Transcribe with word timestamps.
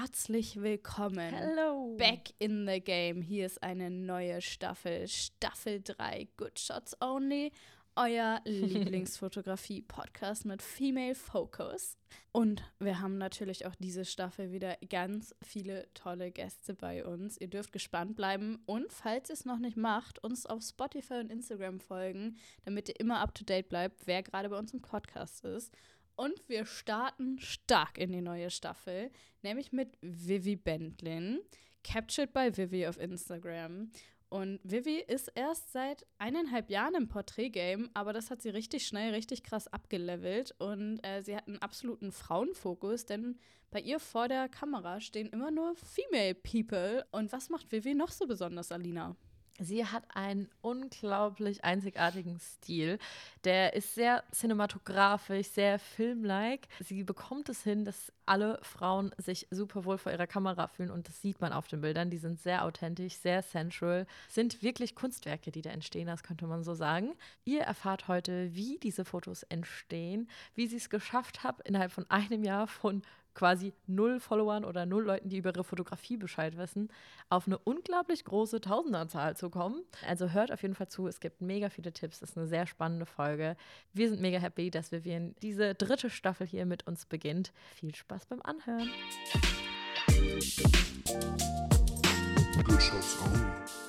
herzlich 0.00 0.60
willkommen. 0.60 1.34
Hello. 1.34 1.96
Back 1.96 2.34
in 2.38 2.66
the 2.66 2.80
game. 2.80 3.22
Hier 3.22 3.46
ist 3.46 3.62
eine 3.62 3.90
neue 3.90 4.42
Staffel, 4.42 5.08
Staffel 5.08 5.80
3, 5.82 6.28
Good 6.36 6.58
Shots 6.58 7.00
Only. 7.00 7.50
Euer 7.98 8.42
Lieblingsfotografie-Podcast 8.44 10.44
mit 10.44 10.60
Female 10.60 11.14
Focus. 11.14 11.96
Und 12.30 12.62
wir 12.78 13.00
haben 13.00 13.16
natürlich 13.16 13.64
auch 13.64 13.74
diese 13.74 14.04
Staffel 14.04 14.52
wieder 14.52 14.76
ganz 14.90 15.34
viele 15.42 15.88
tolle 15.94 16.30
Gäste 16.30 16.74
bei 16.74 17.02
uns. 17.02 17.40
Ihr 17.40 17.48
dürft 17.48 17.72
gespannt 17.72 18.16
bleiben 18.16 18.58
und 18.66 18.92
falls 18.92 19.30
ihr 19.30 19.34
es 19.34 19.46
noch 19.46 19.58
nicht 19.58 19.78
macht, 19.78 20.22
uns 20.22 20.44
auf 20.44 20.62
Spotify 20.62 21.14
und 21.14 21.32
Instagram 21.32 21.80
folgen, 21.80 22.36
damit 22.66 22.90
ihr 22.90 23.00
immer 23.00 23.20
up 23.20 23.34
to 23.34 23.44
date 23.44 23.70
bleibt, 23.70 24.06
wer 24.06 24.22
gerade 24.22 24.50
bei 24.50 24.58
uns 24.58 24.74
im 24.74 24.82
Podcast 24.82 25.46
ist. 25.46 25.72
Und 26.16 26.48
wir 26.48 26.64
starten 26.64 27.38
stark 27.38 27.98
in 27.98 28.10
die 28.10 28.22
neue 28.22 28.50
Staffel, 28.50 29.10
nämlich 29.42 29.72
mit 29.72 29.98
Vivi 30.00 30.56
Bendlin, 30.56 31.40
captured 31.84 32.32
by 32.32 32.56
Vivi 32.56 32.86
auf 32.86 32.98
Instagram. 32.98 33.90
Und 34.28 34.58
Vivi 34.64 35.04
ist 35.06 35.30
erst 35.34 35.72
seit 35.72 36.04
eineinhalb 36.18 36.68
Jahren 36.70 36.94
im 36.94 37.08
Porträtgame, 37.08 37.90
aber 37.94 38.12
das 38.12 38.30
hat 38.30 38.42
sie 38.42 38.48
richtig 38.48 38.86
schnell, 38.86 39.14
richtig 39.14 39.42
krass 39.44 39.68
abgelevelt. 39.68 40.54
Und 40.58 41.00
äh, 41.04 41.22
sie 41.22 41.36
hat 41.36 41.46
einen 41.46 41.62
absoluten 41.62 42.10
Frauenfokus, 42.10 43.06
denn 43.06 43.38
bei 43.70 43.80
ihr 43.80 44.00
vor 44.00 44.26
der 44.26 44.48
Kamera 44.48 45.00
stehen 45.00 45.28
immer 45.28 45.50
nur 45.50 45.76
Female 45.76 46.34
People. 46.34 47.06
Und 47.12 47.30
was 47.32 47.50
macht 47.50 47.70
Vivi 47.70 47.94
noch 47.94 48.10
so 48.10 48.26
besonders, 48.26 48.72
Alina? 48.72 49.16
Sie 49.58 49.84
hat 49.86 50.04
einen 50.14 50.48
unglaublich 50.60 51.64
einzigartigen 51.64 52.38
Stil. 52.38 52.98
Der 53.44 53.74
ist 53.74 53.94
sehr 53.94 54.22
cinematografisch, 54.32 55.48
sehr 55.48 55.78
filmlike. 55.78 56.68
Sie 56.80 57.04
bekommt 57.04 57.48
es 57.48 57.62
hin, 57.62 57.84
dass 57.84 58.12
alle 58.26 58.58
Frauen 58.62 59.14
sich 59.18 59.46
super 59.50 59.84
wohl 59.84 59.98
vor 59.98 60.12
ihrer 60.12 60.26
Kamera 60.26 60.66
fühlen 60.66 60.90
und 60.90 61.08
das 61.08 61.22
sieht 61.22 61.40
man 61.40 61.52
auf 61.52 61.68
den 61.68 61.80
Bildern. 61.80 62.10
Die 62.10 62.18
sind 62.18 62.40
sehr 62.40 62.64
authentisch, 62.64 63.14
sehr 63.14 63.42
sensual, 63.42 64.06
sind 64.28 64.62
wirklich 64.62 64.94
Kunstwerke, 64.94 65.50
die 65.50 65.62
da 65.62 65.70
entstehen, 65.70 66.08
das 66.08 66.22
könnte 66.22 66.46
man 66.46 66.64
so 66.64 66.74
sagen. 66.74 67.14
Ihr 67.44 67.62
erfahrt 67.62 68.08
heute, 68.08 68.54
wie 68.54 68.78
diese 68.78 69.04
Fotos 69.04 69.44
entstehen, 69.44 70.28
wie 70.54 70.66
sie 70.66 70.76
es 70.76 70.90
geschafft 70.90 71.44
hat, 71.44 71.60
innerhalb 71.66 71.92
von 71.92 72.10
einem 72.10 72.42
Jahr 72.44 72.66
von 72.66 73.02
quasi 73.36 73.72
null 73.86 74.18
Followern 74.18 74.64
oder 74.64 74.86
null 74.86 75.04
Leuten, 75.04 75.28
die 75.28 75.36
über 75.36 75.50
ihre 75.50 75.62
Fotografie 75.62 76.16
Bescheid 76.16 76.56
wissen, 76.56 76.88
auf 77.28 77.46
eine 77.46 77.58
unglaublich 77.58 78.24
große 78.24 78.60
Tausenderzahl 78.60 79.36
zu 79.36 79.50
kommen. 79.50 79.82
Also 80.08 80.30
hört 80.30 80.50
auf 80.50 80.62
jeden 80.62 80.74
Fall 80.74 80.88
zu, 80.88 81.06
es 81.06 81.20
gibt 81.20 81.40
mega 81.40 81.68
viele 81.68 81.92
Tipps, 81.92 82.22
es 82.22 82.30
ist 82.30 82.38
eine 82.38 82.48
sehr 82.48 82.66
spannende 82.66 83.06
Folge. 83.06 83.56
Wir 83.92 84.08
sind 84.08 84.20
mega 84.20 84.38
happy, 84.38 84.70
dass 84.70 84.90
Vivian 84.90 85.36
diese 85.42 85.74
dritte 85.74 86.10
Staffel 86.10 86.46
hier 86.46 86.66
mit 86.66 86.86
uns 86.86 87.06
beginnt. 87.06 87.52
Viel 87.74 87.94
Spaß 87.94 88.26
beim 88.26 88.40
Anhören. 88.42 88.90
Shots 92.56 93.18
Only, 93.22 93.44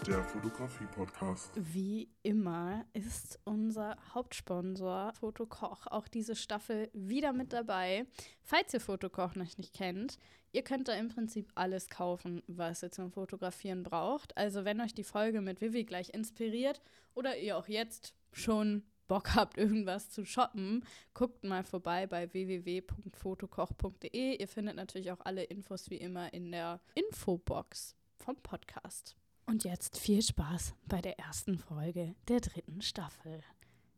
der 0.06 0.22
Fotografie-Podcast. 0.23 1.52
Wie 1.56 2.10
immer 2.22 2.84
ist 2.92 3.40
unser 3.46 3.96
Hauptsponsor 4.14 5.14
Fotokoch 5.14 5.88
auch 5.88 6.10
diese 6.10 6.36
Staffel 6.36 6.90
wieder 6.94 7.32
mit 7.32 7.54
dabei. 7.54 8.06
Falls 8.44 8.73
ihr 8.73 8.82
Fotokoch 8.82 9.36
noch 9.36 9.58
nicht 9.58 9.73
kennt, 9.73 10.20
ihr 10.52 10.64
könnt 10.64 10.90
da 10.90 10.95
im 10.95 11.08
Prinzip 11.08 11.50
alles 11.56 11.88
kaufen, 11.88 12.44
was 12.48 12.84
ihr 12.84 12.92
zum 12.92 13.10
Fotografieren 13.10 13.84
braucht. 13.84 14.36
Also 14.36 14.66
wenn 14.66 14.82
euch 14.82 14.94
die 14.94 15.06
Folge 15.06 15.40
mit 15.40 15.62
Vivi 15.62 15.86
gleich 15.86 16.14
inspiriert 16.14 16.82
oder 17.16 17.38
ihr 17.38 17.58
auch 17.58 17.70
jetzt 17.70 18.16
schon 18.34 18.84
Bock 19.08 19.34
habt, 19.34 19.58
irgendwas 19.58 20.10
zu 20.10 20.26
shoppen, 20.26 20.84
guckt 21.14 21.45
mal 21.45 21.64
vorbei 21.64 22.06
bei 22.06 22.34
www.fotokoch.de. 22.34 24.36
Ihr 24.36 24.48
findet 24.50 24.76
natürlich 24.76 25.14
auch 25.14 25.22
alle 25.22 25.45
Infos 25.45 25.90
wie 25.90 25.98
immer 25.98 26.34
in 26.34 26.52
der 26.52 26.82
Infobox 26.95 27.95
vom 28.18 28.36
Podcast. 28.38 29.16
Und 29.46 29.64
jetzt 29.64 29.98
viel 29.98 30.22
Spaß 30.22 30.76
bei 30.88 31.02
der 31.02 31.18
ersten 31.20 31.58
Folge 31.58 32.16
der 32.28 32.42
dritten 32.42 32.82
Staffel. 32.82 33.42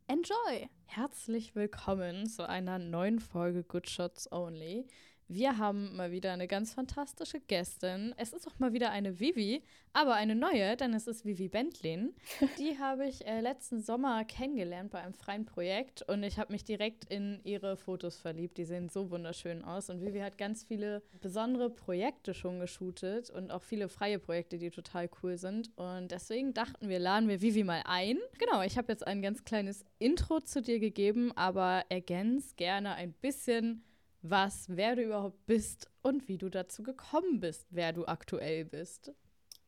Enjoy! 0.06 0.68
Herzlich 0.86 1.54
willkommen 1.54 2.28
zu 2.28 2.48
einer 2.48 2.78
neuen 2.78 3.20
Folge 3.20 3.64
Good 3.64 3.88
Shots 3.88 4.30
Only. 4.30 4.86
Wir 5.32 5.58
haben 5.58 5.94
mal 5.94 6.10
wieder 6.10 6.32
eine 6.32 6.48
ganz 6.48 6.74
fantastische 6.74 7.38
Gästin. 7.38 8.12
Es 8.16 8.32
ist 8.32 8.48
auch 8.48 8.58
mal 8.58 8.72
wieder 8.72 8.90
eine 8.90 9.20
Vivi, 9.20 9.62
aber 9.92 10.14
eine 10.14 10.34
neue, 10.34 10.76
denn 10.76 10.92
es 10.92 11.06
ist 11.06 11.24
Vivi 11.24 11.48
Bentlin. 11.48 12.16
Die 12.58 12.80
habe 12.80 13.06
ich 13.06 13.24
äh, 13.24 13.40
letzten 13.40 13.80
Sommer 13.80 14.24
kennengelernt 14.24 14.90
bei 14.90 15.00
einem 15.00 15.14
freien 15.14 15.44
Projekt 15.44 16.02
und 16.02 16.24
ich 16.24 16.40
habe 16.40 16.52
mich 16.52 16.64
direkt 16.64 17.04
in 17.04 17.38
ihre 17.44 17.76
Fotos 17.76 18.16
verliebt. 18.16 18.58
Die 18.58 18.64
sehen 18.64 18.88
so 18.88 19.12
wunderschön 19.12 19.62
aus 19.62 19.88
und 19.88 20.00
Vivi 20.04 20.18
hat 20.18 20.36
ganz 20.36 20.64
viele 20.64 21.00
besondere 21.20 21.70
Projekte 21.70 22.34
schon 22.34 22.58
geshootet 22.58 23.30
und 23.30 23.52
auch 23.52 23.62
viele 23.62 23.88
freie 23.88 24.18
Projekte, 24.18 24.58
die 24.58 24.70
total 24.70 25.08
cool 25.22 25.38
sind. 25.38 25.70
Und 25.76 26.10
deswegen 26.10 26.54
dachten 26.54 26.88
wir, 26.88 26.98
laden 26.98 27.28
wir 27.28 27.40
Vivi 27.40 27.62
mal 27.62 27.84
ein. 27.84 28.18
Genau, 28.40 28.62
ich 28.62 28.76
habe 28.76 28.90
jetzt 28.90 29.06
ein 29.06 29.22
ganz 29.22 29.44
kleines 29.44 29.84
Intro 30.00 30.40
zu 30.40 30.60
dir 30.60 30.80
gegeben, 30.80 31.30
aber 31.36 31.84
ergänz 31.88 32.56
gerne 32.56 32.94
ein 32.96 33.12
bisschen 33.12 33.84
was, 34.22 34.66
wer 34.68 34.96
du 34.96 35.02
überhaupt 35.02 35.46
bist 35.46 35.90
und 36.02 36.28
wie 36.28 36.38
du 36.38 36.48
dazu 36.48 36.82
gekommen 36.82 37.40
bist, 37.40 37.66
wer 37.70 37.92
du 37.92 38.06
aktuell 38.06 38.64
bist. 38.64 39.12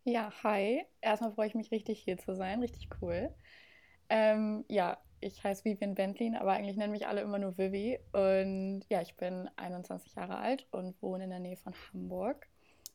Ja, 0.05 0.33
hi. 0.43 0.85
Erstmal 1.01 1.33
freue 1.33 1.47
ich 1.47 1.55
mich 1.55 1.71
richtig 1.71 2.01
hier 2.01 2.19
zu 2.19 2.35
sein, 2.35 2.61
richtig 2.61 2.89
cool. 3.01 3.33
Ähm, 4.09 4.65
ja, 4.69 4.99
ich 5.21 5.43
heiße 5.43 5.65
Vivian 5.65 5.95
Bentlin, 5.95 6.35
aber 6.35 6.53
eigentlich 6.53 6.77
nennen 6.77 6.93
mich 6.93 7.07
alle 7.07 7.21
immer 7.21 7.39
nur 7.39 7.57
Vivi. 7.57 7.99
Und 8.13 8.83
ja, 8.89 9.01
ich 9.01 9.17
bin 9.17 9.49
21 9.57 10.15
Jahre 10.15 10.37
alt 10.37 10.67
und 10.73 11.01
wohne 11.01 11.25
in 11.25 11.31
der 11.31 11.39
Nähe 11.39 11.57
von 11.57 11.73
Hamburg 11.93 12.49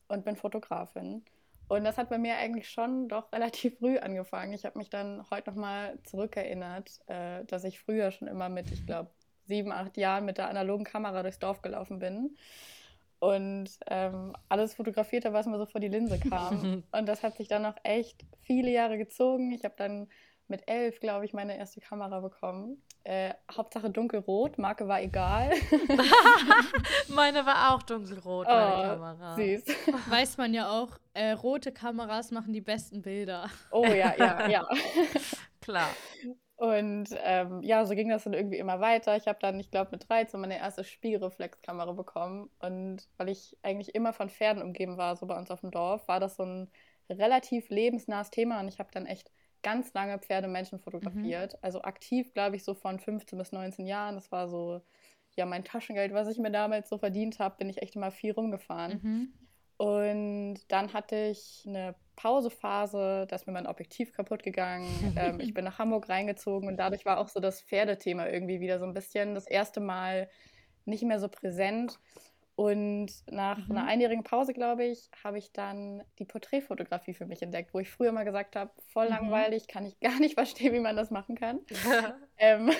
und 0.08 0.24
bin 0.24 0.36
Fotografin. 0.36 1.24
Und 1.68 1.84
das 1.84 1.98
hat 1.98 2.08
bei 2.08 2.18
mir 2.18 2.36
eigentlich 2.36 2.68
schon 2.68 3.08
doch 3.08 3.32
relativ 3.32 3.78
früh 3.78 3.98
angefangen. 3.98 4.52
Ich 4.52 4.64
habe 4.64 4.78
mich 4.78 4.90
dann 4.90 5.24
heute 5.30 5.50
nochmal 5.50 5.98
zurückerinnert, 6.04 7.00
äh, 7.06 7.44
dass 7.44 7.64
ich 7.64 7.80
früher 7.80 8.10
schon 8.10 8.28
immer 8.28 8.48
mit, 8.48 8.70
ich 8.70 8.84
glaube, 8.86 9.10
sieben, 9.48 9.72
acht 9.72 9.96
Jahren 9.96 10.24
mit 10.24 10.38
der 10.38 10.48
analogen 10.48 10.84
Kamera 10.84 11.22
durchs 11.22 11.38
Dorf 11.38 11.62
gelaufen 11.62 11.98
bin 11.98 12.36
und 13.18 13.68
ähm, 13.88 14.34
alles 14.48 14.74
fotografiert 14.74 15.24
habe, 15.24 15.34
was 15.34 15.46
mir 15.46 15.58
so 15.58 15.66
vor 15.66 15.80
die 15.80 15.88
Linse 15.88 16.18
kam. 16.18 16.84
und 16.92 17.06
das 17.06 17.22
hat 17.22 17.36
sich 17.36 17.48
dann 17.48 17.62
noch 17.62 17.76
echt 17.82 18.24
viele 18.42 18.70
Jahre 18.70 18.98
gezogen. 18.98 19.50
Ich 19.52 19.64
habe 19.64 19.74
dann 19.76 20.08
mit 20.46 20.62
elf, 20.66 21.00
glaube 21.00 21.24
ich, 21.24 21.32
meine 21.32 21.58
erste 21.58 21.80
Kamera 21.80 22.20
bekommen. 22.20 22.82
Äh, 23.04 23.34
Hauptsache 23.50 23.90
dunkelrot, 23.90 24.58
Marke 24.58 24.88
war 24.88 25.00
egal. 25.02 25.50
meine 27.08 27.44
war 27.44 27.74
auch 27.74 27.82
dunkelrot, 27.82 28.46
oh, 28.48 28.52
meine 28.52 28.82
Kamera. 28.88 29.36
Süß. 29.36 29.64
Weiß 30.08 30.36
man 30.36 30.54
ja 30.54 30.70
auch, 30.70 30.98
äh, 31.14 31.32
rote 31.32 31.72
Kameras 31.72 32.30
machen 32.30 32.52
die 32.52 32.60
besten 32.60 33.02
Bilder. 33.02 33.50
Oh 33.70 33.84
ja, 33.84 34.14
ja, 34.16 34.48
ja. 34.48 34.68
Klar. 35.60 35.88
Und 36.58 37.10
ähm, 37.22 37.62
ja, 37.62 37.86
so 37.86 37.94
ging 37.94 38.08
das 38.08 38.24
dann 38.24 38.32
irgendwie 38.32 38.58
immer 38.58 38.80
weiter. 38.80 39.16
Ich 39.16 39.28
habe 39.28 39.38
dann, 39.40 39.60
ich 39.60 39.70
glaube, 39.70 39.92
mit 39.92 40.08
13 40.08 40.40
meine 40.40 40.58
erste 40.58 40.82
Spiegelreflexkamera 40.82 41.92
bekommen. 41.92 42.50
Und 42.58 43.08
weil 43.16 43.28
ich 43.28 43.56
eigentlich 43.62 43.94
immer 43.94 44.12
von 44.12 44.28
Pferden 44.28 44.60
umgeben 44.60 44.96
war, 44.96 45.14
so 45.14 45.26
bei 45.26 45.38
uns 45.38 45.52
auf 45.52 45.60
dem 45.60 45.70
Dorf, 45.70 46.08
war 46.08 46.18
das 46.18 46.34
so 46.34 46.42
ein 46.42 46.68
relativ 47.08 47.68
lebensnahes 47.68 48.30
Thema. 48.30 48.58
Und 48.58 48.66
ich 48.66 48.80
habe 48.80 48.90
dann 48.92 49.06
echt 49.06 49.30
ganz 49.62 49.94
lange 49.94 50.18
Pferde 50.18 50.48
Menschen 50.48 50.80
fotografiert. 50.80 51.52
Mhm. 51.52 51.58
Also 51.62 51.82
aktiv, 51.82 52.34
glaube 52.34 52.56
ich, 52.56 52.64
so 52.64 52.74
von 52.74 52.98
15 52.98 53.38
bis 53.38 53.52
19 53.52 53.86
Jahren. 53.86 54.16
Das 54.16 54.32
war 54.32 54.48
so, 54.48 54.80
ja, 55.36 55.46
mein 55.46 55.62
Taschengeld, 55.62 56.12
was 56.12 56.26
ich 56.26 56.38
mir 56.38 56.50
damals 56.50 56.88
so 56.88 56.98
verdient 56.98 57.38
habe, 57.38 57.54
bin 57.58 57.70
ich 57.70 57.82
echt 57.82 57.94
immer 57.94 58.10
viel 58.10 58.32
rumgefahren. 58.32 59.00
Mhm. 59.00 59.32
Und 59.78 60.58
dann 60.68 60.92
hatte 60.92 61.16
ich 61.16 61.64
eine 61.66 61.94
Pausephase, 62.16 63.26
da 63.28 63.36
ist 63.36 63.46
mir 63.46 63.52
mein 63.52 63.68
Objektiv 63.68 64.12
kaputt 64.12 64.42
gegangen. 64.42 65.14
ähm, 65.16 65.40
ich 65.40 65.54
bin 65.54 65.64
nach 65.64 65.78
Hamburg 65.78 66.08
reingezogen 66.08 66.68
und 66.68 66.76
dadurch 66.76 67.06
war 67.06 67.18
auch 67.18 67.28
so 67.28 67.38
das 67.38 67.62
Pferdethema 67.62 68.26
irgendwie 68.26 68.60
wieder 68.60 68.80
so 68.80 68.84
ein 68.84 68.92
bisschen 68.92 69.34
das 69.34 69.46
erste 69.46 69.80
Mal 69.80 70.28
nicht 70.84 71.04
mehr 71.04 71.20
so 71.20 71.28
präsent. 71.28 71.98
Und 72.56 73.12
nach 73.30 73.68
mhm. 73.68 73.76
einer 73.76 73.86
einjährigen 73.86 74.24
Pause, 74.24 74.52
glaube 74.52 74.84
ich, 74.84 75.08
habe 75.22 75.38
ich 75.38 75.52
dann 75.52 76.02
die 76.18 76.24
Porträtfotografie 76.24 77.14
für 77.14 77.26
mich 77.26 77.40
entdeckt, 77.40 77.72
wo 77.72 77.78
ich 77.78 77.88
früher 77.88 78.10
mal 78.10 78.24
gesagt 78.24 78.56
habe, 78.56 78.72
voll 78.88 79.04
mhm. 79.04 79.12
langweilig, 79.12 79.68
kann 79.68 79.86
ich 79.86 80.00
gar 80.00 80.18
nicht 80.18 80.34
verstehen, 80.34 80.72
wie 80.72 80.80
man 80.80 80.96
das 80.96 81.12
machen 81.12 81.36
kann. 81.36 81.60
ähm, 82.38 82.72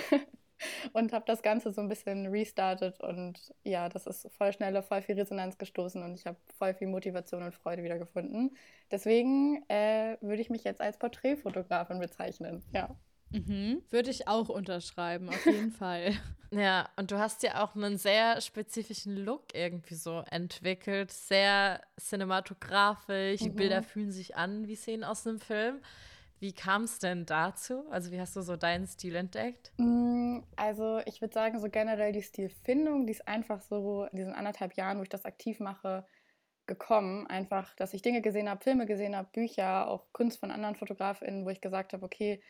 und 0.92 1.12
habe 1.12 1.24
das 1.26 1.42
Ganze 1.42 1.72
so 1.72 1.80
ein 1.80 1.88
bisschen 1.88 2.26
restartet 2.26 3.00
und 3.00 3.54
ja, 3.64 3.88
das 3.88 4.06
ist 4.06 4.28
voll 4.36 4.52
schnell 4.52 4.80
voll 4.82 5.02
viel 5.02 5.16
Resonanz 5.16 5.58
gestoßen 5.58 6.02
und 6.02 6.14
ich 6.14 6.26
habe 6.26 6.38
voll 6.58 6.74
viel 6.74 6.88
Motivation 6.88 7.42
und 7.42 7.54
Freude 7.54 7.82
wieder 7.82 7.98
gefunden. 7.98 8.56
Deswegen 8.90 9.62
äh, 9.68 10.16
würde 10.20 10.42
ich 10.42 10.50
mich 10.50 10.64
jetzt 10.64 10.80
als 10.80 10.98
Porträtfotografin 10.98 11.98
bezeichnen, 11.98 12.62
ja. 12.72 12.96
Mhm. 13.30 13.82
Würde 13.90 14.10
ich 14.10 14.26
auch 14.26 14.48
unterschreiben, 14.48 15.28
auf 15.28 15.44
jeden 15.44 15.70
Fall. 15.72 16.12
Ja, 16.50 16.88
und 16.96 17.10
du 17.10 17.18
hast 17.18 17.42
ja 17.42 17.62
auch 17.62 17.74
einen 17.74 17.98
sehr 17.98 18.40
spezifischen 18.40 19.16
Look 19.16 19.54
irgendwie 19.54 19.96
so 19.96 20.24
entwickelt, 20.30 21.12
sehr 21.12 21.82
cinematografisch, 22.00 23.40
die 23.40 23.50
mhm. 23.50 23.56
Bilder 23.56 23.82
fühlen 23.82 24.12
sich 24.12 24.36
an 24.36 24.66
wie 24.66 24.76
Szenen 24.76 25.04
aus 25.04 25.26
einem 25.26 25.40
Film. 25.40 25.80
Wie 26.40 26.52
kam 26.52 26.84
es 26.84 26.98
denn 26.98 27.26
dazu? 27.26 27.84
Also 27.90 28.12
wie 28.12 28.20
hast 28.20 28.36
du 28.36 28.42
so 28.42 28.56
deinen 28.56 28.86
Stil 28.86 29.16
entdeckt? 29.16 29.72
Mm, 29.78 30.40
also 30.56 31.00
ich 31.06 31.20
würde 31.20 31.34
sagen, 31.34 31.58
so 31.58 31.68
generell 31.68 32.12
die 32.12 32.22
Stilfindung, 32.22 33.06
die 33.06 33.12
ist 33.12 33.26
einfach 33.26 33.60
so 33.60 34.04
in 34.04 34.16
diesen 34.16 34.34
anderthalb 34.34 34.74
Jahren, 34.74 34.98
wo 34.98 35.02
ich 35.02 35.08
das 35.08 35.24
aktiv 35.24 35.58
mache, 35.58 36.06
gekommen, 36.66 37.26
einfach, 37.26 37.74
dass 37.76 37.94
ich 37.94 38.02
Dinge 38.02 38.22
gesehen 38.22 38.48
habe, 38.48 38.62
Filme 38.62 38.86
gesehen 38.86 39.16
habe, 39.16 39.28
Bücher, 39.32 39.88
auch 39.88 40.06
Kunst 40.12 40.38
von 40.38 40.50
anderen 40.50 40.76
FotografInnen, 40.76 41.44
wo 41.44 41.50
ich 41.50 41.60
gesagt 41.60 41.92
habe, 41.92 42.04
okay, 42.04 42.40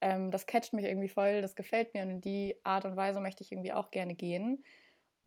ähm, 0.00 0.30
das 0.30 0.46
catcht 0.46 0.72
mich 0.72 0.86
irgendwie 0.86 1.08
voll, 1.08 1.42
das 1.42 1.54
gefällt 1.54 1.94
mir 1.94 2.02
und 2.02 2.10
in 2.10 2.20
die 2.20 2.56
Art 2.64 2.84
und 2.84 2.96
Weise 2.96 3.20
möchte 3.20 3.44
ich 3.44 3.52
irgendwie 3.52 3.72
auch 3.72 3.90
gerne 3.90 4.14
gehen. 4.14 4.64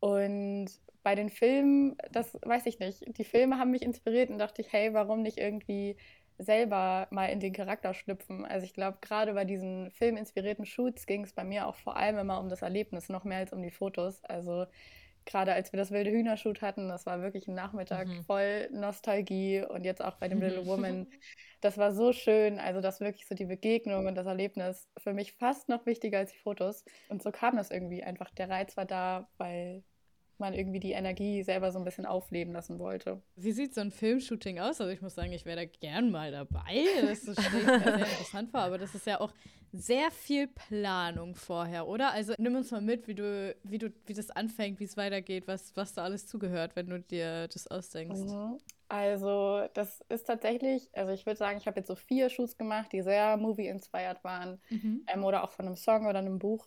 Und 0.00 0.68
bei 1.02 1.14
den 1.14 1.30
Filmen, 1.30 1.96
das 2.10 2.36
weiß 2.42 2.66
ich 2.66 2.78
nicht, 2.80 3.04
die 3.16 3.24
Filme 3.24 3.58
haben 3.58 3.70
mich 3.70 3.82
inspiriert 3.82 4.30
und 4.30 4.38
dachte 4.38 4.60
ich, 4.60 4.72
hey, 4.72 4.92
warum 4.92 5.22
nicht 5.22 5.38
irgendwie 5.38 5.96
selber 6.38 7.06
mal 7.10 7.26
in 7.26 7.40
den 7.40 7.52
Charakter 7.52 7.94
schlüpfen. 7.94 8.44
Also 8.44 8.64
ich 8.64 8.74
glaube, 8.74 8.98
gerade 9.00 9.34
bei 9.34 9.44
diesen 9.44 9.90
filminspirierten 9.90 10.66
Shoots 10.66 11.06
ging 11.06 11.24
es 11.24 11.32
bei 11.32 11.44
mir 11.44 11.66
auch 11.66 11.76
vor 11.76 11.96
allem 11.96 12.18
immer 12.18 12.40
um 12.40 12.48
das 12.48 12.62
Erlebnis, 12.62 13.08
noch 13.08 13.24
mehr 13.24 13.38
als 13.38 13.52
um 13.52 13.62
die 13.62 13.70
Fotos. 13.70 14.22
Also 14.24 14.66
gerade 15.24 15.52
als 15.52 15.72
wir 15.72 15.78
das 15.78 15.90
wilde 15.90 16.10
Hühnershoot 16.10 16.62
hatten, 16.62 16.88
das 16.88 17.06
war 17.06 17.22
wirklich 17.22 17.48
ein 17.48 17.54
Nachmittag 17.54 18.08
mhm. 18.08 18.24
voll 18.24 18.68
Nostalgie 18.72 19.62
und 19.62 19.84
jetzt 19.84 20.02
auch 20.02 20.16
bei 20.16 20.28
dem 20.28 20.40
Little 20.40 20.66
Woman, 20.66 21.06
das 21.60 21.78
war 21.78 21.92
so 21.92 22.12
schön, 22.12 22.58
also 22.58 22.80
das 22.80 23.00
wirklich 23.00 23.26
so 23.26 23.34
die 23.34 23.44
Begegnung 23.44 24.06
und 24.06 24.14
das 24.14 24.26
Erlebnis 24.26 24.88
für 24.98 25.12
mich 25.12 25.32
fast 25.32 25.68
noch 25.68 25.86
wichtiger 25.86 26.18
als 26.18 26.32
die 26.32 26.38
Fotos 26.38 26.84
und 27.08 27.22
so 27.22 27.30
kam 27.30 27.56
das 27.56 27.70
irgendwie 27.70 28.02
einfach, 28.02 28.30
der 28.30 28.48
Reiz 28.48 28.76
war 28.76 28.84
da, 28.84 29.28
weil 29.38 29.84
man 30.42 30.52
irgendwie 30.52 30.80
die 30.80 30.92
Energie 30.92 31.42
selber 31.42 31.72
so 31.72 31.78
ein 31.78 31.84
bisschen 31.84 32.04
aufleben 32.04 32.52
lassen 32.52 32.78
wollte. 32.78 33.22
Wie 33.36 33.52
sieht 33.52 33.74
so 33.74 33.80
ein 33.80 33.90
Filmshooting 33.90 34.58
aus? 34.58 34.80
Also 34.80 34.92
ich 34.92 35.00
muss 35.00 35.14
sagen, 35.14 35.32
ich 35.32 35.46
wäre 35.46 35.56
da 35.56 35.64
gern 35.64 36.10
mal 36.10 36.30
dabei. 36.30 36.84
Das 37.00 37.24
ist 37.24 37.40
sehr 37.40 37.94
interessant 37.94 38.52
war, 38.52 38.64
aber 38.64 38.76
das 38.76 38.94
ist 38.94 39.06
ja 39.06 39.20
auch 39.20 39.32
sehr 39.72 40.10
viel 40.10 40.48
Planung 40.48 41.34
vorher, 41.34 41.88
oder? 41.88 42.12
Also 42.12 42.34
nimm 42.36 42.56
uns 42.56 42.70
mal 42.70 42.82
mit, 42.82 43.08
wie 43.08 43.14
du, 43.14 43.56
wie 43.62 43.78
du, 43.78 43.90
wie 44.04 44.12
das 44.12 44.30
anfängt, 44.30 44.80
wie 44.80 44.84
es 44.84 44.98
weitergeht, 44.98 45.46
was, 45.46 45.74
was 45.76 45.94
da 45.94 46.04
alles 46.04 46.26
zugehört, 46.26 46.76
wenn 46.76 46.88
du 46.90 47.00
dir 47.00 47.48
das 47.48 47.66
ausdenkst. 47.68 48.20
Mhm. 48.20 48.58
Also, 48.88 49.66
das 49.72 50.04
ist 50.10 50.26
tatsächlich, 50.26 50.90
also 50.92 51.12
ich 51.12 51.24
würde 51.24 51.38
sagen, 51.38 51.56
ich 51.56 51.66
habe 51.66 51.80
jetzt 51.80 51.86
so 51.86 51.94
vier 51.94 52.28
Shoots 52.28 52.58
gemacht, 52.58 52.92
die 52.92 53.00
sehr 53.00 53.38
movie-inspired 53.38 54.22
waren. 54.22 54.60
Mhm. 54.68 55.06
Ähm, 55.06 55.24
oder 55.24 55.44
auch 55.44 55.52
von 55.52 55.64
einem 55.64 55.76
Song 55.76 56.04
oder 56.06 56.18
einem 56.18 56.38
Buch. 56.38 56.66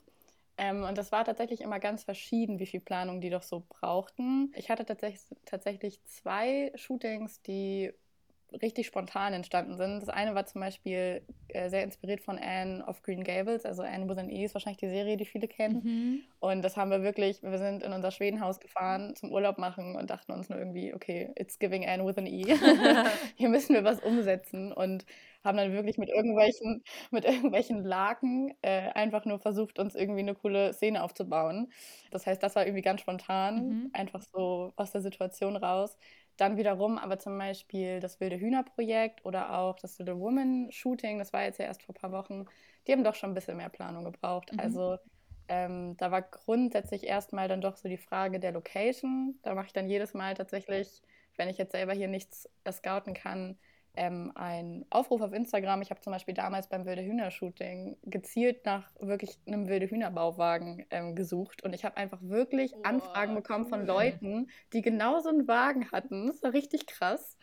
Ähm, 0.58 0.84
und 0.84 0.98
das 0.98 1.12
war 1.12 1.26
tatsächlich 1.26 1.62
immer 1.62 1.80
ganz 1.80 2.04
verschieden, 2.04 2.60
wie 2.60 2.66
viel 2.66 2.80
Planung 2.80 3.22
die 3.22 3.30
doch 3.30 3.44
so 3.44 3.64
brauchten. 3.68 4.54
Ich 4.56 4.70
hatte 4.70 4.86
tatsächlich, 4.86 5.22
tatsächlich 5.46 6.04
zwei 6.06 6.72
Shootings, 6.76 7.42
die 7.42 7.92
richtig 8.62 8.88
spontan 8.88 9.34
entstanden 9.34 9.76
sind. 9.76 10.02
Das 10.02 10.10
eine 10.10 10.36
war 10.36 10.46
zum 10.46 10.62
Beispiel 10.62 11.22
äh, 11.50 11.70
sehr 11.70 11.84
inspiriert 11.84 12.22
von 12.22 12.38
Anne 12.40 12.86
of 12.86 13.02
Green 13.02 13.24
Gables. 13.24 13.66
Also 13.66 13.82
Anne 13.82 14.08
with 14.08 14.18
an 14.18 14.30
E 14.30 14.46
ist 14.46 14.54
wahrscheinlich 14.54 14.80
die 14.80 14.90
Serie, 14.90 15.18
die 15.18 15.26
viele 15.26 15.48
kennen. 15.48 15.82
Mhm. 15.84 16.22
Und 16.40 16.62
das 16.62 16.78
haben 16.78 16.92
wir 16.92 17.04
wirklich, 17.04 17.42
wir 17.44 17.58
sind 17.58 17.84
in 17.84 17.92
unser 17.92 18.12
Schwedenhaus 18.12 18.60
gefahren 18.60 19.16
zum 19.16 19.32
Urlaub 19.32 19.58
machen 19.58 19.96
und 19.96 20.10
dachten 20.10 20.32
uns 20.32 20.50
nur 20.50 20.60
irgendwie, 20.60 20.94
okay, 20.94 21.32
it's 21.36 21.60
giving 21.60 21.86
Anne 21.86 22.06
with 22.06 22.18
an 22.18 22.28
E. 22.28 22.46
Hier 23.36 23.50
müssen 23.50 23.74
wir 23.74 23.84
was 23.84 24.00
umsetzen 24.00 24.72
und 24.72 25.06
haben 25.46 25.58
dann 25.58 25.72
wirklich 25.72 25.98
mit 25.98 26.10
irgendwelchen, 26.10 26.84
mit 27.12 27.26
irgendwelchen 27.26 27.84
Laken 27.84 28.54
äh, 28.62 28.90
einfach 28.90 29.26
nur 29.26 29.40
versucht, 29.40 29.80
uns 29.80 29.96
irgendwie 29.96 30.22
eine 30.22 30.36
coole 30.36 30.74
Szene 30.74 31.04
aufzubauen. 31.04 31.72
Das 32.12 32.28
heißt, 32.28 32.42
das 32.44 32.56
war 32.56 32.66
irgendwie 32.66 32.82
ganz 32.82 33.02
spontan, 33.02 33.68
mhm. 33.68 33.90
einfach 33.94 34.22
so 34.34 34.74
aus 34.76 34.92
der 34.92 35.02
Situation 35.02 35.56
raus. 35.56 35.98
Dann 36.38 36.58
wiederum 36.58 36.98
aber 36.98 37.18
zum 37.18 37.38
Beispiel 37.38 38.02
das 38.02 38.20
Wilde 38.20 38.38
Hühner-Projekt 38.38 39.24
oder 39.26 39.58
auch 39.58 39.80
das 39.80 39.98
Little 40.00 40.20
Woman-Shooting, 40.20 41.18
das 41.18 41.32
war 41.32 41.44
jetzt 41.44 41.60
ja 41.60 41.66
erst 41.66 41.84
vor 41.84 41.96
ein 41.96 42.02
paar 42.02 42.12
Wochen, 42.12 42.46
die 42.86 42.92
haben 42.92 43.06
doch 43.06 43.16
schon 43.16 43.32
ein 43.32 43.36
bisschen 43.36 43.56
mehr 43.56 43.70
Planung 43.70 44.04
gebraucht. 44.04 44.52
Mhm. 44.52 44.60
Also 44.60 44.98
ähm, 45.48 45.96
da 45.98 46.12
war 46.12 46.24
grundsätzlich 46.24 47.06
erstmal 47.06 47.48
dann 47.48 47.62
doch 47.62 47.78
so 47.78 47.88
die 47.88 47.98
Frage 47.98 48.40
der 48.40 48.52
Location. 48.52 49.40
Da 49.44 49.54
mache 49.54 49.68
ich 49.68 49.74
dann 49.74 49.88
jedes 49.88 50.14
Mal 50.14 50.34
tatsächlich, 50.34 51.02
wenn 51.38 51.50
ich 51.50 51.58
jetzt 51.58 51.72
selber 51.72 51.94
hier 51.94 52.08
nichts 52.08 52.50
scouten 52.70 53.14
kann, 53.14 53.58
ähm, 53.98 54.32
einen 54.36 54.86
Aufruf 54.90 55.22
auf 55.22 55.34
Instagram. 55.34 55.82
Ich 55.82 55.90
habe 55.90 56.02
zum 56.02 56.14
Beispiel 56.14 56.34
damals 56.34 56.68
beim 56.68 56.86
Wilde 56.86 57.04
Hühner-Shooting 57.04 57.98
gezielt 58.04 58.66
nach 58.66 58.90
wirklich 59.00 59.38
einem 59.48 59.68
Wilde 59.68 59.88
Hühner-Bauwagen 59.88 60.86
ähm, 60.90 61.16
gesucht 61.16 61.64
und 61.64 61.74
ich 61.74 61.86
habe 61.86 61.98
einfach 61.98 62.20
wirklich 62.22 62.74
oh, 62.76 62.82
Anfragen 62.84 63.36
bekommen 63.36 63.66
cool. 63.66 63.70
von 63.70 63.86
Leuten, 63.86 64.48
die 64.74 64.82
genau 64.82 65.20
so 65.20 65.30
einen 65.30 65.48
Wagen 65.48 65.92
hatten. 65.92 66.28
Das 66.28 66.44
war 66.44 66.54
richtig 66.54 66.88
krass. 66.88 67.38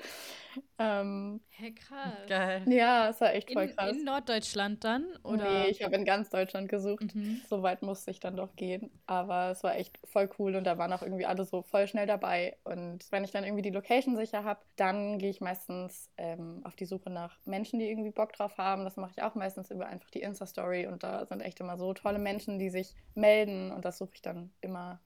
Ähm, 0.78 1.40
hey, 1.50 1.74
krass. 1.74 2.12
Geil. 2.28 2.64
Ja, 2.66 3.08
es 3.08 3.20
war 3.20 3.32
echt 3.34 3.52
voll 3.52 3.64
in, 3.64 3.76
krass. 3.76 3.92
In 3.92 4.04
Norddeutschland 4.04 4.82
dann? 4.84 5.16
Oder? 5.22 5.64
Nee, 5.64 5.68
ich 5.68 5.82
habe 5.82 5.94
in 5.96 6.04
ganz 6.04 6.30
Deutschland 6.30 6.68
gesucht. 6.68 7.14
Mhm. 7.14 7.40
So 7.48 7.62
weit 7.62 7.82
musste 7.82 8.10
ich 8.10 8.20
dann 8.20 8.36
doch 8.36 8.56
gehen. 8.56 8.90
Aber 9.06 9.50
es 9.50 9.62
war 9.62 9.76
echt 9.76 9.98
voll 10.04 10.28
cool 10.38 10.56
und 10.56 10.64
da 10.64 10.78
waren 10.78 10.92
auch 10.92 11.02
irgendwie 11.02 11.26
alle 11.26 11.44
so 11.44 11.62
voll 11.62 11.86
schnell 11.86 12.06
dabei. 12.06 12.56
Und 12.64 13.10
wenn 13.10 13.24
ich 13.24 13.30
dann 13.30 13.44
irgendwie 13.44 13.62
die 13.62 13.70
Location 13.70 14.16
sicher 14.16 14.44
habe, 14.44 14.60
dann 14.76 15.18
gehe 15.18 15.30
ich 15.30 15.40
meistens 15.40 16.10
ähm, 16.16 16.60
auf 16.64 16.74
die 16.74 16.86
Suche 16.86 17.10
nach 17.10 17.38
Menschen, 17.44 17.78
die 17.78 17.88
irgendwie 17.88 18.10
Bock 18.10 18.32
drauf 18.32 18.58
haben. 18.58 18.84
Das 18.84 18.96
mache 18.96 19.12
ich 19.16 19.22
auch 19.22 19.34
meistens 19.34 19.70
über 19.70 19.86
einfach 19.86 20.10
die 20.10 20.22
Insta-Story 20.22 20.86
und 20.86 21.02
da 21.02 21.26
sind 21.26 21.40
echt 21.40 21.60
immer 21.60 21.76
so 21.76 21.94
tolle 21.94 22.18
Menschen, 22.18 22.58
die 22.58 22.70
sich 22.70 22.94
melden 23.14 23.70
und 23.70 23.84
das 23.84 23.98
suche 23.98 24.12
ich 24.14 24.22
dann 24.22 24.52
immer 24.60 25.00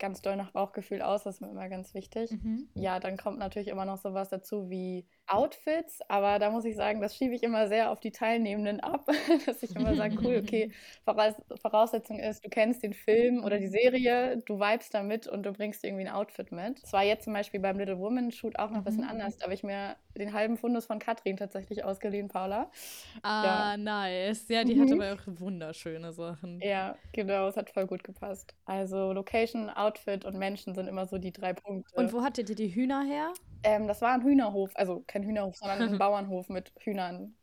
ganz 0.00 0.22
doll 0.22 0.36
nach 0.36 0.50
Bauchgefühl 0.50 1.02
aus, 1.02 1.22
das 1.22 1.36
ist 1.36 1.40
mir 1.40 1.50
immer 1.50 1.68
ganz 1.68 1.94
wichtig. 1.94 2.32
Mhm. 2.32 2.68
Ja, 2.74 2.98
dann 2.98 3.16
kommt 3.16 3.38
natürlich 3.38 3.68
immer 3.68 3.84
noch 3.84 3.98
sowas 3.98 4.28
dazu 4.28 4.68
wie 4.68 5.06
Outfits, 5.30 6.00
aber 6.08 6.38
da 6.40 6.50
muss 6.50 6.64
ich 6.64 6.74
sagen, 6.74 7.00
das 7.00 7.16
schiebe 7.16 7.34
ich 7.34 7.42
immer 7.44 7.68
sehr 7.68 7.90
auf 7.90 8.00
die 8.00 8.10
Teilnehmenden 8.10 8.80
ab, 8.80 9.06
dass 9.46 9.62
ich 9.62 9.74
immer 9.76 9.94
sage, 9.94 10.16
cool, 10.22 10.42
okay, 10.42 10.72
Voraussetzung 11.62 12.18
ist, 12.18 12.44
du 12.44 12.48
kennst 12.48 12.82
den 12.82 12.92
Film 12.92 13.44
oder 13.44 13.58
die 13.58 13.68
Serie, 13.68 14.42
du 14.44 14.58
vibest 14.58 14.92
damit 14.92 15.28
und 15.28 15.44
du 15.44 15.52
bringst 15.52 15.84
irgendwie 15.84 16.06
ein 16.06 16.12
Outfit 16.12 16.50
mit. 16.50 16.82
Das 16.82 16.92
war 16.92 17.04
jetzt 17.04 17.24
zum 17.24 17.32
Beispiel 17.32 17.60
beim 17.60 17.78
Little 17.78 17.98
Woman 17.98 18.32
Shoot 18.32 18.58
auch 18.58 18.70
noch 18.70 18.78
ein 18.78 18.84
bisschen 18.84 19.04
mhm. 19.04 19.10
anders, 19.10 19.36
da 19.36 19.44
habe 19.44 19.54
ich 19.54 19.62
mir 19.62 19.96
den 20.16 20.32
halben 20.32 20.56
Fundus 20.56 20.86
von 20.86 20.98
Katrin 20.98 21.36
tatsächlich 21.36 21.84
ausgeliehen, 21.84 22.28
Paula. 22.28 22.70
Ah, 23.22 23.44
ja. 23.44 23.76
nice. 23.76 24.48
Ja, 24.48 24.64
die 24.64 24.74
mhm. 24.74 24.82
hatte 24.82 24.94
aber 24.94 25.12
auch 25.14 25.40
wunderschöne 25.40 26.12
Sachen. 26.12 26.60
Ja, 26.60 26.96
genau, 27.12 27.46
es 27.48 27.56
hat 27.56 27.70
voll 27.70 27.86
gut 27.86 28.02
gepasst. 28.02 28.54
Also 28.64 29.12
Location, 29.12 29.70
Outfit 29.70 30.24
und 30.24 30.36
Menschen 30.36 30.74
sind 30.74 30.88
immer 30.88 31.06
so 31.06 31.18
die 31.18 31.32
drei 31.32 31.52
Punkte. 31.52 31.94
Und 31.94 32.12
wo 32.12 32.22
hattet 32.22 32.50
ihr 32.50 32.56
die 32.56 32.74
Hühner 32.74 33.04
her? 33.04 33.32
Ähm, 33.62 33.86
das 33.88 34.00
war 34.02 34.14
ein 34.14 34.22
Hühnerhof, 34.22 34.70
also 34.74 35.04
kein 35.06 35.22
Hühnerhof, 35.22 35.56
sondern 35.56 35.82
ein 35.82 35.98
Bauernhof 35.98 36.48
mit 36.48 36.72
Hühnern. 36.80 37.34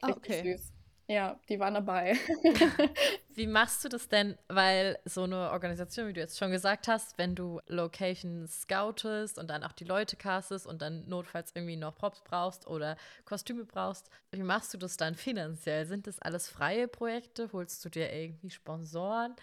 Ah, 0.00 0.10
okay. 0.10 0.42
süß. 0.42 0.72
Ja, 1.08 1.38
die 1.48 1.60
waren 1.60 1.74
dabei. 1.74 2.16
wie 3.34 3.46
machst 3.46 3.84
du 3.84 3.88
das 3.88 4.08
denn? 4.08 4.36
Weil 4.48 4.98
so 5.04 5.22
eine 5.22 5.50
Organisation, 5.52 6.08
wie 6.08 6.12
du 6.12 6.20
jetzt 6.20 6.38
schon 6.38 6.50
gesagt 6.50 6.88
hast, 6.88 7.16
wenn 7.16 7.36
du 7.36 7.60
Locations 7.68 8.62
scoutest 8.62 9.38
und 9.38 9.48
dann 9.48 9.62
auch 9.62 9.72
die 9.72 9.84
Leute 9.84 10.16
castest 10.16 10.66
und 10.66 10.82
dann 10.82 11.08
notfalls 11.08 11.52
irgendwie 11.54 11.76
noch 11.76 11.94
Props 11.94 12.22
brauchst 12.24 12.66
oder 12.66 12.96
Kostüme 13.24 13.64
brauchst, 13.64 14.10
wie 14.32 14.42
machst 14.42 14.74
du 14.74 14.78
das 14.78 14.96
dann 14.96 15.14
finanziell? 15.14 15.86
Sind 15.86 16.08
das 16.08 16.18
alles 16.18 16.48
freie 16.48 16.88
Projekte? 16.88 17.50
Holst 17.52 17.84
du 17.84 17.88
dir 17.88 18.12
irgendwie 18.12 18.50
Sponsoren? 18.50 19.36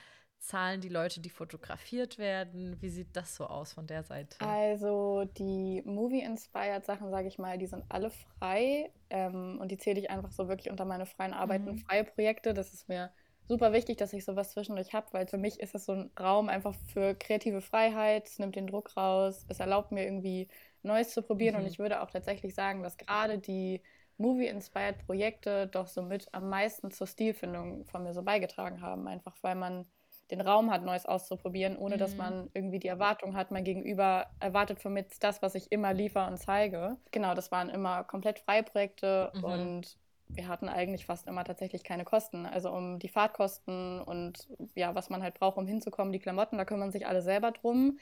Zahlen 0.44 0.82
die 0.82 0.90
Leute, 0.90 1.22
die 1.22 1.30
fotografiert 1.30 2.18
werden? 2.18 2.76
Wie 2.82 2.90
sieht 2.90 3.16
das 3.16 3.34
so 3.36 3.46
aus 3.46 3.72
von 3.72 3.88
der 3.88 4.04
Seite? 4.04 4.36
Also 4.42 5.24
die 5.38 5.82
Movie-inspired 5.86 6.86
Sachen, 6.86 7.10
sage 7.12 7.30
ich 7.30 7.38
mal, 7.40 7.58
die 7.58 7.66
sind 7.66 7.86
alle 7.88 8.10
frei 8.10 8.92
ähm, 9.10 9.58
und 9.62 9.72
die 9.72 9.78
zähle 9.78 10.02
ich 10.02 10.10
einfach 10.10 10.34
so 10.34 10.50
wirklich 10.50 10.70
unter 10.70 10.84
meine 10.84 11.06
freien 11.06 11.34
Arbeiten, 11.34 11.72
mhm. 11.72 11.78
freie 11.78 12.04
Projekte. 12.04 12.54
Das 12.54 12.74
ist 12.74 12.90
mir 12.90 13.10
super 13.48 13.72
wichtig, 13.72 13.98
dass 13.98 14.12
ich 14.12 14.26
sowas 14.26 14.52
zwischendurch 14.52 14.94
habe, 14.94 15.08
weil 15.14 15.28
für 15.28 15.38
mich 15.38 15.62
ist 15.62 15.76
es 15.76 15.86
so 15.86 15.94
ein 15.94 16.12
Raum 16.20 16.50
einfach 16.50 16.76
für 16.92 17.16
kreative 17.16 17.62
Freiheit. 17.62 18.28
Es 18.28 18.38
nimmt 18.38 18.58
den 18.58 18.68
Druck 18.68 18.98
raus, 18.98 19.46
es 19.48 19.62
erlaubt 19.62 19.94
mir 19.94 20.04
irgendwie 20.04 20.50
Neues 20.82 21.14
zu 21.14 21.22
probieren 21.22 21.56
mhm. 21.56 21.62
und 21.62 21.68
ich 21.68 21.80
würde 21.80 22.02
auch 22.02 22.12
tatsächlich 22.12 22.54
sagen, 22.54 22.84
dass 22.84 22.98
gerade 22.98 23.40
die 23.40 23.82
Movie-inspired 24.18 25.06
Projekte 25.06 25.68
doch 25.68 25.88
somit 25.88 26.28
am 26.34 26.50
meisten 26.50 26.92
zur 26.92 27.08
Stilfindung 27.08 27.86
von 27.86 28.04
mir 28.04 28.14
so 28.14 28.24
beigetragen 28.24 28.82
haben, 28.82 29.08
einfach 29.08 29.38
weil 29.42 29.56
man 29.56 29.86
den 30.32 30.42
Raum 30.42 30.72
hat, 30.72 30.84
Neues 30.84 31.06
auszuprobieren, 31.06 31.78
ohne 31.78 31.96
mhm. 31.96 32.00
dass 32.00 32.16
man 32.16 32.50
irgendwie 32.54 32.80
die 32.80 32.88
Erwartung 32.88 33.36
hat, 33.36 33.52
mein 33.52 33.64
Gegenüber 33.64 34.28
erwartet 34.40 34.80
von 34.80 34.94
mir 34.94 35.06
das, 35.20 35.42
was 35.42 35.56
ich 35.56 35.72
immer 35.72 35.94
liefere 35.94 36.28
und 36.28 36.38
zeige. 36.38 36.98
Genau, 37.12 37.34
das 37.34 37.52
waren 37.52 37.70
immer 37.70 38.04
komplett 38.04 38.40
freie 38.40 38.64
Projekte 38.64 39.32
mhm. 39.36 39.44
und 39.44 39.98
wir 40.30 40.48
hatten 40.48 40.70
eigentlich 40.70 41.06
fast 41.06 41.28
immer 41.28 41.44
tatsächlich 41.44 41.84
keine 41.84 42.06
Kosten. 42.06 42.46
Also 42.46 42.72
um 42.72 43.00
die 43.00 43.10
Fahrtkosten 43.10 44.02
und 44.02 44.48
ja, 44.76 44.96
was 44.96 45.10
man 45.10 45.22
halt 45.22 45.36
braucht, 45.36 45.58
um 45.58 45.68
hinzukommen, 45.68 46.12
die 46.12 46.20
Klamotten, 46.20 46.58
da 46.58 46.66
kümmern 46.66 46.92
sich 46.92 47.06
alle 47.06 47.22
selber 47.22 47.52
drum. 47.52 48.00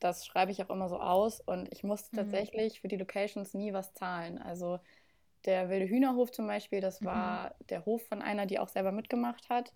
Das 0.00 0.26
schreibe 0.26 0.52
ich 0.52 0.62
auch 0.62 0.70
immer 0.70 0.88
so 0.88 1.00
aus 1.00 1.40
und 1.40 1.72
ich 1.72 1.84
musste 1.84 2.14
mhm. 2.16 2.16
tatsächlich 2.18 2.80
für 2.80 2.88
die 2.88 2.96
Locations 2.96 3.54
nie 3.54 3.72
was 3.72 3.94
zahlen. 3.94 4.38
Also 4.38 4.78
der 5.44 5.68
Wilde 5.68 5.88
Hühnerhof 5.88 6.30
zum 6.32 6.46
Beispiel, 6.46 6.80
das 6.80 7.00
mhm. 7.00 7.06
war 7.06 7.54
der 7.68 7.84
Hof 7.84 8.06
von 8.06 8.22
einer, 8.22 8.46
die 8.46 8.58
auch 8.58 8.68
selber 8.68 8.92
mitgemacht 8.92 9.48
hat. 9.48 9.72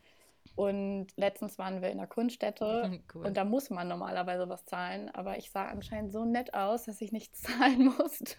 Und 0.55 1.07
letztens 1.17 1.59
waren 1.59 1.81
wir 1.81 1.91
in 1.91 1.97
der 1.99 2.07
Kunststätte 2.07 3.01
Cool. 3.15 3.25
und 3.27 3.37
da 3.39 3.45
muss 3.45 3.71
man 3.71 3.89
normalerweise 3.89 4.49
was 4.51 4.67
zahlen, 4.67 5.09
aber 5.15 5.39
ich 5.39 5.51
sah 5.51 5.67
anscheinend 5.69 6.13
so 6.13 6.27
nett 6.27 6.53
aus, 6.53 6.85
dass 6.85 7.01
ich 7.01 7.11
nichts 7.11 7.41
zahlen 7.43 7.87
musste. 7.97 8.37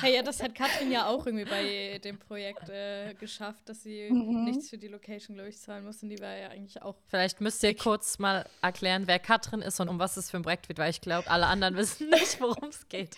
Hey, 0.00 0.14
ja, 0.16 0.22
das 0.22 0.40
hat 0.42 0.54
Katrin 0.54 0.92
ja 0.92 1.06
auch 1.08 1.26
irgendwie 1.26 1.44
bei 1.44 1.98
dem 1.98 2.18
Projekt 2.20 2.68
äh, 2.68 3.14
geschafft, 3.14 3.68
dass 3.68 3.82
sie 3.82 4.10
Mhm. 4.10 4.44
nichts 4.44 4.70
für 4.70 4.78
die 4.78 4.86
Location, 4.88 5.34
glaube 5.34 5.48
ich, 5.50 5.58
zahlen 5.58 5.84
musste. 5.84 6.06
Und 6.06 6.10
die 6.10 6.20
war 6.20 6.36
ja 6.36 6.48
eigentlich 6.50 6.80
auch. 6.82 6.94
Vielleicht 7.08 7.40
müsst 7.40 7.62
ihr 7.64 7.76
kurz 7.76 8.18
mal 8.20 8.46
erklären, 8.60 9.06
wer 9.06 9.18
Katrin 9.18 9.60
ist 9.62 9.80
und 9.80 9.88
um 9.88 9.98
was 9.98 10.16
es 10.16 10.30
für 10.30 10.36
ein 10.36 10.42
Projekt 10.42 10.68
wird, 10.68 10.78
weil 10.78 10.90
ich 10.90 11.00
glaube, 11.00 11.28
alle 11.30 11.46
anderen 11.46 11.76
wissen 11.76 12.10
nicht, 12.10 12.40
worum 12.40 12.68
es 12.68 12.88
geht. 12.88 13.16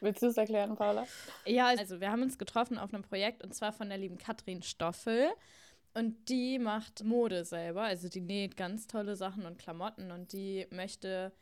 Willst 0.00 0.22
du 0.22 0.26
es 0.26 0.36
erklären, 0.36 0.76
Paula? 0.76 1.06
Ja, 1.46 1.66
also 1.66 2.00
wir 2.00 2.10
haben 2.12 2.22
uns 2.22 2.38
getroffen 2.38 2.78
auf 2.78 2.94
einem 2.94 3.02
Projekt 3.02 3.42
und 3.42 3.54
zwar 3.54 3.72
von 3.72 3.88
der 3.88 3.98
lieben 3.98 4.18
Katrin 4.18 4.62
Stoffel. 4.62 5.28
Und 5.94 6.28
die 6.28 6.58
macht 6.58 7.04
Mode 7.04 7.44
selber, 7.44 7.82
also 7.82 8.08
die 8.08 8.22
näht 8.22 8.56
ganz 8.56 8.86
tolle 8.86 9.14
Sachen 9.14 9.44
und 9.44 9.58
Klamotten 9.58 10.10
und 10.10 10.32
die 10.32 10.66
möchte 10.70 11.32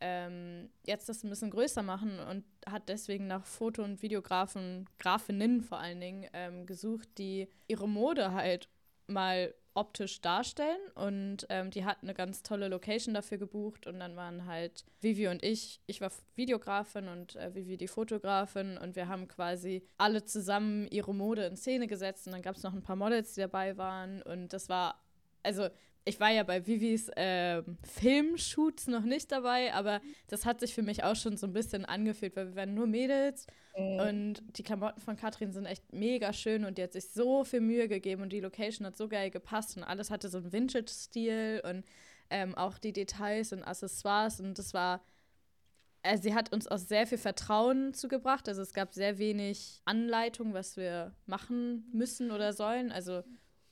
ähm, 0.00 0.68
jetzt 0.84 1.08
das 1.08 1.24
ein 1.24 1.30
bisschen 1.30 1.50
größer 1.50 1.82
machen 1.82 2.20
und 2.20 2.44
hat 2.66 2.88
deswegen 2.88 3.26
nach 3.26 3.44
Foto- 3.44 3.82
und 3.82 4.02
Videografen, 4.02 4.88
Grafinnen 4.98 5.62
vor 5.62 5.78
allen 5.78 6.00
Dingen, 6.00 6.28
ähm, 6.34 6.66
gesucht, 6.66 7.08
die 7.18 7.48
ihre 7.66 7.88
Mode 7.88 8.32
halt 8.32 8.68
mal 9.08 9.54
optisch 9.76 10.20
darstellen 10.20 10.80
und 10.94 11.46
ähm, 11.50 11.70
die 11.70 11.84
hat 11.84 11.98
eine 12.02 12.14
ganz 12.14 12.42
tolle 12.42 12.68
Location 12.68 13.14
dafür 13.14 13.38
gebucht 13.38 13.86
und 13.86 14.00
dann 14.00 14.16
waren 14.16 14.46
halt 14.46 14.84
Vivi 15.00 15.28
und 15.28 15.44
ich, 15.44 15.80
ich 15.86 16.00
war 16.00 16.10
Videografin 16.34 17.08
und 17.08 17.36
äh, 17.36 17.54
Vivi 17.54 17.76
die 17.76 17.86
Fotografin 17.86 18.78
und 18.78 18.96
wir 18.96 19.08
haben 19.08 19.28
quasi 19.28 19.86
alle 19.98 20.24
zusammen 20.24 20.88
ihre 20.88 21.14
Mode 21.14 21.44
in 21.44 21.56
Szene 21.56 21.86
gesetzt 21.86 22.26
und 22.26 22.32
dann 22.32 22.42
gab 22.42 22.56
es 22.56 22.62
noch 22.62 22.72
ein 22.72 22.82
paar 22.82 22.96
Models, 22.96 23.34
die 23.34 23.40
dabei 23.40 23.76
waren 23.76 24.22
und 24.22 24.52
das 24.52 24.68
war, 24.68 25.04
also 25.42 25.68
ich 26.08 26.20
war 26.20 26.30
ja 26.30 26.44
bei 26.44 26.64
Vivis 26.66 27.10
ähm, 27.16 27.76
Filmshoots 27.82 28.86
noch 28.86 29.02
nicht 29.02 29.32
dabei, 29.32 29.74
aber 29.74 30.00
das 30.28 30.46
hat 30.46 30.60
sich 30.60 30.72
für 30.72 30.82
mich 30.82 31.02
auch 31.02 31.16
schon 31.16 31.36
so 31.36 31.48
ein 31.48 31.52
bisschen 31.52 31.84
angefühlt, 31.84 32.36
weil 32.36 32.48
wir 32.48 32.56
waren 32.56 32.74
nur 32.74 32.86
Mädels 32.86 33.46
und 33.74 34.36
die 34.56 34.62
Klamotten 34.62 35.00
von 35.00 35.16
Katrin 35.16 35.52
sind 35.52 35.66
echt 35.66 35.92
mega 35.92 36.32
schön 36.32 36.64
und 36.64 36.78
die 36.78 36.82
hat 36.84 36.92
sich 36.92 37.10
so 37.10 37.44
viel 37.44 37.60
Mühe 37.60 37.88
gegeben 37.88 38.22
und 38.22 38.32
die 38.32 38.40
Location 38.40 38.86
hat 38.86 38.96
so 38.96 39.08
geil 39.08 39.30
gepasst 39.30 39.76
und 39.76 39.82
alles 39.82 40.10
hatte 40.10 40.28
so 40.28 40.38
einen 40.38 40.52
Vintage-Stil 40.52 41.62
und 41.68 41.84
ähm, 42.30 42.54
auch 42.54 42.78
die 42.78 42.92
Details 42.92 43.52
und 43.52 43.64
Accessoires 43.64 44.40
und 44.40 44.58
das 44.58 44.74
war, 44.74 45.02
also 46.02 46.22
sie 46.22 46.34
hat 46.34 46.52
uns 46.52 46.68
auch 46.68 46.78
sehr 46.78 47.06
viel 47.08 47.18
Vertrauen 47.18 47.94
zugebracht. 47.94 48.48
Also 48.48 48.62
es 48.62 48.72
gab 48.72 48.94
sehr 48.94 49.18
wenig 49.18 49.82
Anleitung, 49.84 50.54
was 50.54 50.76
wir 50.76 51.14
machen 51.26 51.90
müssen 51.92 52.30
oder 52.30 52.52
sollen. 52.52 52.92
Also 52.92 53.24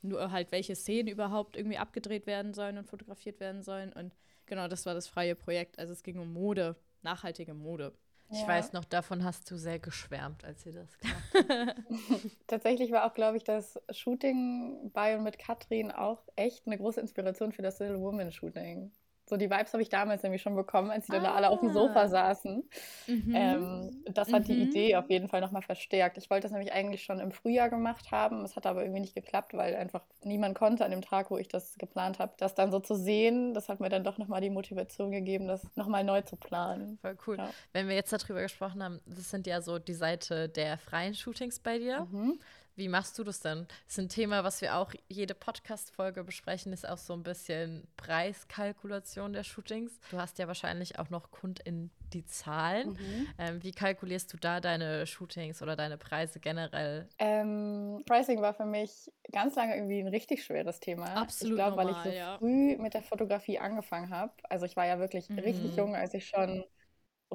nur 0.04 0.30
halt, 0.30 0.52
welche 0.52 0.76
Szenen 0.76 1.08
überhaupt 1.08 1.56
irgendwie 1.56 1.78
abgedreht 1.78 2.26
werden 2.26 2.54
sollen 2.54 2.78
und 2.78 2.86
fotografiert 2.86 3.40
werden 3.40 3.62
sollen. 3.62 3.92
Und 3.92 4.14
genau, 4.46 4.68
das 4.68 4.86
war 4.86 4.94
das 4.94 5.08
freie 5.08 5.34
Projekt. 5.34 5.78
Also 5.78 5.92
es 5.92 6.02
ging 6.02 6.18
um 6.18 6.32
Mode, 6.32 6.76
nachhaltige 7.02 7.54
Mode. 7.54 7.92
Ich 8.30 8.40
Ja. 8.42 8.48
weiß 8.48 8.72
noch, 8.72 8.84
davon 8.84 9.22
hast 9.22 9.50
du 9.50 9.56
sehr 9.56 9.78
geschwärmt, 9.78 10.44
als 10.44 10.64
ihr 10.66 10.72
das 10.72 10.98
gemacht. 10.98 11.34
Tatsächlich 12.46 12.90
war 12.90 13.04
auch, 13.04 13.14
glaube 13.14 13.36
ich, 13.36 13.44
das 13.44 13.78
Shooting 13.90 14.90
bei 14.92 15.16
und 15.16 15.24
mit 15.24 15.38
Katrin 15.38 15.90
auch 15.90 16.22
echt 16.36 16.66
eine 16.66 16.78
große 16.78 17.00
Inspiration 17.00 17.52
für 17.52 17.62
das 17.62 17.78
Little 17.78 18.00
Woman 18.00 18.32
Shooting. 18.32 18.90
So 19.26 19.38
die 19.38 19.48
Vibes 19.50 19.72
habe 19.72 19.82
ich 19.82 19.88
damals 19.88 20.22
nämlich 20.22 20.42
schon 20.42 20.54
bekommen, 20.54 20.90
als 20.90 21.06
die 21.06 21.12
dann 21.12 21.22
da 21.24 21.32
alle 21.34 21.48
auf 21.48 21.60
dem 21.60 21.72
Sofa 21.72 22.02
Ah. 22.02 22.08
saßen. 22.08 22.68
Mhm. 23.06 23.34
Ähm, 23.34 24.04
das 24.12 24.32
hat 24.32 24.48
die 24.48 24.54
Mhm. 24.54 24.62
Idee 24.68 24.96
auf 24.96 25.08
jeden 25.08 25.28
Fall 25.28 25.40
nochmal 25.40 25.62
verstärkt. 25.62 26.18
Ich 26.18 26.28
wollte 26.28 26.42
das 26.42 26.52
nämlich 26.52 26.72
eigentlich 26.72 27.02
schon 27.04 27.20
im 27.20 27.32
Frühjahr 27.32 27.70
gemacht 27.70 28.10
haben. 28.10 28.44
Es 28.44 28.54
hat 28.54 28.66
aber 28.66 28.82
irgendwie 28.82 29.00
nicht 29.00 29.14
geklappt, 29.14 29.54
weil 29.54 29.74
einfach 29.76 30.02
niemand 30.24 30.56
konnte 30.58 30.84
an 30.84 30.90
dem 30.90 31.00
Tag, 31.00 31.30
wo 31.30 31.38
ich 31.38 31.48
das 31.48 31.76
geplant 31.78 32.18
habe, 32.18 32.34
das 32.36 32.54
dann 32.54 32.70
so 32.70 32.80
zu 32.80 32.94
sehen. 32.96 33.54
Das 33.54 33.68
hat 33.70 33.80
mir 33.80 33.88
dann 33.88 34.04
doch 34.04 34.18
nochmal 34.18 34.42
die 34.42 34.50
Motivation 34.50 35.10
gegeben, 35.10 35.48
das 35.48 35.62
nochmal 35.74 36.04
neu 36.04 36.20
zu 36.20 36.36
planen. 36.36 36.98
Voll 37.00 37.16
cool. 37.26 37.38
Ja. 37.38 37.50
Wenn 37.72 37.88
wir 37.88 37.94
jetzt 37.94 38.12
darüber 38.12 38.42
gesprochen 38.42 38.82
haben, 38.82 39.00
das 39.06 39.30
sind 39.30 39.46
ja 39.46 39.62
so 39.62 39.78
die 39.78 39.94
Seite 39.94 40.50
der 40.50 40.76
freien 40.76 41.14
Shootings 41.14 41.60
bei 41.60 41.78
dir. 41.78 42.06
Mhm. 42.12 42.38
Wie 42.76 42.88
machst 42.88 43.16
du 43.18 43.24
das 43.24 43.38
denn? 43.40 43.66
Das 43.86 43.94
ist 43.94 43.98
ein 43.98 44.08
Thema, 44.08 44.42
was 44.42 44.60
wir 44.60 44.76
auch 44.76 44.92
jede 45.08 45.34
Podcast-Folge 45.34 46.24
besprechen, 46.24 46.72
ist 46.72 46.88
auch 46.88 46.98
so 46.98 47.12
ein 47.12 47.22
bisschen 47.22 47.86
Preiskalkulation 47.96 49.32
der 49.32 49.44
Shootings. 49.44 50.00
Du 50.10 50.18
hast 50.18 50.38
ja 50.38 50.48
wahrscheinlich 50.48 50.98
auch 50.98 51.08
noch 51.08 51.30
KundInnen 51.30 51.92
die 52.12 52.24
Zahlen. 52.24 52.90
Mhm. 52.90 53.28
Ähm, 53.38 53.62
wie 53.62 53.72
kalkulierst 53.72 54.32
du 54.32 54.36
da 54.38 54.60
deine 54.60 55.06
Shootings 55.06 55.62
oder 55.62 55.76
deine 55.76 55.98
Preise 55.98 56.40
generell? 56.40 57.08
Ähm, 57.18 58.02
Pricing 58.06 58.40
war 58.40 58.54
für 58.54 58.66
mich 58.66 59.10
ganz 59.32 59.54
lange 59.54 59.76
irgendwie 59.76 60.00
ein 60.00 60.08
richtig 60.08 60.44
schweres 60.44 60.80
Thema. 60.80 61.06
Absolut 61.16 61.52
ich 61.52 61.56
glaube, 61.56 61.76
weil 61.76 61.90
ich 61.90 61.96
so 61.98 62.08
ja. 62.08 62.38
früh 62.38 62.76
mit 62.76 62.94
der 62.94 63.02
Fotografie 63.02 63.58
angefangen 63.58 64.10
habe. 64.10 64.32
Also 64.48 64.66
ich 64.66 64.74
war 64.76 64.86
ja 64.86 64.98
wirklich 64.98 65.28
richtig 65.30 65.72
Mhm. 65.72 65.76
jung, 65.78 65.96
als 65.96 66.14
ich 66.14 66.26
schon 66.26 66.64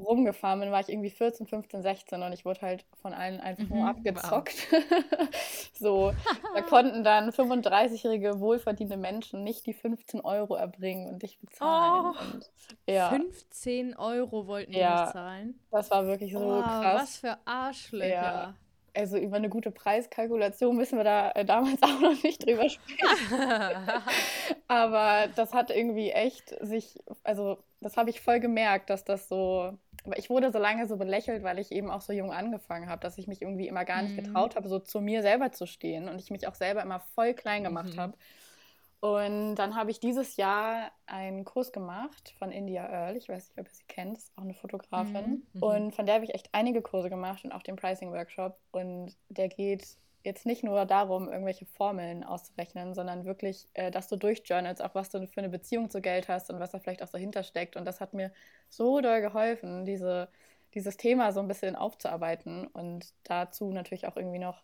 rumgefahren 0.04 0.60
bin, 0.60 0.72
war 0.72 0.80
ich 0.82 0.90
irgendwie 0.90 1.10
14, 1.10 1.48
15, 1.48 1.82
16 1.82 2.22
und 2.24 2.34
ich 2.34 2.46
wurde 2.46 2.62
halt 2.62 2.86
von 3.02 3.14
allen 3.14 3.40
einfach 3.40 3.64
Mhm, 3.64 3.70
nur 3.76 3.84
wow. 3.84 3.90
abgezockt. 3.90 4.56
so, 5.74 6.14
da 6.56 6.62
konnten 6.62 7.04
dann 7.04 7.30
35-jährige 7.32 8.40
wohlverdiente 8.40 8.98
Menschen 8.98 9.44
nicht 9.44 9.66
die 9.66 9.74
15 9.74 10.22
Euro 10.22 10.56
erbringen 10.56 11.08
und 11.10 11.24
dich 11.24 11.40
bezahlen. 11.40 12.16
Oh. 12.18 12.22
Und, 12.34 12.50
ja, 12.88 13.10
15 13.10 13.96
Euro 13.98 14.48
wollten 14.48 14.72
die 14.72 14.80
Ja. 14.80 15.04
nicht 15.04 15.14
zahlen. 15.14 15.60
das 15.72 15.92
war 15.92 16.06
wirklich 16.08 16.34
so 16.34 16.40
oh, 16.40 16.62
krass. 16.62 17.02
was 17.02 17.18
für 17.18 17.38
Arschlöcher. 17.46 18.10
Ja. 18.10 18.56
Also 18.96 19.18
über 19.18 19.38
eine 19.38 19.50
gute 19.50 19.70
Preiskalkulation 19.72 20.76
müssen 20.76 20.98
wir 20.98 21.04
da 21.04 21.32
äh, 21.32 21.46
damals 21.46 21.82
auch 21.84 22.00
noch 22.02 22.24
nicht 22.24 22.44
drüber 22.46 22.68
sprechen. 22.70 22.98
Aber 24.68 25.28
das 25.36 25.54
hat 25.54 25.70
irgendwie 25.70 26.10
echt 26.12 26.56
sich, 26.62 26.98
also 27.24 27.60
das 27.82 27.98
habe 27.98 28.10
ich 28.10 28.20
voll 28.20 28.40
gemerkt, 28.40 28.90
dass 28.90 29.04
das 29.06 29.30
so, 29.30 29.78
aber 30.06 30.18
ich 30.18 30.30
wurde 30.30 30.52
so 30.52 30.60
lange 30.60 30.88
so 30.88 30.98
belächelt, 30.98 31.44
weil 31.44 31.60
ich 31.60 31.72
eben 31.72 31.90
auch 31.92 32.02
so 32.02 32.14
jung 32.14 32.32
angefangen 32.32 32.90
habe, 32.90 33.02
dass 33.02 33.18
ich 33.18 33.28
mich 33.28 33.42
irgendwie 33.42 33.68
immer 33.68 33.86
gar 33.86 34.02
nicht 34.02 34.16
Mhm. 34.18 34.24
getraut 34.24 34.56
habe, 34.56 34.68
so 34.70 34.80
zu 34.80 35.02
mir 35.02 35.22
selber 35.22 35.52
zu 35.52 35.66
stehen 35.68 36.08
und 36.10 36.20
ich 36.22 36.32
mich 36.32 36.48
auch 36.48 36.56
selber 36.56 36.82
immer 36.82 37.00
voll 37.00 37.34
klein 37.34 37.64
gemacht 37.64 37.96
Mhm. 37.96 38.00
habe. 38.00 38.18
Und 39.02 39.56
dann 39.56 39.76
habe 39.76 39.92
ich 39.92 40.00
dieses 40.02 40.36
Jahr 40.36 40.92
einen 41.06 41.46
Kurs 41.46 41.72
gemacht 41.72 42.34
von 42.38 42.52
India 42.52 42.86
Earl. 42.86 43.16
Ich 43.16 43.30
weiß 43.30 43.50
nicht, 43.50 43.58
ob 43.60 43.68
ihr 43.68 43.74
sie 43.74 43.86
kennt. 43.88 44.18
Ist 44.18 44.38
auch 44.38 44.44
eine 44.44 44.54
Fotografin. 44.54 45.48
Mhm. 45.54 45.64
Und 45.64 45.96
von 45.96 46.06
der 46.06 46.16
habe 46.16 46.26
ich 46.26 46.34
echt 46.34 46.50
einige 46.52 46.82
Kurse 46.82 47.10
gemacht 47.10 47.46
und 47.46 47.54
auch 47.54 47.64
den 47.64 47.78
Pricing-Workshop. 47.78 48.58
Und 48.72 49.16
der 49.30 49.48
geht 49.48 49.98
jetzt 50.24 50.46
nicht 50.46 50.64
nur 50.64 50.86
darum, 50.86 51.30
irgendwelche 51.30 51.66
Formeln 51.66 52.24
auszurechnen, 52.24 52.94
sondern 52.94 53.26
wirklich, 53.26 53.68
äh, 53.74 53.92
dass 53.92 54.08
du 54.08 54.18
durchjournalst, 54.18 54.84
auch 54.84 54.96
was 54.96 55.10
du 55.10 55.26
für 55.28 55.40
eine 55.40 55.50
Beziehung 55.50 55.90
zu 55.90 56.02
Geld 56.02 56.28
hast 56.28 56.50
und 56.50 56.60
was 56.60 56.72
da 56.72 56.80
vielleicht 56.80 57.04
auch 57.04 57.10
dahinter 57.10 57.44
steckt. 57.44 57.76
Und 57.76 57.86
das 57.86 58.02
hat 58.02 58.14
mir 58.14 58.32
so 58.70 59.02
doll 59.02 59.22
geholfen, 59.22 59.86
diese, 59.86 60.30
dieses 60.74 60.98
Thema 60.98 61.32
so 61.32 61.40
ein 61.40 61.48
bisschen 61.48 61.76
aufzuarbeiten 61.76 62.68
und 62.68 63.14
dazu 63.24 63.72
natürlich 63.72 64.08
auch 64.08 64.18
irgendwie 64.18 64.40
noch 64.40 64.62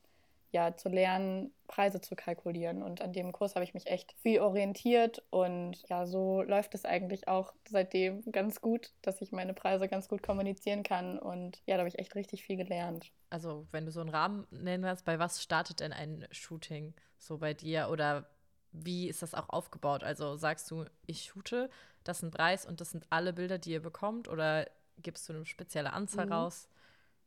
ja, 0.56 0.78
zu 0.78 0.88
lernen, 0.88 1.54
Preise 1.68 2.00
zu 2.00 2.16
kalkulieren. 2.16 2.82
Und 2.82 3.02
an 3.02 3.12
dem 3.12 3.34
Kurs 3.34 3.56
habe 3.56 3.66
ich 3.66 3.74
mich 3.74 3.88
echt 3.88 4.14
viel 4.22 4.40
orientiert. 4.40 5.22
Und 5.30 5.84
ja, 5.90 6.06
so 6.06 6.44
läuft 6.44 6.74
es 6.76 6.86
eigentlich 6.86 7.28
auch 7.28 7.54
seitdem 7.68 8.24
ganz 8.32 8.62
gut, 8.62 8.94
dass 9.02 9.22
ich 9.22 9.34
meine 9.34 9.54
Preise 9.54 9.90
ganz 9.90 10.08
gut 10.08 10.24
kommunizieren 10.24 10.84
kann. 10.84 11.20
Und 11.20 11.62
ja, 11.66 11.76
da 11.76 11.80
habe 11.80 11.90
ich 11.90 12.00
echt 12.00 12.16
richtig 12.16 12.46
viel 12.46 12.56
gelernt. 12.56 13.12
Also, 13.30 13.68
wenn 13.72 13.86
du 13.86 13.92
so 13.92 14.00
einen 14.00 14.12
Rahmen 14.12 14.48
nennen 14.50 14.86
kannst, 14.86 15.04
bei 15.04 15.20
was 15.20 15.44
startet 15.44 15.82
denn 15.82 15.92
ein 15.92 16.26
Shooting 16.32 16.94
so 17.18 17.38
bei 17.38 17.54
dir 17.54 17.90
oder 17.92 18.26
wie 18.72 19.10
ist 19.10 19.22
das 19.22 19.34
auch 19.34 19.50
aufgebaut? 19.50 20.06
Also 20.06 20.38
sagst 20.38 20.72
du, 20.72 20.86
ich 21.06 21.24
shoote, 21.26 21.70
das 22.06 22.20
ist 22.20 22.24
ein 22.24 22.32
Preis 22.32 22.66
und 22.66 22.80
das 22.80 22.92
sind 22.92 23.06
alle 23.10 23.34
Bilder, 23.34 23.58
die 23.58 23.72
ihr 23.72 23.82
bekommt 23.82 24.30
oder 24.30 24.70
gibst 25.00 25.28
du 25.28 25.34
eine 25.34 25.46
spezielle 25.46 25.92
Anzahl 25.92 26.28
Mhm. 26.28 26.32
raus? 26.32 26.70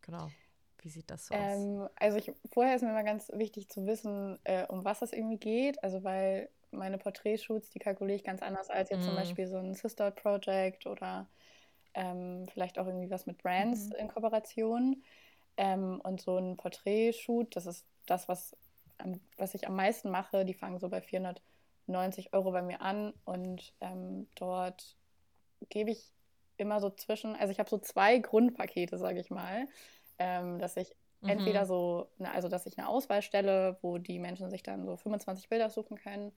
Genau. 0.00 0.30
Wie 0.82 0.88
sieht 0.90 1.10
das 1.10 1.26
so 1.26 1.34
aus? 1.36 1.68
Ähm, 1.74 1.88
also 1.96 2.18
ich, 2.18 2.32
vorher 2.52 2.76
ist 2.76 2.82
mir 2.82 2.90
immer 2.90 3.04
ganz 3.04 3.30
wichtig 3.34 3.68
zu 3.68 3.86
wissen, 3.86 4.38
äh, 4.44 4.66
um 4.68 4.84
was 4.84 5.02
es 5.02 5.12
irgendwie 5.12 5.38
geht. 5.38 5.82
Also 5.82 6.04
weil 6.04 6.48
meine 6.70 6.98
Porträtshoots, 6.98 7.70
die 7.70 7.78
kalkuliere 7.78 8.16
ich 8.16 8.24
ganz 8.24 8.42
anders 8.42 8.70
als 8.70 8.90
jetzt 8.90 9.04
zum 9.04 9.14
Mhm. 9.14 9.16
Beispiel 9.16 9.46
so 9.46 9.58
ein 9.58 9.74
Sister 9.74 10.10
Project 10.10 10.86
oder 10.86 11.28
ähm, 11.94 12.46
vielleicht 12.52 12.78
auch 12.78 12.86
irgendwie 12.86 13.10
was 13.10 13.26
mit 13.26 13.38
Brands 13.42 13.90
Mhm. 13.90 13.94
in 13.98 14.08
Kooperation. 14.08 15.02
Ähm, 15.56 16.00
und 16.04 16.20
so 16.20 16.38
ein 16.38 16.56
Porträtshoot, 16.56 17.56
das 17.56 17.66
ist 17.66 17.86
das, 18.06 18.28
was, 18.28 18.56
was 19.36 19.54
ich 19.54 19.66
am 19.66 19.76
meisten 19.76 20.10
mache. 20.10 20.44
Die 20.44 20.54
fangen 20.54 20.78
so 20.78 20.88
bei 20.88 21.00
490 21.02 22.32
Euro 22.32 22.52
bei 22.52 22.62
mir 22.62 22.80
an 22.82 23.12
und 23.24 23.74
ähm, 23.80 24.28
dort 24.36 24.96
gebe 25.70 25.90
ich 25.90 26.12
immer 26.56 26.80
so 26.80 26.90
zwischen, 26.90 27.36
also 27.36 27.52
ich 27.52 27.58
habe 27.58 27.70
so 27.70 27.78
zwei 27.78 28.18
Grundpakete, 28.18 28.98
sage 28.98 29.20
ich 29.20 29.30
mal, 29.30 29.68
ähm, 30.18 30.58
dass 30.58 30.76
ich 30.76 30.96
entweder 31.26 31.64
Mhm. 31.64 31.66
so, 31.66 32.10
ne, 32.18 32.32
also 32.32 32.48
dass 32.48 32.66
ich 32.66 32.78
eine 32.78 32.88
Auswahl 32.88 33.22
stelle, 33.22 33.78
wo 33.82 33.98
die 33.98 34.18
Menschen 34.18 34.50
sich 34.50 34.62
dann 34.62 34.86
so 34.86 34.96
25 34.96 35.48
Bilder 35.48 35.70
suchen 35.70 35.96
können. 35.98 36.32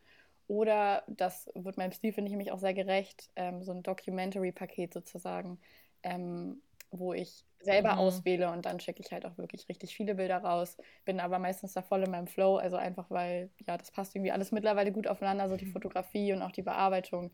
Oder 0.48 1.04
das 1.08 1.50
wird 1.56 1.78
meinem 1.78 1.92
Stil, 1.94 2.12
finde 2.14 2.28
ich, 2.30 2.34
nämlich 2.34 2.52
auch 2.52 2.60
sehr 2.60 2.74
gerecht, 2.74 3.32
ähm, 3.36 3.64
so 3.64 3.72
ein 3.72 3.84
Documentary-Paket 3.84 4.94
sozusagen, 4.94 5.60
ähm, 6.04 6.62
wo 6.92 7.14
ich 7.14 7.46
selber 7.60 7.98
Mhm. 7.98 8.00
auswähle 8.00 8.52
und 8.52 8.66
dann 8.66 8.80
schicke 8.82 9.02
ich 9.02 9.12
halt 9.14 9.26
auch 9.26 9.38
wirklich 9.38 9.70
richtig 9.70 9.96
viele 9.96 10.16
Bilder 10.16 10.38
raus. 10.40 10.78
Bin 11.06 11.20
aber 11.22 11.40
meistens 11.40 11.74
da 11.74 11.82
voll 11.84 12.04
in 12.04 12.12
meinem 12.12 12.28
Flow, 12.28 12.58
also 12.58 12.76
einfach 12.76 13.10
weil, 13.12 13.52
ja, 13.66 13.78
das 13.78 13.92
passt 13.92 14.16
irgendwie 14.16 14.32
alles 14.32 14.52
mittlerweile 14.52 14.92
gut 14.92 15.08
aufeinander, 15.08 15.48
so 15.48 15.56
die 15.58 15.66
Fotografie 15.68 16.34
und 16.34 16.42
auch 16.42 16.52
die 16.52 16.64
Bearbeitung. 16.64 17.32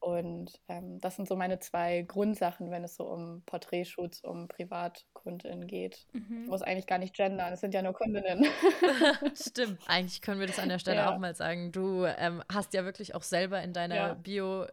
Und 0.00 0.52
ähm, 0.68 1.00
das 1.00 1.16
sind 1.16 1.26
so 1.26 1.34
meine 1.36 1.58
zwei 1.58 2.02
Grundsachen, 2.02 2.70
wenn 2.70 2.84
es 2.84 2.96
so 2.96 3.04
um 3.04 3.42
Porträtshoots, 3.46 4.22
um 4.22 4.46
Privatkundinnen 4.48 5.66
geht. 5.66 6.06
Ich 6.12 6.20
Mhm. 6.28 6.46
muss 6.46 6.62
eigentlich 6.62 6.86
gar 6.86 6.98
nicht 6.98 7.14
gendern, 7.14 7.52
es 7.52 7.60
sind 7.60 7.74
ja 7.74 7.82
nur 7.82 7.92
Kundinnen. 7.92 8.44
Stimmt. 9.34 9.80
Eigentlich 9.86 10.20
können 10.22 10.40
wir 10.40 10.46
das 10.46 10.58
an 10.58 10.68
der 10.68 10.78
Stelle 10.78 10.96
Ja. 11.00 11.14
auch 11.14 11.18
mal 11.18 11.34
sagen. 11.34 11.72
Du 11.72 12.04
ähm, 12.04 12.42
hast 12.52 12.74
ja 12.74 12.84
wirklich 12.84 13.14
auch 13.14 13.22
selber 13.22 13.62
in 13.62 13.72
deiner 13.72 13.94
Ja. 13.94 14.14
Bio 14.14 14.66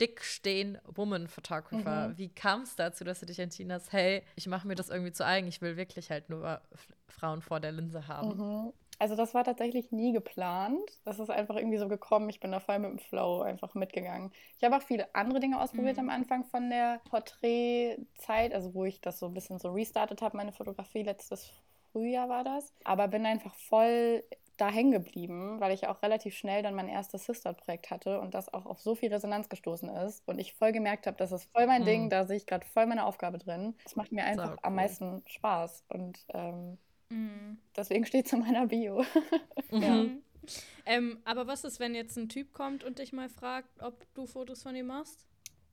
dick 0.00 0.22
stehen 0.24 0.78
Woman 0.86 1.28
Photographer. 1.28 2.08
Mhm. 2.08 2.18
Wie 2.18 2.28
kam 2.30 2.62
es 2.62 2.74
dazu, 2.74 3.04
dass 3.04 3.20
du 3.20 3.26
dich 3.26 3.38
entschieden 3.38 3.70
hast, 3.72 3.92
hey, 3.92 4.22
ich 4.34 4.46
mache 4.46 4.66
mir 4.66 4.74
das 4.74 4.88
irgendwie 4.88 5.12
zu 5.12 5.26
eigen, 5.26 5.46
ich 5.46 5.60
will 5.60 5.76
wirklich 5.76 6.10
halt 6.10 6.30
nur 6.30 6.62
Frauen 7.08 7.42
vor 7.42 7.60
der 7.60 7.72
Linse 7.72 8.08
haben? 8.08 8.36
Mhm. 8.38 8.72
Also 9.00 9.16
das 9.16 9.32
war 9.34 9.44
tatsächlich 9.44 9.92
nie 9.92 10.12
geplant. 10.12 11.00
Das 11.04 11.18
ist 11.18 11.30
einfach 11.30 11.56
irgendwie 11.56 11.78
so 11.78 11.88
gekommen. 11.88 12.28
Ich 12.28 12.38
bin 12.38 12.52
da 12.52 12.60
voll 12.60 12.78
mit 12.78 12.90
dem 12.90 12.98
Flow 12.98 13.40
einfach 13.40 13.74
mitgegangen. 13.74 14.30
Ich 14.58 14.64
habe 14.64 14.76
auch 14.76 14.82
viele 14.82 15.14
andere 15.14 15.40
Dinge 15.40 15.58
ausprobiert 15.60 15.96
Mhm. 15.96 16.00
am 16.00 16.10
Anfang 16.10 16.44
von 16.44 16.68
der 16.68 17.00
Porträtzeit, 17.08 18.52
also 18.54 18.74
wo 18.74 18.84
ich 18.84 19.00
das 19.00 19.18
so 19.18 19.26
ein 19.26 19.34
bisschen 19.34 19.58
so 19.58 19.70
restartet 19.72 20.20
habe, 20.22 20.36
meine 20.36 20.52
Fotografie 20.52 21.02
letztes 21.02 21.50
Frühjahr 21.92 22.28
war 22.28 22.44
das. 22.44 22.74
Aber 22.84 23.08
bin 23.08 23.24
einfach 23.26 23.54
voll 23.54 24.22
da 24.58 24.68
hängen 24.68 24.90
geblieben, 24.92 25.58
weil 25.60 25.72
ich 25.72 25.88
auch 25.88 26.02
relativ 26.02 26.34
schnell 26.36 26.62
dann 26.62 26.74
mein 26.74 26.88
erstes 26.88 27.24
Sister-Projekt 27.24 27.90
hatte 27.90 28.20
und 28.20 28.34
das 28.34 28.52
auch 28.52 28.66
auf 28.66 28.78
so 28.80 28.94
viel 28.94 29.10
Resonanz 29.12 29.48
gestoßen 29.48 29.88
ist 29.88 30.22
und 30.28 30.38
ich 30.38 30.52
voll 30.54 30.72
gemerkt 30.72 31.06
habe, 31.06 31.16
das 31.16 31.32
ist 31.32 31.50
voll 31.52 31.66
mein 31.66 31.82
Mhm. 31.82 31.86
Ding, 31.86 32.10
da 32.10 32.26
sehe 32.26 32.36
ich 32.36 32.46
gerade 32.46 32.66
voll 32.66 32.84
meine 32.84 33.06
Aufgabe 33.06 33.38
drin. 33.38 33.74
Das 33.84 33.96
macht 33.96 34.12
mir 34.12 34.24
einfach 34.24 34.58
am 34.62 34.74
cool. 34.74 34.76
meisten 34.76 35.22
Spaß 35.26 35.84
und 35.88 36.26
ähm, 36.34 36.78
Mhm. 37.10 37.58
deswegen 37.76 38.06
steht 38.06 38.26
es 38.26 38.32
in 38.32 38.40
meiner 38.40 38.66
Bio. 38.66 39.04
Ja. 39.72 40.02
Mhm. 40.02 40.22
Ähm, 40.86 41.18
aber 41.24 41.46
was 41.46 41.62
ist, 41.64 41.78
wenn 41.78 41.94
jetzt 41.94 42.16
ein 42.16 42.28
Typ 42.28 42.52
kommt 42.52 42.82
und 42.82 42.98
dich 42.98 43.12
mal 43.12 43.28
fragt, 43.28 43.82
ob 43.82 44.04
du 44.14 44.26
Fotos 44.26 44.62
von 44.62 44.74
ihm 44.74 44.86
machst? 44.86 45.26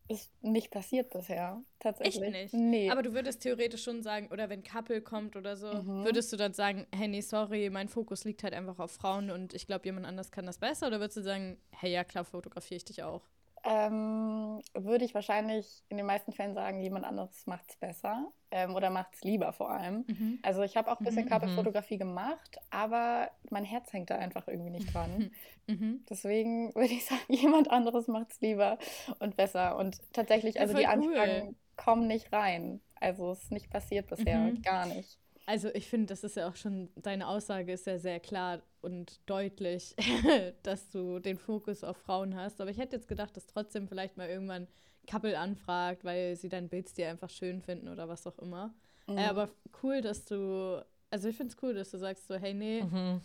Ist 0.09 0.31
nicht 0.43 0.69
passiert 0.71 1.09
bisher, 1.09 1.63
tatsächlich. 1.79 2.21
Echt 2.35 2.53
nicht? 2.53 2.53
Nee. 2.53 2.89
Aber 2.91 3.01
du 3.01 3.13
würdest 3.13 3.41
theoretisch 3.41 3.83
schon 3.83 4.03
sagen, 4.03 4.27
oder 4.31 4.49
wenn 4.49 4.63
Couple 4.63 5.01
kommt 5.01 5.35
oder 5.35 5.57
so, 5.57 5.67
Mhm. 5.73 6.03
würdest 6.05 6.31
du 6.31 6.37
dann 6.37 6.53
sagen, 6.53 6.85
hey, 6.93 7.07
nee, 7.07 7.21
sorry, 7.21 7.69
mein 7.69 7.87
Fokus 7.89 8.23
liegt 8.23 8.43
halt 8.43 8.53
einfach 8.53 8.77
auf 8.79 8.91
Frauen 8.91 9.31
und 9.31 9.53
ich 9.53 9.65
glaube, 9.67 9.85
jemand 9.85 10.05
anders 10.05 10.31
kann 10.31 10.45
das 10.45 10.59
besser? 10.59 10.87
Oder 10.87 10.99
würdest 10.99 11.17
du 11.17 11.23
sagen, 11.23 11.57
hey, 11.71 11.91
ja, 11.91 12.03
klar, 12.03 12.23
fotografiere 12.25 12.77
ich 12.77 12.85
dich 12.85 13.03
auch? 13.03 13.23
Ähm, 13.69 14.61
würde 14.73 15.03
ich 15.03 15.13
wahrscheinlich 15.13 15.83
in 15.89 15.97
den 15.97 16.05
meisten 16.05 16.31
Fällen 16.31 16.53
sagen, 16.53 16.79
jemand 16.81 17.03
anderes 17.05 17.45
macht 17.47 17.65
es 17.69 17.75
besser 17.75 18.31
ähm, 18.49 18.75
oder 18.75 18.89
macht 18.89 19.13
es 19.15 19.23
lieber 19.23 19.51
vor 19.51 19.69
allem. 19.71 20.05
Mhm. 20.07 20.39
Also 20.41 20.61
ich 20.63 20.77
habe 20.77 20.89
auch 20.89 20.99
ein 21.01 21.03
bisschen 21.03 21.25
Mhm, 21.25 21.29
Couple-Fotografie 21.29 21.97
gemacht, 21.97 22.57
aber 22.69 23.29
mein 23.49 23.65
Herz 23.65 23.91
hängt 23.91 24.09
da 24.09 24.17
einfach 24.17 24.47
irgendwie 24.47 24.69
nicht 24.69 24.93
dran. 24.93 25.31
Mhm. 25.67 26.05
Deswegen 26.09 26.73
würde 26.75 26.93
ich 26.93 27.05
sagen, 27.05 27.21
jemand 27.27 27.69
anderes 27.69 28.07
macht 28.07 28.31
es 28.31 28.39
lieber 28.39 28.77
und 29.19 29.35
besser. 29.35 29.77
Und 29.77 29.99
tatsächlich, 30.13 30.59
also 30.61 30.73
die 30.73 30.85
cool. 30.85 31.17
Anfragen 31.17 31.55
kommen 31.75 32.07
nicht 32.07 32.31
rein. 32.31 32.79
Also 32.95 33.31
es 33.31 33.43
ist 33.43 33.51
nicht 33.51 33.69
passiert 33.69 34.07
bisher, 34.07 34.39
Mhm. 34.39 34.61
gar 34.61 34.85
nicht. 34.85 35.19
Also 35.47 35.69
ich 35.73 35.87
finde, 35.87 36.07
das 36.07 36.23
ist 36.25 36.35
ja 36.35 36.49
auch 36.49 36.57
schon, 36.57 36.89
deine 36.97 37.25
Aussage 37.27 37.71
ist 37.71 37.87
ja 37.87 37.97
sehr 37.97 38.19
klar 38.19 38.61
und 38.81 39.21
deutlich, 39.27 39.95
dass 40.63 40.89
du 40.89 41.19
den 41.19 41.37
Fokus 41.37 41.83
auf 41.85 41.95
Frauen 41.97 42.35
hast. 42.35 42.59
Aber 42.59 42.69
ich 42.69 42.77
hätte 42.77 42.97
jetzt 42.97 43.07
gedacht, 43.07 43.35
dass 43.37 43.47
trotzdem 43.47 43.87
vielleicht 43.87 44.17
mal 44.17 44.27
irgendwann 44.27 44.67
Couple 45.09 45.39
anfragt, 45.39 46.03
weil 46.03 46.35
sie 46.35 46.49
dein 46.49 46.67
Bildstil 46.67 47.05
einfach 47.05 47.29
schön 47.29 47.61
finden 47.61 47.87
oder 47.87 48.09
was 48.09 48.27
auch 48.27 48.37
immer. 48.39 48.73
Mhm. 49.07 49.17
Äh, 49.17 49.25
aber 49.27 49.49
cool, 49.81 50.01
dass 50.01 50.25
du, 50.25 50.85
also 51.09 51.29
ich 51.29 51.37
finde 51.37 51.53
es 51.55 51.63
cool, 51.63 51.73
dass 51.73 51.91
du 51.91 51.97
sagst 51.97 52.27
so, 52.27 52.35
hey, 52.35 52.53
nee, 52.53 52.83
Mhm. 52.83 53.21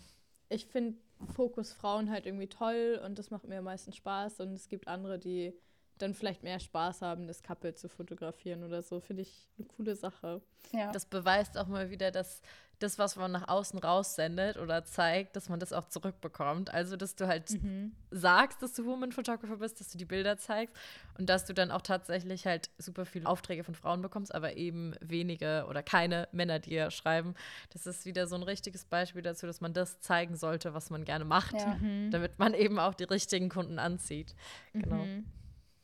ich 0.48 0.66
finde 0.66 0.98
Fokus 1.34 1.72
Frauen 1.72 2.08
halt 2.08 2.26
irgendwie 2.26 2.46
toll 2.48 3.00
und 3.04 3.18
das 3.18 3.30
macht 3.32 3.48
mir 3.48 3.58
am 3.58 3.64
meisten 3.64 3.92
Spaß 3.92 4.38
und 4.40 4.52
es 4.52 4.68
gibt 4.68 4.86
andere, 4.86 5.18
die 5.18 5.54
dann 6.02 6.14
vielleicht 6.14 6.42
mehr 6.42 6.58
Spaß 6.60 7.02
haben, 7.02 7.26
das 7.26 7.42
Couple 7.42 7.74
zu 7.74 7.88
fotografieren 7.88 8.64
oder 8.64 8.82
so. 8.82 9.00
Finde 9.00 9.22
ich 9.22 9.48
eine 9.58 9.66
coole 9.68 9.94
Sache. 9.96 10.42
ja. 10.72 10.90
Das 10.92 11.06
beweist 11.06 11.56
auch 11.58 11.66
mal 11.68 11.90
wieder, 11.90 12.10
dass 12.10 12.42
das, 12.78 12.98
was 12.98 13.14
man 13.14 13.30
nach 13.30 13.46
außen 13.46 13.78
raussendet 13.78 14.56
oder 14.56 14.84
zeigt, 14.84 15.36
dass 15.36 15.48
man 15.48 15.60
das 15.60 15.72
auch 15.72 15.84
zurückbekommt. 15.84 16.74
Also, 16.74 16.96
dass 16.96 17.14
du 17.14 17.28
halt 17.28 17.50
Mhm. 17.52 17.92
sagst, 18.10 18.60
dass 18.60 18.72
du 18.74 18.84
Woman 18.84 19.12
Photographer 19.12 19.58
bist, 19.58 19.78
dass 19.78 19.90
du 19.90 19.98
die 19.98 20.04
Bilder 20.04 20.36
zeigst 20.36 20.74
und 21.16 21.28
dass 21.28 21.44
du 21.44 21.54
dann 21.54 21.70
auch 21.70 21.82
tatsächlich 21.82 22.44
halt 22.44 22.70
super 22.78 23.06
viele 23.06 23.26
Aufträge 23.28 23.62
von 23.62 23.76
Frauen 23.76 24.02
bekommst, 24.02 24.34
aber 24.34 24.56
eben 24.56 24.94
wenige 25.00 25.64
oder 25.68 25.84
keine 25.84 26.26
Männer 26.32 26.58
dir 26.58 26.90
schreiben. 26.90 27.34
Das 27.72 27.86
ist 27.86 28.04
wieder 28.04 28.26
so 28.26 28.34
ein 28.34 28.42
richtiges 28.42 28.84
Beispiel 28.84 29.22
dazu, 29.22 29.46
dass 29.46 29.60
man 29.60 29.72
das 29.74 30.00
zeigen 30.00 30.34
sollte, 30.34 30.74
was 30.74 30.90
man 30.90 31.04
gerne 31.04 31.24
macht, 31.24 31.54
Ja. 31.54 31.74
Mhm. 31.76 32.10
damit 32.10 32.40
man 32.40 32.52
eben 32.52 32.80
auch 32.80 32.94
die 32.94 33.04
richtigen 33.04 33.48
Kunden 33.48 33.78
anzieht. 33.78 34.34
Genau. 34.72 35.04
Mhm. 35.04 35.24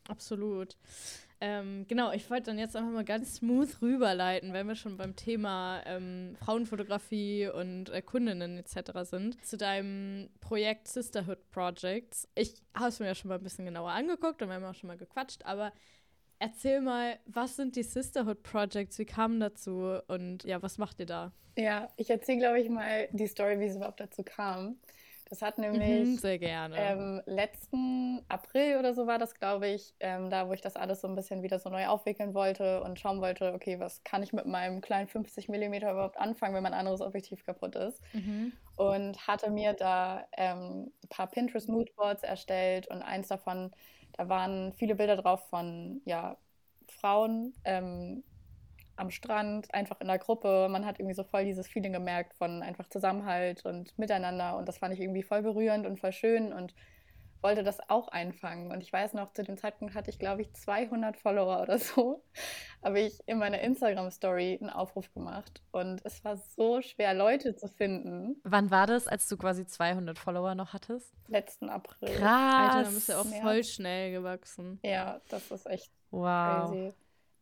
Absolut. 0.08 0.76
Ähm, 1.40 1.86
genau, 1.86 2.10
ich 2.12 2.28
wollte 2.30 2.46
dann 2.46 2.58
jetzt 2.58 2.74
einfach 2.74 2.90
mal 2.90 3.04
ganz 3.04 3.36
smooth 3.36 3.80
rüberleiten, 3.80 4.52
wenn 4.52 4.66
wir 4.66 4.74
schon 4.74 4.96
beim 4.96 5.14
Thema 5.14 5.82
ähm, 5.86 6.34
Frauenfotografie 6.44 7.48
und 7.48 7.90
äh, 7.90 8.02
Kundinnen 8.02 8.58
etc. 8.58 9.08
sind, 9.08 9.44
zu 9.44 9.56
deinem 9.56 10.30
Projekt 10.40 10.88
Sisterhood 10.88 11.38
Projects. 11.52 12.28
Ich 12.34 12.54
habe 12.74 12.88
es 12.88 12.98
mir 12.98 13.06
ja 13.06 13.14
schon 13.14 13.28
mal 13.28 13.36
ein 13.36 13.44
bisschen 13.44 13.66
genauer 13.66 13.92
angeguckt 13.92 14.42
und 14.42 14.48
wir 14.48 14.56
haben 14.56 14.64
auch 14.64 14.74
schon 14.74 14.88
mal 14.88 14.96
gequatscht, 14.96 15.44
aber 15.44 15.72
erzähl 16.40 16.80
mal, 16.80 17.18
was 17.26 17.54
sind 17.54 17.76
die 17.76 17.84
Sisterhood 17.84 18.42
Projects, 18.42 18.98
wie 18.98 19.06
kamen 19.06 19.38
dazu 19.38 19.98
und 20.08 20.42
ja, 20.42 20.60
was 20.60 20.76
macht 20.76 20.98
ihr 20.98 21.06
da? 21.06 21.32
Ja, 21.56 21.88
ich 21.96 22.10
erzähle, 22.10 22.38
glaube 22.38 22.60
ich, 22.60 22.68
mal 22.68 23.08
die 23.12 23.26
Story, 23.28 23.60
wie 23.60 23.66
es 23.66 23.76
überhaupt 23.76 24.00
dazu 24.00 24.24
kam. 24.24 24.76
Das 25.30 25.42
hat 25.42 25.58
nämlich 25.58 25.80
Mhm, 25.80 26.18
sehr 26.18 26.38
gerne. 26.38 26.76
ähm, 26.76 27.22
letzten 27.26 28.24
April 28.28 28.78
oder 28.78 28.94
so 28.94 29.06
war 29.06 29.18
das, 29.18 29.34
glaube 29.34 29.68
ich, 29.68 29.94
ähm, 30.00 30.30
da, 30.30 30.48
wo 30.48 30.52
ich 30.52 30.60
das 30.60 30.76
alles 30.76 31.00
so 31.02 31.08
ein 31.08 31.14
bisschen 31.14 31.42
wieder 31.42 31.58
so 31.58 31.68
neu 31.70 31.86
aufwickeln 31.86 32.34
wollte 32.34 32.82
und 32.82 32.98
schauen 32.98 33.20
wollte, 33.20 33.52
okay, 33.52 33.78
was 33.78 34.02
kann 34.04 34.22
ich 34.22 34.32
mit 34.32 34.46
meinem 34.46 34.80
kleinen 34.80 35.08
50 35.08 35.48
mm 35.48 35.74
überhaupt 35.74 36.16
anfangen, 36.18 36.54
wenn 36.54 36.62
mein 36.62 36.74
anderes 36.74 37.00
Objektiv 37.00 37.44
kaputt 37.44 37.74
ist. 37.76 38.00
Mhm. 38.12 38.52
Und 38.76 39.26
hatte 39.26 39.50
mir 39.50 39.72
da 39.74 40.24
ähm, 40.36 40.92
ein 41.04 41.08
paar 41.08 41.26
Pinterest 41.28 41.68
Moodboards 41.68 42.22
erstellt 42.22 42.86
und 42.88 43.02
eins 43.02 43.28
davon, 43.28 43.72
da 44.12 44.28
waren 44.28 44.72
viele 44.72 44.94
Bilder 44.94 45.16
drauf 45.16 45.48
von, 45.48 46.00
ja, 46.04 46.38
Frauen, 46.88 47.54
ähm, 47.64 48.24
am 48.98 49.10
Strand, 49.10 49.72
einfach 49.74 50.00
in 50.00 50.08
der 50.08 50.18
Gruppe. 50.18 50.68
Man 50.70 50.84
hat 50.86 50.98
irgendwie 50.98 51.14
so 51.14 51.24
voll 51.24 51.44
dieses 51.44 51.66
Feeling 51.68 51.92
gemerkt 51.92 52.34
von 52.34 52.62
einfach 52.62 52.88
Zusammenhalt 52.88 53.64
und 53.64 53.96
Miteinander. 53.98 54.56
Und 54.56 54.66
das 54.68 54.78
fand 54.78 54.94
ich 54.94 55.00
irgendwie 55.00 55.22
voll 55.22 55.42
berührend 55.42 55.86
und 55.86 55.98
voll 55.98 56.12
schön 56.12 56.52
und 56.52 56.74
wollte 57.40 57.62
das 57.62 57.78
auch 57.88 58.08
einfangen. 58.08 58.72
Und 58.72 58.82
ich 58.82 58.92
weiß 58.92 59.12
noch, 59.14 59.32
zu 59.32 59.44
dem 59.44 59.56
Zeitpunkt 59.56 59.94
hatte 59.94 60.10
ich, 60.10 60.18
glaube 60.18 60.42
ich, 60.42 60.52
200 60.54 61.16
Follower 61.16 61.62
oder 61.62 61.78
so. 61.78 62.24
Habe 62.82 62.98
ich 62.98 63.20
in 63.26 63.38
meiner 63.38 63.60
Instagram-Story 63.60 64.58
einen 64.60 64.70
Aufruf 64.70 65.12
gemacht. 65.14 65.62
Und 65.70 66.00
es 66.04 66.24
war 66.24 66.36
so 66.36 66.80
schwer, 66.82 67.14
Leute 67.14 67.54
zu 67.54 67.68
finden. 67.68 68.40
Wann 68.42 68.72
war 68.72 68.88
das, 68.88 69.06
als 69.06 69.28
du 69.28 69.36
quasi 69.36 69.64
200 69.66 70.18
Follower 70.18 70.56
noch 70.56 70.72
hattest? 70.72 71.12
Letzten 71.28 71.68
April. 71.70 72.08
Krass. 72.16 72.74
Alter, 72.74 72.82
da 72.84 72.90
bist 72.90 73.08
du 73.08 73.12
auch 73.20 73.24
März. 73.24 73.42
voll 73.42 73.62
schnell 73.64 74.10
gewachsen. 74.12 74.80
Ja, 74.82 75.20
das 75.28 75.50
ist 75.52 75.66
echt 75.66 75.92
Wow. 76.10 76.70
crazy. 76.72 76.92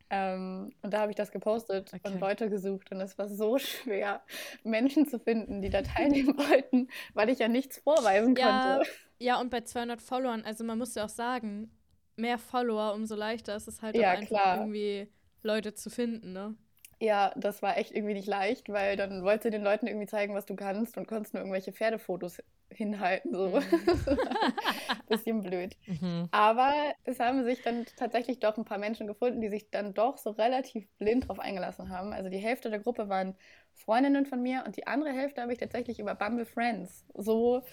Ähm, 0.09 0.73
und 0.81 0.93
da 0.93 1.01
habe 1.01 1.11
ich 1.11 1.17
das 1.17 1.31
gepostet 1.31 1.95
Okay. 1.95 2.03
und 2.03 2.19
Leute 2.21 2.49
gesucht 2.49 2.91
und 2.91 3.01
es 3.01 3.17
war 3.17 3.27
so 3.27 3.57
schwer, 3.59 4.23
Menschen 4.63 5.05
zu 5.07 5.19
finden, 5.19 5.61
die 5.61 5.69
da 5.69 5.81
teilnehmen 5.81 6.37
wollten, 6.37 6.89
weil 7.13 7.29
ich 7.29 7.39
ja 7.39 7.47
nichts 7.49 7.77
vorweisen 7.79 8.35
Ja, 8.35 8.41
konnte. 8.41 8.81
ja, 9.19 9.39
und 9.39 9.49
bei 9.49 9.61
200 9.61 10.01
Followern, 10.01 10.43
also 10.43 10.63
man 10.63 10.77
muss 10.77 10.95
ja 10.95 11.05
auch 11.05 11.09
sagen, 11.09 11.71
mehr 12.15 12.37
Follower, 12.37 12.93
umso 12.93 13.15
leichter 13.15 13.55
ist 13.55 13.67
es 13.67 13.81
halt 13.81 13.97
Ja, 13.97 13.99
auch 13.99 14.07
einfach 14.11 14.43
klar. 14.43 14.45
irgendwie 14.45 15.11
Leute 15.43 15.73
zu 15.73 15.89
finden, 15.89 16.33
ne? 16.33 16.55
Ja, 16.99 17.31
das 17.35 17.61
war 17.61 17.77
echt 17.77 17.91
irgendwie 17.91 18.13
nicht 18.15 18.27
leicht, 18.27 18.69
weil 18.69 18.95
dann 18.97 19.23
wolltest 19.23 19.45
du 19.45 19.51
den 19.51 19.63
Leuten 19.63 19.87
irgendwie 19.87 20.07
zeigen, 20.07 20.33
was 20.33 20.45
du 20.45 20.55
kannst 20.55 20.97
und 20.97 21.07
konntest 21.07 21.33
nur 21.33 21.41
irgendwelche 21.41 21.71
Pferdefotos 21.73 22.41
hinhalten. 22.69 23.33
So. 23.33 23.59
Mhm. 23.59 23.61
Bisschen 25.07 25.41
blöd. 25.41 25.75
Mhm. 25.85 26.27
Aber 26.31 26.73
es 27.03 27.19
haben 27.19 27.43
sich 27.43 27.61
dann 27.61 27.85
tatsächlich 27.97 28.39
doch 28.39 28.57
ein 28.57 28.65
paar 28.65 28.77
Menschen 28.77 29.07
gefunden, 29.07 29.41
die 29.41 29.49
sich 29.49 29.69
dann 29.69 29.93
doch 29.93 30.17
so 30.17 30.31
relativ 30.31 30.87
blind 30.97 31.27
drauf 31.27 31.39
eingelassen 31.39 31.89
haben. 31.89 32.13
Also 32.13 32.29
die 32.29 32.37
Hälfte 32.37 32.69
der 32.69 32.79
Gruppe 32.79 33.09
waren 33.09 33.35
Freundinnen 33.73 34.25
von 34.25 34.41
mir 34.41 34.63
und 34.65 34.75
die 34.75 34.87
andere 34.87 35.11
Hälfte 35.11 35.41
habe 35.41 35.53
ich 35.53 35.59
tatsächlich 35.59 35.99
über 35.99 36.15
Bumble 36.15 36.45
Friends. 36.45 37.05
So 37.13 37.63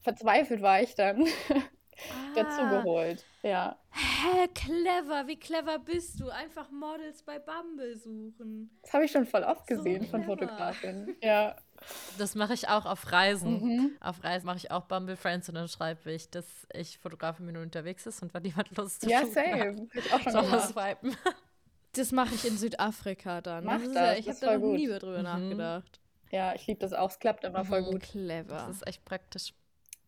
verzweifelt 0.00 0.62
war 0.62 0.82
ich 0.82 0.94
dann 0.94 1.26
dazu 2.34 2.62
geholt. 2.68 3.24
Ja. 3.42 3.76
Hä, 3.90 4.48
clever, 4.54 5.26
wie 5.26 5.36
clever 5.38 5.78
bist 5.78 6.20
du? 6.20 6.28
Einfach 6.30 6.70
Models 6.70 7.22
bei 7.22 7.38
Bumble 7.38 7.96
suchen. 7.96 8.70
Das 8.82 8.92
habe 8.92 9.04
ich 9.04 9.10
schon 9.12 9.26
voll 9.26 9.42
oft 9.44 9.66
So 9.68 9.76
gesehen 9.76 10.06
von 10.06 10.22
clever. 10.22 10.38
Fotografinnen. 10.38 11.16
Ja. 11.22 11.56
Das 12.16 12.36
mache 12.36 12.54
ich 12.54 12.68
auch 12.68 12.86
auf 12.86 13.10
Reisen. 13.10 13.60
Mhm. 13.60 13.96
Auf 14.00 14.22
Reisen 14.22 14.46
mache 14.46 14.58
ich 14.58 14.70
auch 14.70 14.84
Bumble 14.84 15.16
Friends 15.16 15.48
und 15.48 15.56
dann 15.56 15.66
schreibe 15.66 16.12
ich, 16.12 16.30
dass 16.30 16.46
ich 16.72 16.98
Fotografin 16.98 17.44
bin 17.46 17.56
und 17.56 17.64
unterwegs 17.64 18.06
ist 18.06 18.22
und 18.22 18.32
wenn 18.34 18.44
jemand 18.44 18.76
Lust 18.76 19.04
Ja, 19.04 19.18
shooten 19.20 19.32
same. 19.34 19.88
hat, 19.92 19.94
ich 19.94 20.12
auch 20.12 20.20
schon 20.20 20.60
swipen. 20.60 21.16
Das 21.94 22.10
mache 22.10 22.34
ich 22.34 22.46
in 22.46 22.56
Südafrika 22.56 23.42
dann. 23.42 23.64
Mach 23.64 23.74
das 23.74 23.82
ist 23.82 23.94
das, 23.94 24.02
ja, 24.02 24.14
ich 24.14 24.28
habe 24.28 24.38
da 24.40 24.54
noch 24.54 24.60
voll 24.60 24.76
nie 24.76 24.86
gut. 24.86 25.02
drüber 25.02 25.18
Mhm. 25.18 25.24
nachgedacht. 25.24 26.00
Ja, 26.30 26.54
ich 26.54 26.66
liebe 26.66 26.80
das 26.80 26.94
auch. 26.94 27.10
Es 27.10 27.18
klappt 27.18 27.44
immer 27.44 27.66
voll 27.66 27.82
Mhm. 27.82 27.84
gut. 27.86 28.00
Clever. 28.02 28.54
Das 28.54 28.68
ist 28.76 28.86
echt 28.86 29.04
praktisch. 29.04 29.52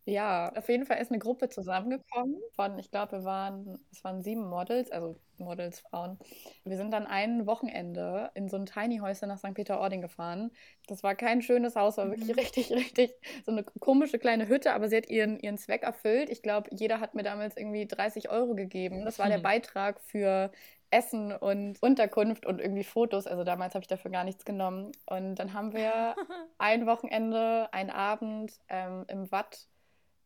Ja, 0.07 0.51
auf 0.55 0.69
jeden 0.69 0.85
Fall 0.85 0.99
ist 1.01 1.09
eine 1.11 1.17
Gruppe 1.17 1.49
zusammengekommen 1.49 2.37
von, 2.55 2.77
ich 2.77 2.91
glaube, 2.91 3.13
wir 3.13 3.23
waren, 3.23 3.79
es 3.91 4.03
waren 4.03 4.21
sieben 4.21 4.47
Models, 4.47 4.91
also 4.91 5.19
Models, 5.37 5.79
Frauen. 5.79 6.19
Wir 6.63 6.77
sind 6.77 6.91
dann 6.91 7.07
ein 7.07 7.47
Wochenende 7.47 8.29
in 8.35 8.47
so 8.47 8.55
ein 8.55 8.67
Tiny 8.67 8.99
Häuschen 8.99 9.27
nach 9.29 9.39
St. 9.39 9.55
Peter-Ording 9.55 10.01
gefahren. 10.01 10.51
Das 10.87 11.01
war 11.01 11.15
kein 11.15 11.41
schönes 11.41 11.75
Haus, 11.75 11.97
war 11.97 12.11
wirklich 12.11 12.29
Mhm. 12.29 12.39
richtig, 12.39 12.71
richtig 12.71 13.15
so 13.45 13.51
eine 13.51 13.63
komische 13.63 14.19
kleine 14.19 14.47
Hütte, 14.47 14.73
aber 14.73 14.89
sie 14.89 14.97
hat 14.97 15.09
ihren, 15.09 15.39
ihren 15.39 15.57
Zweck 15.57 15.81
erfüllt. 15.81 16.29
Ich 16.29 16.43
glaube, 16.43 16.69
jeder 16.71 16.99
hat 16.99 17.15
mir 17.15 17.23
damals 17.23 17.57
irgendwie 17.57 17.87
30 17.87 18.29
Euro 18.29 18.53
gegeben. 18.53 19.05
Das 19.05 19.17
war 19.17 19.27
der 19.27 19.39
Mhm. 19.39 19.41
Beitrag 19.41 19.99
für 20.01 20.51
Essen 20.91 21.31
und 21.33 21.81
Unterkunft 21.81 22.45
und 22.45 22.61
irgendwie 22.61 22.83
Fotos. 22.83 23.25
Also 23.27 23.43
damals 23.43 23.73
habe 23.73 23.81
ich 23.83 23.87
dafür 23.87 24.11
gar 24.11 24.23
nichts 24.23 24.45
genommen. 24.45 24.91
Und 25.07 25.35
dann 25.35 25.53
haben 25.53 25.73
wir 25.73 26.15
ein 26.59 26.85
Wochenende, 26.85 27.73
einen 27.73 27.89
Abend 27.89 28.53
ähm, 28.69 29.05
im 29.09 29.31
Watt 29.31 29.67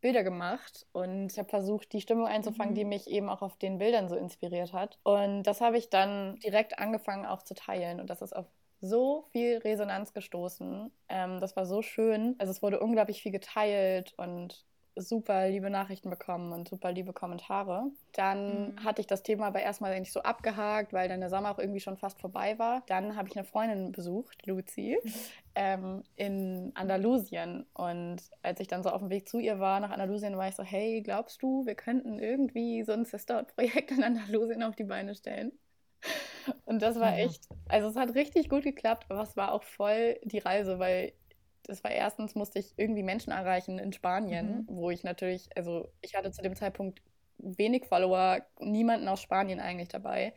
Bilder 0.02 0.24
gemacht 0.24 0.86
und 0.92 1.32
ich 1.32 1.38
habe 1.40 1.50
versucht, 1.50 1.94
die 1.94 2.02
Stimmung 2.02 2.28
einzufangen, 2.28 2.74
Mhm. 2.74 2.76
die 2.76 2.86
mich 2.86 3.08
eben 3.08 3.30
auch 3.30 3.42
auf 3.42 3.58
den 3.58 3.78
Bildern 3.80 4.10
so 4.10 4.16
inspiriert 4.16 4.74
hat. 4.74 5.00
Und 5.04 5.44
das 5.44 5.62
habe 5.62 5.78
ich 5.78 5.90
dann 5.90 6.38
direkt 6.40 6.80
angefangen 6.80 7.26
auch 7.26 7.44
zu 7.44 7.54
teilen 7.56 8.00
und 8.00 8.10
das 8.10 8.22
ist 8.22 8.36
auf 8.36 8.48
so 8.82 9.26
viel 9.32 9.58
Resonanz 9.58 10.14
gestoßen. 10.14 10.92
Ähm, 11.10 11.40
das 11.42 11.56
war 11.56 11.66
so 11.66 11.82
schön. 11.82 12.36
Also 12.40 12.52
es 12.52 12.62
wurde 12.62 12.80
unglaublich 12.80 13.22
viel 13.22 13.32
geteilt 13.34 14.14
und 14.18 14.66
super 15.00 15.50
liebe 15.50 15.70
Nachrichten 15.70 16.10
bekommen 16.10 16.54
und 16.54 16.70
super 16.70 16.92
liebe 16.92 17.14
Kommentare. 17.14 17.92
Dann 18.14 18.74
Mhm. 18.74 18.84
hatte 18.84 19.02
ich 19.02 19.08
das 19.08 19.24
Thema 19.24 19.48
aber 19.48 19.62
erstmal 19.62 19.94
eigentlich 19.94 20.14
so 20.14 20.22
abgehakt, 20.24 20.94
weil 20.94 21.10
dann 21.10 21.22
der 21.22 21.30
Sommer 21.30 21.52
auch 21.52 21.60
irgendwie 21.60 21.80
schon 21.80 21.98
fast 21.98 22.20
vorbei 22.22 22.60
war. 22.60 22.84
Dann 22.88 23.16
habe 23.16 23.28
ich 23.30 23.38
eine 23.38 23.46
Freundin 23.46 23.92
besucht, 23.92 24.46
Luzi, 24.48 24.98
ähm, 25.56 26.04
in 26.16 26.72
Andalusien. 26.76 27.66
Und 27.74 28.18
als 28.42 28.60
ich 28.60 28.68
dann 28.68 28.84
so 28.84 28.90
auf 28.90 29.00
dem 29.02 29.10
Weg 29.10 29.28
zu 29.30 29.40
ihr 29.40 29.60
war 29.60 29.80
nach 29.80 29.92
Andalusien, 29.92 30.38
war 30.38 30.48
ich 30.50 30.56
so, 30.56 30.64
hey, 30.64 31.02
glaubst 31.02 31.42
du, 31.44 31.66
wir 31.66 31.76
könnten 31.76 32.20
irgendwie 32.20 32.84
so 32.84 32.94
ein 32.94 33.06
Sisterhood-Projekt 33.06 33.92
in 33.92 34.04
Andalusien 34.04 34.64
auf 34.64 34.76
die 34.76 34.84
Beine 34.86 35.16
stellen? 35.16 35.52
Und 36.66 36.82
das 36.82 37.00
war 37.00 37.18
Mhm. 37.18 37.20
echt, 37.20 37.48
also 37.68 37.90
es 37.90 37.96
hat 37.96 38.16
richtig 38.16 38.50
gut 38.50 38.64
geklappt, 38.64 39.06
aber 39.10 39.22
es 39.24 39.36
war 39.38 39.52
auch 39.52 39.64
voll 39.64 40.20
die 40.24 40.40
Reise, 40.40 40.80
weil 40.80 41.14
das 41.70 41.84
war 41.84 41.92
erstens, 41.92 42.36
musste 42.36 42.60
ich 42.60 42.74
irgendwie 42.78 43.04
Menschen 43.04 43.32
erreichen 43.32 43.80
in 43.80 43.94
Spanien, 43.94 44.64
wo 44.68 44.90
ich 44.92 45.04
natürlich, 45.04 45.50
also 45.58 45.90
ich 46.02 46.16
hatte 46.16 46.32
zu 46.32 46.42
dem 46.42 46.56
Zeitpunkt 46.56 47.02
wenig 47.40 47.86
Follower, 47.88 48.42
niemanden 48.60 49.08
aus 49.08 49.22
Spanien 49.22 49.60
eigentlich 49.62 49.90
dabei 49.90 50.34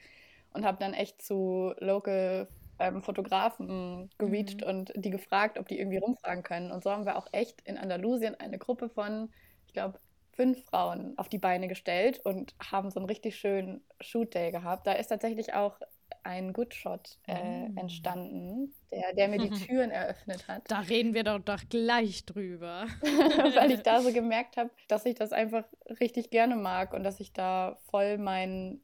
und 0.53 0.65
habe 0.65 0.79
dann 0.79 0.95
echt 0.95 1.23
zu 1.23 1.73
Local 1.79 2.49
ähm, 2.79 3.03
Fotografen 3.03 4.11
gereached 4.19 4.63
Mhm. 4.63 4.67
und 4.67 4.93
die 4.97 5.11
gefragt, 5.11 5.59
ob 5.59 5.69
die 5.69 5.79
irgendwie 5.79 5.99
rumfragen 5.99 6.43
können. 6.45 6.71
Und 6.73 6.85
so 6.85 6.91
haben 6.91 7.07
wir 7.07 7.17
auch 7.17 7.29
echt 7.33 7.61
in 7.63 7.79
Andalusien 7.79 8.35
eine 8.39 8.59
Gruppe 8.59 8.89
von, 8.89 9.33
ich 9.67 9.73
glaube, 9.73 10.01
fünf 10.33 10.65
Frauen 10.67 11.17
auf 11.19 11.29
die 11.29 11.39
Beine 11.39 11.69
gestellt 11.69 12.21
und 12.25 12.55
haben 12.61 12.91
so 12.91 13.01
einen 13.01 13.07
richtig 13.09 13.37
schönen 13.37 13.85
Shoot 14.01 14.35
Day 14.35 14.51
gehabt. 14.51 14.87
Da 14.87 14.93
ist 14.93 15.09
tatsächlich 15.09 15.55
auch 15.55 15.79
ein 16.25 16.53
Good 16.53 16.75
Shot 16.75 17.19
äh, 17.29 17.69
Mm. 17.69 17.79
entstanden, 17.79 18.75
der, 18.91 19.13
der 19.15 19.29
mir 19.29 19.39
die 19.39 19.51
Türen 19.67 19.91
eröffnet 19.91 20.47
hat. 20.49 20.71
Da 20.71 20.81
reden 20.81 21.15
wir 21.15 21.25
doch, 21.25 21.39
doch 21.41 21.61
gleich 21.69 22.25
drüber. 22.27 22.87
weil 23.03 23.71
ich 23.73 23.81
da 23.83 24.01
so 24.03 24.13
gemerkt 24.13 24.57
habe, 24.57 24.71
dass 24.89 25.05
ich 25.07 25.15
das 25.15 25.33
einfach 25.33 25.65
richtig 26.01 26.31
gerne 26.31 26.57
mag 26.57 26.93
und 26.95 27.03
dass 27.05 27.21
ich 27.21 27.33
da 27.33 27.79
voll 27.91 28.19
mein, 28.19 28.81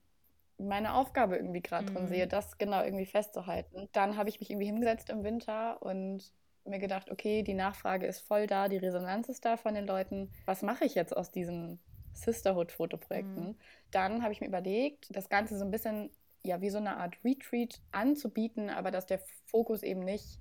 meine 0.59 0.94
Aufgabe 0.94 1.37
irgendwie 1.37 1.62
gerade 1.62 1.90
drin 1.92 2.05
Mhm. 2.05 2.09
sehe, 2.09 2.27
das 2.27 2.59
genau 2.59 2.83
irgendwie 2.83 3.07
festzuhalten. 3.07 3.88
Dann 3.92 4.16
habe 4.16 4.29
ich 4.29 4.40
mich 4.40 4.51
irgendwie 4.51 4.66
hingesetzt 4.66 5.11
im 5.11 5.22
Winter 5.24 5.81
und 5.83 6.33
mir 6.64 6.79
gedacht, 6.81 7.11
okay, 7.11 7.42
die 7.42 7.55
Nachfrage 7.55 8.07
ist 8.07 8.20
voll 8.20 8.46
da, 8.46 8.68
die 8.68 8.77
Resonanz 8.77 9.29
ist 9.29 9.44
da 9.44 9.57
von 9.57 9.74
den 9.74 9.87
Leuten. 9.87 10.31
Was 10.44 10.62
mache 10.62 10.85
ich 10.85 10.94
jetzt 10.94 11.16
aus 11.16 11.31
diesen 11.31 11.81
Sisterhood-Fotoprojekten? 12.12 13.44
Mhm. 13.48 13.57
Dann 13.90 14.22
habe 14.22 14.33
ich 14.33 14.40
mir 14.40 14.48
überlegt, 14.48 15.07
das 15.16 15.29
Ganze 15.29 15.57
so 15.59 15.64
ein 15.64 15.70
bisschen 15.70 16.11
ja 16.42 16.61
wie 16.61 16.70
so 16.70 16.79
eine 16.79 16.96
Art 16.96 17.16
Retreat 17.24 17.81
anzubieten, 17.92 18.70
aber 18.70 18.90
dass 18.90 19.07
der 19.07 19.20
Fokus 19.46 19.83
eben 19.83 20.01
nicht, 20.01 20.38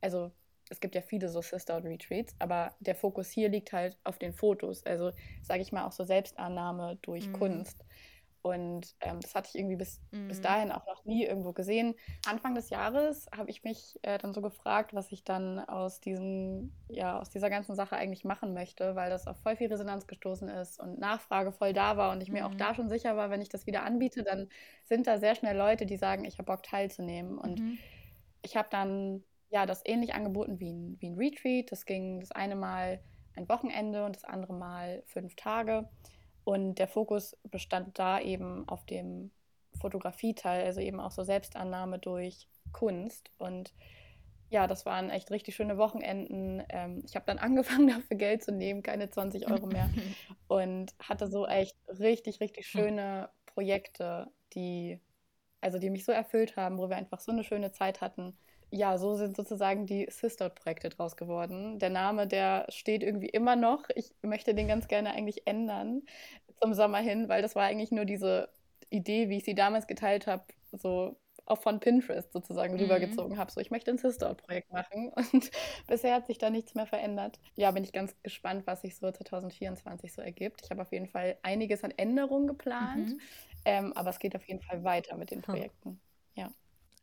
also 0.00 0.30
es 0.70 0.80
gibt 0.80 0.94
ja 0.94 1.02
viele 1.02 1.28
so 1.28 1.42
Sisterhood-Retreats, 1.42 2.34
aber 2.38 2.74
der 2.78 2.94
Fokus 2.94 3.28
hier 3.28 3.48
liegt 3.48 3.72
halt 3.72 3.98
auf 4.04 4.18
den 4.18 4.32
Fotos. 4.32 4.84
Also 4.86 5.10
sage 5.42 5.62
ich 5.62 5.72
mal 5.72 5.84
auch 5.84 5.92
so 5.92 6.04
Selbstannahme 6.04 6.98
durch 7.02 7.26
Mhm. 7.26 7.32
Kunst. 7.32 7.84
Und 8.42 8.96
ähm, 9.00 9.20
das 9.20 9.34
hatte 9.34 9.48
ich 9.50 9.56
irgendwie 9.56 9.76
bis, 9.76 10.02
bis 10.28 10.40
Mhm. 10.40 10.40
dahin 10.40 10.72
auch 10.72 10.86
noch 10.86 11.04
nie 11.04 11.24
irgendwo 11.26 11.52
gesehen. 11.52 11.94
Anfang 12.24 12.54
des 12.54 12.70
Jahres 12.70 13.28
habe 13.36 13.50
ich 13.50 13.64
mich 13.64 13.98
äh, 14.02 14.18
dann 14.18 14.32
so 14.32 14.40
gefragt, 14.42 14.94
was 14.94 15.12
ich 15.12 15.24
dann 15.24 15.58
aus 15.60 16.00
diesem, 16.00 16.74
ja, 16.88 17.18
aus 17.20 17.30
dieser 17.30 17.50
ganzen 17.50 17.74
Sache 17.76 17.96
eigentlich 17.96 18.24
machen 18.24 18.54
möchte, 18.54 18.94
weil 18.96 19.10
das 19.10 19.26
auf 19.26 19.38
voll 19.40 19.56
viel 19.56 19.68
Resonanz 19.68 20.06
gestoßen 20.06 20.48
ist 20.48 20.80
und 20.80 20.98
Nachfrage 20.98 21.52
voll 21.52 21.72
da 21.72 21.96
war 21.96 22.12
und 22.12 22.22
ich 22.22 22.32
mir 22.32 22.46
auch 22.46 22.54
Mhm. 22.54 22.56
da 22.56 22.74
schon 22.74 22.88
sicher 22.88 23.16
war, 23.16 23.30
wenn 23.30 23.42
ich 23.42 23.48
das 23.50 23.66
wieder 23.66 23.82
anbiete, 23.84 24.22
dann 24.22 24.48
sind 24.84 25.06
da 25.06 25.18
sehr 25.18 25.34
schnell 25.34 25.56
Leute, 25.56 25.86
die 25.86 25.96
sagen, 25.96 26.24
ich 26.24 26.34
habe 26.38 26.46
Bock 26.46 26.62
teilzunehmen. 26.62 27.38
Und 27.38 27.60
Mhm. 27.60 27.78
ich 28.42 28.56
habe 28.56 28.68
dann 28.70 29.24
ja 29.50 29.66
das 29.66 29.82
ähnlich 29.84 30.14
angeboten 30.14 30.60
wie 30.60 30.72
ein, 30.72 30.96
wie 31.00 31.10
ein 31.10 31.16
Retreat. 31.18 31.70
Das 31.72 31.84
ging 31.84 32.20
das 32.20 32.32
eine 32.32 32.56
Mal 32.56 33.02
ein 33.34 33.48
Wochenende 33.48 34.04
und 34.04 34.16
das 34.16 34.24
andere 34.24 34.54
Mal 34.54 35.02
fünf 35.06 35.36
Tage. 35.36 35.88
Und 36.50 36.80
der 36.80 36.88
Fokus 36.88 37.36
bestand 37.44 37.96
da 38.00 38.18
eben 38.18 38.68
auf 38.68 38.84
dem 38.84 39.30
Fotografieteil, 39.78 40.64
also 40.64 40.80
eben 40.80 40.98
auch 40.98 41.12
so 41.12 41.22
Selbstannahme 41.22 42.00
durch 42.00 42.48
Kunst. 42.72 43.30
Und 43.38 43.72
ja, 44.48 44.66
das 44.66 44.84
waren 44.84 45.10
echt 45.10 45.30
richtig 45.30 45.54
schöne 45.54 45.78
Wochenenden. 45.78 46.60
Ähm, 46.68 47.04
ich 47.06 47.14
habe 47.14 47.24
dann 47.24 47.38
angefangen, 47.38 47.86
dafür 47.86 48.16
Geld 48.16 48.42
zu 48.42 48.50
nehmen, 48.50 48.82
keine 48.82 49.08
20 49.08 49.48
Euro 49.48 49.68
mehr. 49.68 49.88
Und 50.48 50.92
hatte 50.98 51.28
so 51.28 51.46
echt 51.46 51.76
richtig, 52.00 52.40
richtig 52.40 52.66
schöne 52.66 53.30
Projekte, 53.46 54.26
die, 54.52 54.98
also 55.60 55.78
die 55.78 55.90
mich 55.90 56.04
so 56.04 56.10
erfüllt 56.10 56.56
haben, 56.56 56.78
wo 56.78 56.88
wir 56.88 56.96
einfach 56.96 57.20
so 57.20 57.30
eine 57.30 57.44
schöne 57.44 57.70
Zeit 57.70 58.00
hatten. 58.00 58.36
Ja, 58.72 58.98
so 58.98 59.16
sind 59.16 59.36
sozusagen 59.36 59.84
die 59.84 60.06
Sisterhood-Projekte 60.08 60.90
draus 60.90 61.16
geworden. 61.16 61.80
Der 61.80 61.90
Name, 61.90 62.28
der 62.28 62.66
steht 62.68 63.02
irgendwie 63.02 63.28
immer 63.28 63.56
noch. 63.56 63.84
Ich 63.96 64.14
möchte 64.22 64.54
den 64.54 64.68
ganz 64.68 64.86
gerne 64.86 65.12
eigentlich 65.12 65.46
ändern 65.46 66.02
zum 66.62 66.74
Sommer 66.74 66.98
hin, 66.98 67.28
weil 67.28 67.42
das 67.42 67.54
war 67.56 67.64
eigentlich 67.64 67.90
nur 67.90 68.04
diese 68.04 68.52
Idee, 68.90 69.28
wie 69.28 69.38
ich 69.38 69.44
sie 69.44 69.54
damals 69.54 69.86
geteilt 69.86 70.26
habe, 70.26 70.44
so 70.72 71.20
auch 71.46 71.58
von 71.62 71.80
Pinterest 71.80 72.32
sozusagen 72.32 72.76
Mhm. 72.76 73.30
rübergezogen 73.30 73.38
habe. 73.38 73.50
So, 73.50 73.60
ich 73.60 73.70
möchte 73.70 73.90
ein 73.90 73.98
Sisterhood-Projekt 73.98 74.70
machen 74.72 75.08
und 75.32 75.50
bisher 75.88 76.14
hat 76.14 76.26
sich 76.26 76.38
da 76.38 76.50
nichts 76.50 76.74
mehr 76.74 76.86
verändert. 76.86 77.40
Ja, 77.56 77.70
bin 77.72 77.82
ich 77.84 77.92
ganz 77.92 78.14
gespannt, 78.22 78.66
was 78.66 78.82
sich 78.82 78.96
so 78.98 79.10
2024 79.10 80.12
so 80.12 80.22
ergibt. 80.22 80.62
Ich 80.64 80.70
habe 80.70 80.82
auf 80.82 80.92
jeden 80.92 81.08
Fall 81.08 81.38
einiges 81.42 81.82
an 81.84 81.92
Änderungen 81.96 82.46
geplant, 82.46 83.14
Mhm. 83.14 83.20
ähm, 83.64 83.92
aber 83.94 84.10
es 84.10 84.18
geht 84.20 84.36
auf 84.36 84.46
jeden 84.48 84.62
Fall 84.62 84.84
weiter 84.84 85.16
mit 85.16 85.30
den 85.30 85.42
Hm. 85.46 85.60
Projekten. 85.62 86.00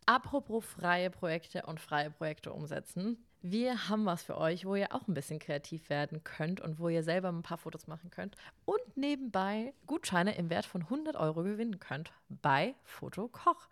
Apropos 0.08 0.66
freie 0.66 1.12
Projekte 1.12 1.62
und 1.68 1.80
freie 1.80 2.10
Projekte 2.10 2.52
umsetzen. 2.52 3.27
Wir 3.50 3.88
haben 3.88 4.06
was 4.06 4.24
für 4.24 4.38
euch, 4.38 4.66
wo 4.66 4.76
ihr 4.76 4.94
auch 4.94 5.08
ein 5.08 5.14
bisschen 5.14 5.40
kreativ 5.40 5.90
werden 5.90 6.22
könnt 6.26 6.60
und 6.60 6.80
wo 6.80 6.90
ihr 6.90 7.02
selber 7.02 7.30
ein 7.30 7.44
paar 7.44 7.58
Fotos 7.58 7.88
machen 7.88 8.10
könnt 8.10 8.36
und 8.66 8.98
nebenbei 8.98 9.74
Gutscheine 9.86 10.36
im 10.36 10.50
Wert 10.50 10.66
von 10.66 10.82
100 10.82 11.16
Euro 11.16 11.44
gewinnen 11.44 11.80
könnt 11.80 12.12
bei 12.28 12.76
Fotokoch. 12.84 13.70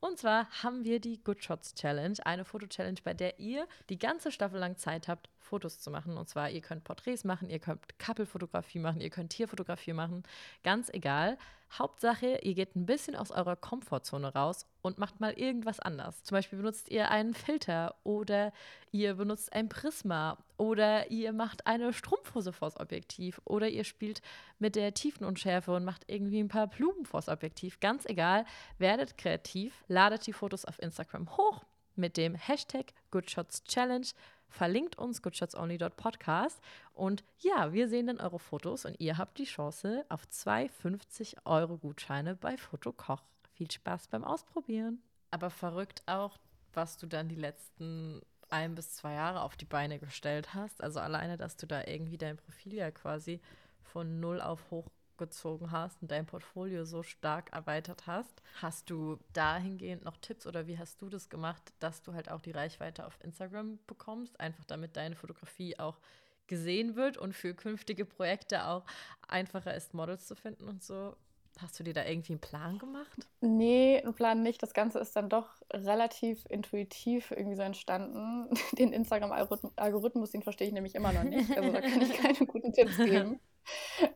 Und 0.00 0.18
zwar 0.18 0.48
haben 0.64 0.82
wir 0.82 0.98
die 0.98 1.22
Good 1.22 1.44
Shots 1.44 1.76
Challenge, 1.76 2.16
eine 2.24 2.44
Foto-Challenge, 2.44 2.98
bei 3.04 3.14
der 3.14 3.38
ihr 3.38 3.68
die 3.90 3.98
ganze 4.00 4.32
Staffel 4.32 4.58
lang 4.58 4.76
Zeit 4.76 5.06
habt, 5.06 5.28
Fotos 5.42 5.80
zu 5.80 5.90
machen. 5.90 6.16
Und 6.16 6.28
zwar, 6.28 6.50
ihr 6.50 6.60
könnt 6.60 6.84
Porträts 6.84 7.24
machen, 7.24 7.50
ihr 7.50 7.58
könnt 7.58 7.98
Couple-Fotografie 7.98 8.78
machen, 8.78 9.00
ihr 9.00 9.10
könnt 9.10 9.30
Tierfotografie 9.30 9.92
machen, 9.92 10.22
ganz 10.62 10.88
egal. 10.88 11.36
Hauptsache, 11.78 12.38
ihr 12.42 12.54
geht 12.54 12.76
ein 12.76 12.84
bisschen 12.84 13.16
aus 13.16 13.30
eurer 13.30 13.56
Komfortzone 13.56 14.34
raus 14.34 14.66
und 14.82 14.98
macht 14.98 15.20
mal 15.20 15.32
irgendwas 15.32 15.80
anders. 15.80 16.22
Zum 16.22 16.36
Beispiel 16.36 16.58
benutzt 16.58 16.90
ihr 16.90 17.10
einen 17.10 17.32
Filter 17.32 17.94
oder 18.04 18.52
ihr 18.90 19.14
benutzt 19.14 19.52
ein 19.54 19.70
Prisma 19.70 20.36
oder 20.58 21.10
ihr 21.10 21.32
macht 21.32 21.66
eine 21.66 21.94
Strumpfhose 21.94 22.52
vors 22.52 22.78
Objektiv 22.78 23.40
oder 23.44 23.68
ihr 23.68 23.84
spielt 23.84 24.20
mit 24.58 24.76
der 24.76 24.92
Tiefenunschärfe 24.92 25.72
und 25.72 25.84
macht 25.84 26.04
irgendwie 26.08 26.40
ein 26.40 26.48
paar 26.48 26.66
Blumen 26.66 27.06
vors 27.06 27.28
Objektiv. 27.28 27.80
Ganz 27.80 28.04
egal, 28.04 28.44
werdet 28.76 29.16
kreativ, 29.16 29.82
ladet 29.88 30.26
die 30.26 30.34
Fotos 30.34 30.66
auf 30.66 30.78
Instagram 30.78 31.36
hoch 31.38 31.64
mit 31.96 32.16
dem 32.16 32.34
Hashtag 32.34 32.92
GoodShotsChallenge, 33.10 34.08
verlinkt 34.52 34.98
uns 34.98 35.22
goodshotsonly.podcast 35.22 36.60
und 36.94 37.24
ja, 37.38 37.72
wir 37.72 37.88
sehen 37.88 38.06
dann 38.06 38.20
eure 38.20 38.38
Fotos 38.38 38.84
und 38.84 39.00
ihr 39.00 39.18
habt 39.18 39.38
die 39.38 39.44
Chance 39.44 40.04
auf 40.08 40.28
zwei 40.28 40.68
50 40.68 41.46
Euro 41.46 41.78
Gutscheine 41.78 42.36
bei 42.36 42.56
Fotokoch. 42.56 43.22
Viel 43.54 43.70
Spaß 43.70 44.08
beim 44.08 44.24
Ausprobieren. 44.24 45.02
Aber 45.30 45.50
verrückt 45.50 46.02
auch, 46.06 46.38
was 46.72 46.96
du 46.96 47.06
dann 47.06 47.28
die 47.28 47.36
letzten 47.36 48.20
ein 48.50 48.74
bis 48.74 48.94
zwei 48.94 49.14
Jahre 49.14 49.42
auf 49.42 49.56
die 49.56 49.64
Beine 49.64 49.98
gestellt 49.98 50.54
hast. 50.54 50.82
Also 50.82 51.00
alleine, 51.00 51.38
dass 51.38 51.56
du 51.56 51.66
da 51.66 51.84
irgendwie 51.86 52.18
dein 52.18 52.36
Profil 52.36 52.74
ja 52.74 52.90
quasi 52.90 53.40
von 53.82 54.20
null 54.20 54.40
auf 54.40 54.70
hoch 54.70 54.88
hochgezogen 55.22 55.70
hast 55.70 56.02
und 56.02 56.10
dein 56.10 56.26
Portfolio 56.26 56.84
so 56.84 57.02
stark 57.02 57.52
erweitert 57.52 58.06
hast. 58.06 58.42
Hast 58.60 58.90
du 58.90 59.18
dahingehend 59.32 60.04
noch 60.04 60.16
Tipps 60.16 60.46
oder 60.46 60.66
wie 60.66 60.78
hast 60.78 61.00
du 61.00 61.08
das 61.08 61.28
gemacht, 61.28 61.72
dass 61.80 62.02
du 62.02 62.12
halt 62.14 62.30
auch 62.30 62.40
die 62.40 62.50
Reichweite 62.50 63.06
auf 63.06 63.18
Instagram 63.22 63.78
bekommst, 63.86 64.38
einfach 64.40 64.64
damit 64.64 64.96
deine 64.96 65.16
Fotografie 65.16 65.78
auch 65.78 65.98
gesehen 66.46 66.96
wird 66.96 67.16
und 67.16 67.34
für 67.34 67.54
künftige 67.54 68.04
Projekte 68.04 68.66
auch 68.66 68.84
einfacher 69.28 69.74
ist, 69.74 69.94
Models 69.94 70.26
zu 70.26 70.34
finden 70.34 70.68
und 70.68 70.82
so? 70.82 71.16
Hast 71.60 71.78
du 71.78 71.84
dir 71.84 71.92
da 71.92 72.06
irgendwie 72.06 72.32
einen 72.32 72.40
Plan 72.40 72.78
gemacht? 72.78 73.28
Nee, 73.42 74.00
einen 74.02 74.14
Plan 74.14 74.42
nicht. 74.42 74.62
Das 74.62 74.72
Ganze 74.72 74.98
ist 74.98 75.14
dann 75.14 75.28
doch 75.28 75.50
relativ 75.70 76.46
intuitiv 76.48 77.30
irgendwie 77.30 77.56
so 77.56 77.62
entstanden. 77.62 78.48
Den 78.78 78.90
Instagram-Algorithmus, 78.92 80.30
den 80.30 80.42
verstehe 80.42 80.68
ich 80.68 80.72
nämlich 80.72 80.94
immer 80.94 81.12
noch 81.12 81.24
nicht. 81.24 81.54
Also 81.54 81.70
da 81.70 81.82
kann 81.82 82.00
ich 82.00 82.14
keine 82.14 82.46
guten 82.46 82.72
Tipps 82.72 82.96
geben. 82.96 83.38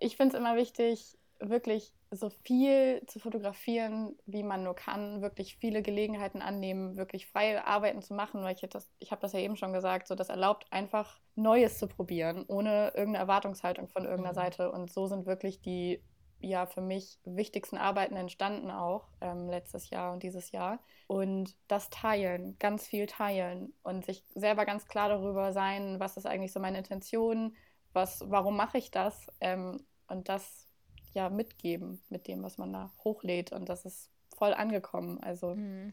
Ich 0.01 0.17
finde 0.17 0.37
es 0.37 0.41
immer 0.41 0.57
wichtig, 0.57 1.19
wirklich 1.41 1.93
so 2.11 2.31
viel 2.31 3.03
zu 3.07 3.19
fotografieren, 3.19 4.17
wie 4.27 4.43
man 4.43 4.63
nur 4.63 4.75
kann, 4.75 5.23
wirklich 5.23 5.57
viele 5.57 5.83
Gelegenheiten 5.83 6.41
annehmen, 6.41 6.97
wirklich 6.97 7.27
freie 7.27 7.67
Arbeiten 7.67 8.01
zu 8.01 8.15
machen, 8.15 8.43
weil 8.43 8.55
ich 8.55 8.69
das, 8.71 8.91
ich 8.99 9.11
habe 9.11 9.21
das 9.21 9.33
ja 9.33 9.41
eben 9.41 9.57
schon 9.57 9.73
gesagt, 9.73 10.07
so 10.07 10.15
das 10.15 10.29
erlaubt 10.29 10.67
einfach 10.71 11.21
Neues 11.35 11.79
zu 11.79 11.89
probieren, 11.89 12.45
ohne 12.49 12.89
irgendeine 12.95 13.19
Erwartungshaltung 13.19 13.89
von 13.89 14.05
irgendeiner 14.05 14.33
mhm. 14.33 14.37
Seite. 14.37 14.73
Und 14.73 14.91
so 14.91 15.07
sind 15.07 15.27
wirklich 15.27 15.61
die 15.61 16.01
ja 16.41 16.67
für 16.67 16.83
mich 16.83 17.19
wichtigsten 17.25 17.79
Arbeiten 17.79 18.15
entstanden 18.15 18.71
auch 18.71 19.09
ähm, 19.21 19.49
letztes 19.49 19.91
Jahr 19.91 20.13
und 20.13 20.23
dieses 20.23 20.53
Jahr. 20.53 20.81
Und 21.07 21.57
das 21.69 21.89
Teilen, 21.91 22.57
ganz 22.59 22.87
viel 22.87 23.07
teilen 23.07 23.73
und 23.83 24.05
sich 24.05 24.25
selber 24.35 24.65
ganz 24.65 24.87
klar 24.87 25.09
darüber 25.09 25.53
sein, 25.53 25.99
was 25.99 26.17
ist 26.17 26.27
eigentlich 26.27 26.53
so 26.53 26.61
meine 26.61 26.79
Intention, 26.79 27.57
was, 27.97 28.23
warum 28.29 28.57
mache 28.57 28.79
ich 28.79 28.93
das 28.93 29.27
ähm, 29.41 29.85
und 30.07 30.29
das 30.29 30.69
ja 31.15 31.29
mitgeben 31.29 32.01
mit 32.09 32.29
dem, 32.29 32.45
was 32.45 32.59
man 32.59 32.73
da 32.73 32.93
hochlädt. 33.03 33.51
Und 33.51 33.69
das 33.69 33.85
ist 33.85 34.11
voll 34.37 34.55
angekommen. 34.55 35.19
Also 35.21 35.57
mhm. 35.57 35.93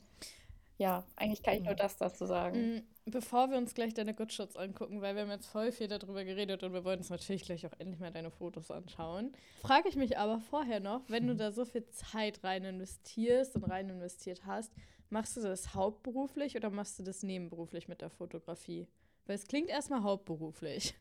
ja, 0.78 1.04
eigentlich 1.16 1.42
kann 1.42 1.56
ich 1.56 1.64
nur 1.64 1.74
das 1.74 1.98
dazu 1.98 2.28
sagen. 2.28 2.76
Mhm 2.76 2.84
bevor 3.06 3.50
wir 3.50 3.58
uns 3.58 3.74
gleich 3.74 3.94
deine 3.94 4.14
Good 4.14 4.32
Shots 4.32 4.56
angucken, 4.56 5.02
weil 5.02 5.16
wir 5.16 5.24
haben 5.24 5.32
jetzt 5.32 5.48
voll 5.48 5.72
viel 5.72 5.88
darüber 5.88 6.24
geredet 6.24 6.64
und 6.64 6.74
wir 6.74 6.84
wollen 6.84 7.00
uns 7.00 7.10
natürlich 7.10 7.44
gleich 7.44 7.66
auch 7.66 7.74
endlich 7.78 8.00
mal 8.00 8.12
deine 8.12 8.32
Fotos 8.32 8.72
anschauen, 8.72 9.34
frage 9.62 9.90
ich 9.90 9.96
mich 9.96 10.18
aber 10.18 10.40
vorher 10.40 10.80
noch, 10.80 11.02
wenn 11.10 11.28
du 11.28 11.36
da 11.36 11.52
so 11.52 11.66
viel 11.66 11.86
Zeit 11.90 12.44
rein 12.44 12.64
investierst 12.64 13.56
und 13.56 13.64
rein 13.66 13.90
investiert 13.90 14.46
hast, 14.46 14.72
machst 15.10 15.36
du 15.38 15.42
das 15.42 15.74
hauptberuflich 15.76 16.56
oder 16.56 16.70
machst 16.70 16.98
du 17.00 17.04
das 17.04 17.24
nebenberuflich 17.24 17.88
mit 17.88 18.02
der 18.02 18.10
Fotografie? 18.10 18.88
Weil 19.26 19.36
es 19.36 19.48
klingt 19.48 19.70
erstmal 19.70 20.04
hauptberuflich. 20.04 20.96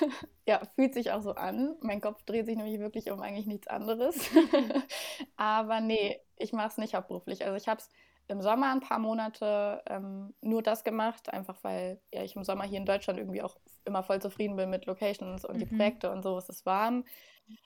ja, 0.46 0.60
fühlt 0.74 0.94
sich 0.94 1.10
auch 1.12 1.22
so 1.22 1.34
an. 1.34 1.76
Mein 1.80 2.00
Kopf 2.00 2.22
dreht 2.24 2.46
sich 2.46 2.56
nämlich 2.56 2.78
wirklich 2.80 3.10
um 3.10 3.20
eigentlich 3.20 3.46
nichts 3.46 3.68
anderes. 3.68 4.16
aber 5.36 5.80
nee, 5.80 6.20
ich 6.36 6.52
mache 6.52 6.68
es 6.68 6.78
nicht 6.78 6.94
hauptberuflich. 6.94 7.44
Also 7.44 7.56
ich 7.56 7.68
habe 7.68 7.80
es 7.80 7.88
im 8.30 8.40
Sommer 8.40 8.72
ein 8.72 8.80
paar 8.80 8.98
Monate 8.98 9.82
ähm, 9.86 10.32
nur 10.40 10.62
das 10.62 10.84
gemacht, 10.84 11.32
einfach 11.32 11.58
weil 11.62 12.00
ja, 12.14 12.22
ich 12.22 12.36
im 12.36 12.44
Sommer 12.44 12.64
hier 12.64 12.78
in 12.78 12.86
Deutschland 12.86 13.18
irgendwie 13.18 13.42
auch 13.42 13.56
immer 13.84 14.02
voll 14.02 14.20
zufrieden 14.20 14.56
bin 14.56 14.70
mit 14.70 14.86
Locations 14.86 15.44
und 15.44 15.56
mhm. 15.56 15.58
die 15.58 15.66
Projekte 15.66 16.10
und 16.10 16.22
so, 16.22 16.38
es 16.38 16.48
ist 16.48 16.64
warm. 16.64 17.04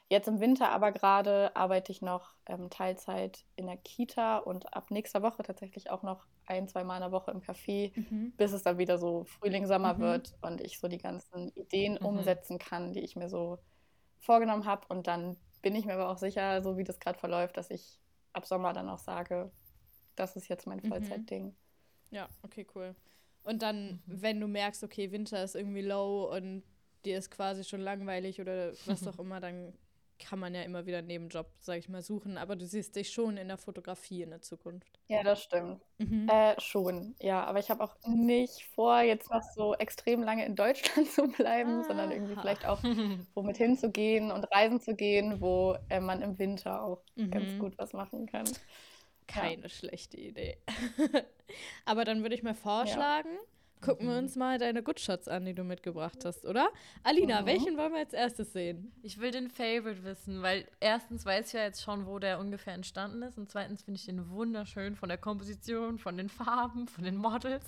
Jetzt 0.09 0.29
im 0.29 0.41
Winter 0.41 0.71
aber 0.71 0.93
gerade 0.93 1.55
arbeite 1.55 1.93
ich 1.93 2.01
noch 2.01 2.35
ähm, 2.47 2.71
Teilzeit 2.71 3.45
in 3.57 3.67
der 3.67 3.77
Kita 3.77 4.39
und 4.39 4.75
ab 4.75 4.91
nächster 4.91 5.23
Woche 5.23 5.43
tatsächlich 5.43 5.91
auch 5.91 6.03
noch 6.03 6.25
ein, 6.47 6.69
zwei 6.69 6.85
Mal 6.85 6.97
in 6.97 7.03
der 7.03 7.13
Woche 7.13 7.31
im 7.31 7.43
Café, 7.43 7.93
mhm. 7.95 8.33
bis 8.37 8.53
es 8.53 8.63
dann 8.63 8.79
wieder 8.79 8.97
so 8.97 9.25
Frühling, 9.25 9.67
Sommer 9.67 9.95
mhm. 9.95 9.99
wird 10.01 10.35
und 10.41 10.63
ich 10.63 10.79
so 10.79 10.89
die 10.89 10.99
ganzen 10.99 11.53
Ideen 11.55 11.99
mhm. 12.01 12.07
umsetzen 12.07 12.59
kann, 12.59 12.95
die 12.95 13.01
ich 13.01 13.17
mir 13.17 13.29
so 13.29 13.59
vorgenommen 14.21 14.65
habe. 14.65 14.87
Und 14.89 15.07
dann 15.07 15.37
bin 15.61 15.75
ich 15.75 15.85
mir 15.85 15.95
aber 15.95 16.09
auch 16.09 16.19
sicher, 16.19 16.63
so 16.63 16.79
wie 16.79 16.85
das 16.85 17.01
gerade 17.01 17.19
verläuft, 17.19 17.59
dass 17.59 17.71
ich 17.71 17.99
ab 18.33 18.47
Sommer 18.47 18.73
dann 18.73 18.89
auch 18.89 18.99
sage, 18.99 19.51
das 20.17 20.37
ist 20.37 20.49
jetzt 20.49 20.67
mein 20.67 20.81
mhm. 20.83 20.89
Vollzeitding. 20.89 21.55
Ja, 22.11 22.29
okay, 22.43 22.67
cool. 22.75 22.95
Und 23.43 23.63
dann, 23.63 24.01
mhm. 24.07 24.23
wenn 24.23 24.41
du 24.41 24.47
merkst, 24.47 24.83
okay, 24.85 25.11
Winter 25.13 25.43
ist 25.43 25.55
irgendwie 25.55 25.83
low 25.83 26.33
und 26.35 26.63
dir 27.05 27.19
ist 27.19 27.31
quasi 27.31 27.65
schon 27.65 27.81
langweilig 27.81 28.41
oder 28.41 28.73
was 28.87 29.07
auch 29.09 29.19
immer, 29.19 29.41
dann 29.41 29.75
kann 30.19 30.39
man 30.39 30.55
ja 30.55 30.63
immer 30.63 30.87
wieder 30.87 30.99
einen 30.99 31.09
Nebenjob, 31.09 31.47
sag 31.61 31.79
ich 31.79 31.89
mal, 31.89 32.03
suchen. 32.03 32.39
Aber 32.39 32.57
du 32.57 32.67
siehst 32.67 32.97
dich 32.97 33.11
schon 33.11 33.37
in 33.37 33.49
der 33.49 33.59
Fotografie 33.59 34.23
in 34.23 34.31
der 34.31 34.41
Zukunft. 34.41 34.99
Ja, 35.09 35.23
das 35.23 35.43
stimmt. 35.43 35.83
Mhm. 35.99 36.29
Äh, 36.29 36.59
schon, 36.61 37.15
ja. 37.21 37.45
Aber 37.45 37.59
ich 37.59 37.71
habe 37.71 37.83
auch 37.83 37.97
nicht 38.07 38.65
vor, 38.75 39.01
jetzt 39.01 39.31
noch 39.31 39.43
so 39.55 39.75
extrem 39.75 40.23
lange 40.23 40.47
in 40.47 40.55
Deutschland 40.55 41.09
zu 41.11 41.27
bleiben, 41.29 41.81
ah. 41.81 41.85
sondern 41.85 42.13
irgendwie 42.13 42.37
vielleicht 42.37 42.65
auch 42.65 42.83
womit 43.35 43.57
hinzugehen 43.57 44.31
und 44.31 44.45
reisen 44.45 44.81
zu 44.81 44.95
gehen, 44.95 45.41
wo 45.41 45.77
äh, 45.89 46.01
man 46.01 46.23
im 46.23 46.39
Winter 46.39 46.83
auch 46.83 47.03
mhm. 47.17 47.31
ganz 47.31 47.59
gut 47.59 47.77
was 47.77 47.93
machen 47.93 48.27
kann. 48.27 48.47
Keine 49.27 49.63
ja. 49.63 49.69
schlechte 49.69 50.17
Idee. 50.19 50.59
Aber 51.85 52.05
dann 52.05 52.23
würde 52.23 52.35
ich 52.35 52.43
mal 52.43 52.55
vorschlagen, 52.55 53.31
ja. 53.33 53.41
Gucken 53.85 54.07
wir 54.07 54.15
mhm. 54.15 54.25
uns 54.25 54.37
mal 54.37 54.59
deine 54.59 54.83
Good 54.83 55.01
Shots 55.01 55.29
an, 55.29 55.45
die 55.45 55.55
du 55.55 55.63
mitgebracht 55.63 56.25
hast, 56.25 56.45
oder? 56.47 56.69
Alina, 57.03 57.43
mhm. 57.43 57.47
welchen 57.47 57.77
wollen 57.77 57.93
wir 57.93 58.01
als 58.01 58.13
erstes 58.13 58.53
sehen? 58.53 58.93
Ich 59.03 59.21
will 59.21 59.31
den 59.31 59.51
Favorite 59.51 60.03
wissen, 60.05 60.43
weil 60.43 60.67
erstens 60.81 61.25
weiß 61.27 61.49
ich 61.49 61.53
ja 61.53 61.63
jetzt 61.63 61.83
schon, 61.83 62.07
wo 62.07 62.19
der 62.19 62.39
ungefähr 62.39 62.75
entstanden 62.75 63.23
ist 63.23 63.39
und 63.39 63.51
zweitens 63.51 63.83
finde 63.83 63.99
ich 63.99 64.07
den 64.07 64.31
wunderschön 64.31 64.97
von 64.97 65.09
der 65.09 65.19
Komposition, 65.19 65.99
von 65.99 66.17
den 66.17 66.29
Farben, 66.29 66.89
von 66.89 67.05
den 67.05 67.17
Models, 67.17 67.65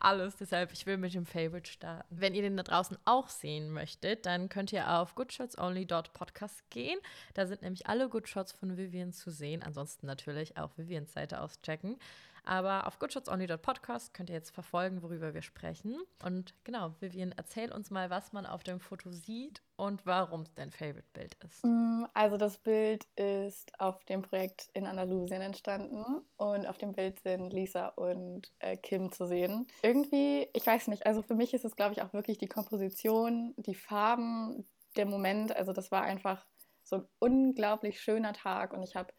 alles. 0.00 0.36
Deshalb, 0.36 0.72
ich 0.72 0.86
will 0.86 0.96
mit 0.96 1.14
dem 1.14 1.26
Favorite 1.26 1.70
starten. 1.70 2.06
Wenn 2.10 2.34
ihr 2.34 2.42
den 2.42 2.56
da 2.56 2.62
draußen 2.62 2.98
auch 3.04 3.28
sehen 3.28 3.70
möchtet, 3.70 4.26
dann 4.26 4.48
könnt 4.48 4.72
ihr 4.72 4.90
auf 4.90 5.14
goodshotsonly.podcast 5.14 6.68
gehen. 6.70 6.98
Da 7.34 7.46
sind 7.46 7.62
nämlich 7.62 7.86
alle 7.86 8.08
Good 8.08 8.28
Shots 8.28 8.52
von 8.52 8.76
Vivian 8.76 9.12
zu 9.12 9.30
sehen. 9.30 9.62
Ansonsten 9.62 10.06
natürlich 10.06 10.56
auch 10.56 10.76
Vivians 10.76 11.12
Seite 11.12 11.40
auschecken. 11.40 11.96
Aber 12.44 12.86
auf 12.86 12.98
goodshotsonly.podcast 12.98 14.14
könnt 14.14 14.30
ihr 14.30 14.36
jetzt 14.36 14.50
verfolgen, 14.50 15.02
worüber 15.02 15.34
wir 15.34 15.42
sprechen. 15.42 15.98
Und 16.24 16.54
genau, 16.64 16.94
Vivian, 17.00 17.32
erzähl 17.36 17.72
uns 17.72 17.90
mal, 17.90 18.10
was 18.10 18.32
man 18.32 18.46
auf 18.46 18.62
dem 18.62 18.80
Foto 18.80 19.10
sieht 19.10 19.62
und 19.76 20.04
warum 20.06 20.42
es 20.42 20.54
dein 20.54 20.70
Favorite-Bild 20.70 21.36
ist. 21.44 21.64
Mm, 21.64 22.04
also 22.14 22.36
das 22.36 22.58
Bild 22.58 23.06
ist 23.16 23.72
auf 23.80 24.04
dem 24.04 24.22
Projekt 24.22 24.68
in 24.74 24.86
Andalusien 24.86 25.40
entstanden 25.40 26.22
und 26.36 26.66
auf 26.66 26.78
dem 26.78 26.92
Bild 26.92 27.20
sind 27.20 27.52
Lisa 27.52 27.88
und 27.88 28.52
äh, 28.58 28.76
Kim 28.76 29.10
zu 29.12 29.26
sehen. 29.26 29.66
Irgendwie, 29.82 30.48
ich 30.52 30.66
weiß 30.66 30.88
nicht, 30.88 31.06
also 31.06 31.22
für 31.22 31.34
mich 31.34 31.54
ist 31.54 31.64
es, 31.64 31.76
glaube 31.76 31.92
ich, 31.92 32.02
auch 32.02 32.12
wirklich 32.12 32.38
die 32.38 32.48
Komposition, 32.48 33.54
die 33.56 33.74
Farben, 33.74 34.66
der 34.96 35.06
Moment. 35.06 35.54
Also 35.56 35.72
das 35.72 35.90
war 35.90 36.02
einfach 36.02 36.46
so 36.82 36.96
ein 36.96 37.08
unglaublich 37.18 38.00
schöner 38.00 38.32
Tag 38.32 38.72
und 38.72 38.82
ich 38.82 38.96
habe 38.96 39.12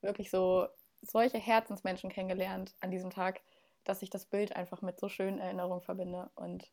wirklich 0.00 0.30
so 0.30 0.68
solche 1.06 1.38
Herzensmenschen 1.38 2.10
kennengelernt 2.10 2.74
an 2.80 2.90
diesem 2.90 3.10
Tag, 3.10 3.40
dass 3.84 4.02
ich 4.02 4.10
das 4.10 4.26
Bild 4.26 4.56
einfach 4.56 4.82
mit 4.82 4.98
so 4.98 5.08
schönen 5.08 5.38
Erinnerungen 5.38 5.82
verbinde. 5.82 6.30
Und 6.34 6.70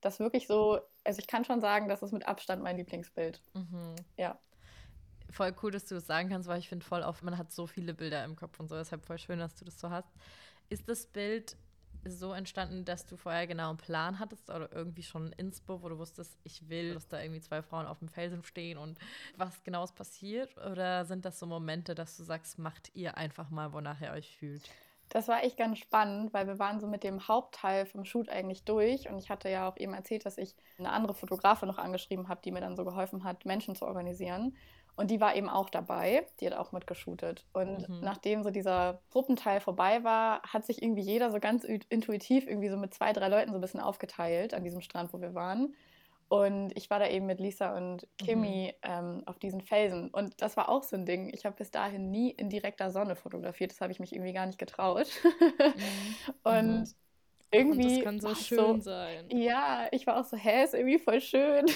das 0.00 0.18
wirklich 0.20 0.46
so, 0.46 0.80
also 1.04 1.18
ich 1.18 1.26
kann 1.26 1.44
schon 1.44 1.60
sagen, 1.60 1.88
das 1.88 2.02
ist 2.02 2.12
mit 2.12 2.26
Abstand 2.26 2.62
mein 2.62 2.76
Lieblingsbild. 2.76 3.42
Mhm. 3.54 3.94
Ja. 4.16 4.38
Voll 5.30 5.54
cool, 5.62 5.70
dass 5.70 5.86
du 5.86 5.94
das 5.94 6.06
sagen 6.06 6.28
kannst, 6.28 6.48
weil 6.48 6.58
ich 6.58 6.68
finde 6.68 6.84
voll 6.84 7.02
oft, 7.02 7.22
man 7.22 7.38
hat 7.38 7.52
so 7.52 7.66
viele 7.66 7.94
Bilder 7.94 8.24
im 8.24 8.36
Kopf 8.36 8.60
und 8.60 8.68
so, 8.68 8.76
deshalb 8.76 9.04
voll 9.04 9.18
schön, 9.18 9.38
dass 9.38 9.54
du 9.56 9.64
das 9.64 9.80
so 9.80 9.90
hast. 9.90 10.08
Ist 10.68 10.88
das 10.88 11.06
Bild 11.06 11.56
so 12.06 12.32
entstanden, 12.32 12.84
dass 12.84 13.06
du 13.06 13.16
vorher 13.16 13.46
genau 13.46 13.70
einen 13.70 13.78
Plan 13.78 14.18
hattest 14.18 14.50
oder 14.50 14.70
irgendwie 14.72 15.02
schon 15.02 15.26
ein 15.26 15.32
Inspo, 15.32 15.82
wo 15.82 15.88
du 15.88 15.98
wusstest, 15.98 16.38
ich 16.44 16.68
will, 16.68 16.94
dass 16.94 17.08
da 17.08 17.20
irgendwie 17.20 17.40
zwei 17.40 17.62
Frauen 17.62 17.86
auf 17.86 17.98
dem 17.98 18.08
Felsen 18.08 18.42
stehen 18.44 18.78
und 18.78 18.98
was 19.36 19.62
genau 19.62 19.84
ist 19.84 19.94
passiert? 19.94 20.56
Oder 20.58 21.04
sind 21.04 21.24
das 21.24 21.38
so 21.38 21.46
Momente, 21.46 21.94
dass 21.94 22.16
du 22.16 22.24
sagst, 22.24 22.58
macht 22.58 22.94
ihr 22.94 23.16
einfach 23.16 23.50
mal, 23.50 23.72
wonach 23.72 24.00
ihr 24.00 24.12
euch 24.12 24.36
fühlt? 24.36 24.70
Das 25.10 25.28
war 25.28 25.44
echt 25.44 25.56
ganz 25.56 25.78
spannend, 25.78 26.32
weil 26.32 26.46
wir 26.46 26.58
waren 26.58 26.80
so 26.80 26.86
mit 26.86 27.04
dem 27.04 27.28
Hauptteil 27.28 27.86
vom 27.86 28.04
Shoot 28.04 28.28
eigentlich 28.28 28.64
durch 28.64 29.08
und 29.08 29.18
ich 29.18 29.30
hatte 29.30 29.48
ja 29.48 29.68
auch 29.68 29.76
eben 29.76 29.92
erzählt, 29.92 30.26
dass 30.26 30.38
ich 30.38 30.56
eine 30.78 30.90
andere 30.90 31.14
Fotografe 31.14 31.66
noch 31.66 31.78
angeschrieben 31.78 32.28
habe, 32.28 32.40
die 32.42 32.50
mir 32.50 32.60
dann 32.60 32.76
so 32.76 32.84
geholfen 32.84 33.22
hat, 33.22 33.44
Menschen 33.44 33.76
zu 33.76 33.86
organisieren. 33.86 34.56
Und 34.96 35.10
die 35.10 35.20
war 35.20 35.34
eben 35.34 35.48
auch 35.48 35.70
dabei, 35.70 36.26
die 36.40 36.46
hat 36.46 36.54
auch 36.54 36.72
mitgeshootet. 36.72 37.44
Und 37.52 37.88
mhm. 37.88 38.00
nachdem 38.00 38.42
so 38.42 38.50
dieser 38.50 39.00
Gruppenteil 39.10 39.60
vorbei 39.60 40.04
war, 40.04 40.42
hat 40.42 40.64
sich 40.64 40.82
irgendwie 40.82 41.02
jeder 41.02 41.32
so 41.32 41.40
ganz 41.40 41.64
intuitiv 41.64 42.46
irgendwie 42.46 42.68
so 42.68 42.76
mit 42.76 42.94
zwei, 42.94 43.12
drei 43.12 43.28
Leuten 43.28 43.50
so 43.50 43.58
ein 43.58 43.60
bisschen 43.60 43.80
aufgeteilt 43.80 44.54
an 44.54 44.62
diesem 44.62 44.80
Strand, 44.80 45.12
wo 45.12 45.20
wir 45.20 45.34
waren. 45.34 45.74
Und 46.28 46.76
ich 46.76 46.90
war 46.90 46.98
da 46.98 47.08
eben 47.08 47.26
mit 47.26 47.38
Lisa 47.40 47.76
und 47.76 48.06
Kimi 48.18 48.72
mhm. 48.84 48.90
ähm, 48.90 49.22
auf 49.26 49.38
diesen 49.38 49.60
Felsen. 49.60 50.10
Und 50.10 50.40
das 50.40 50.56
war 50.56 50.68
auch 50.68 50.82
so 50.82 50.96
ein 50.96 51.06
Ding. 51.06 51.30
Ich 51.34 51.44
habe 51.44 51.56
bis 51.56 51.70
dahin 51.70 52.10
nie 52.10 52.30
in 52.30 52.48
direkter 52.48 52.90
Sonne 52.90 53.16
fotografiert. 53.16 53.72
Das 53.72 53.80
habe 53.80 53.92
ich 53.92 54.00
mich 54.00 54.12
irgendwie 54.12 54.32
gar 54.32 54.46
nicht 54.46 54.58
getraut. 54.58 55.08
Mhm. 55.64 56.34
und 56.44 56.80
mhm 56.80 57.03
irgendwie. 57.54 57.84
Und 57.84 57.94
das 57.96 58.04
kann 58.04 58.20
so 58.20 58.34
schön 58.34 58.58
so, 58.58 58.80
sein. 58.80 59.28
Ja, 59.30 59.86
ich 59.90 60.06
war 60.06 60.20
auch 60.20 60.24
so, 60.24 60.36
hä, 60.36 60.64
ist 60.64 60.74
irgendwie 60.74 60.98
voll 60.98 61.20
schön. 61.20 61.66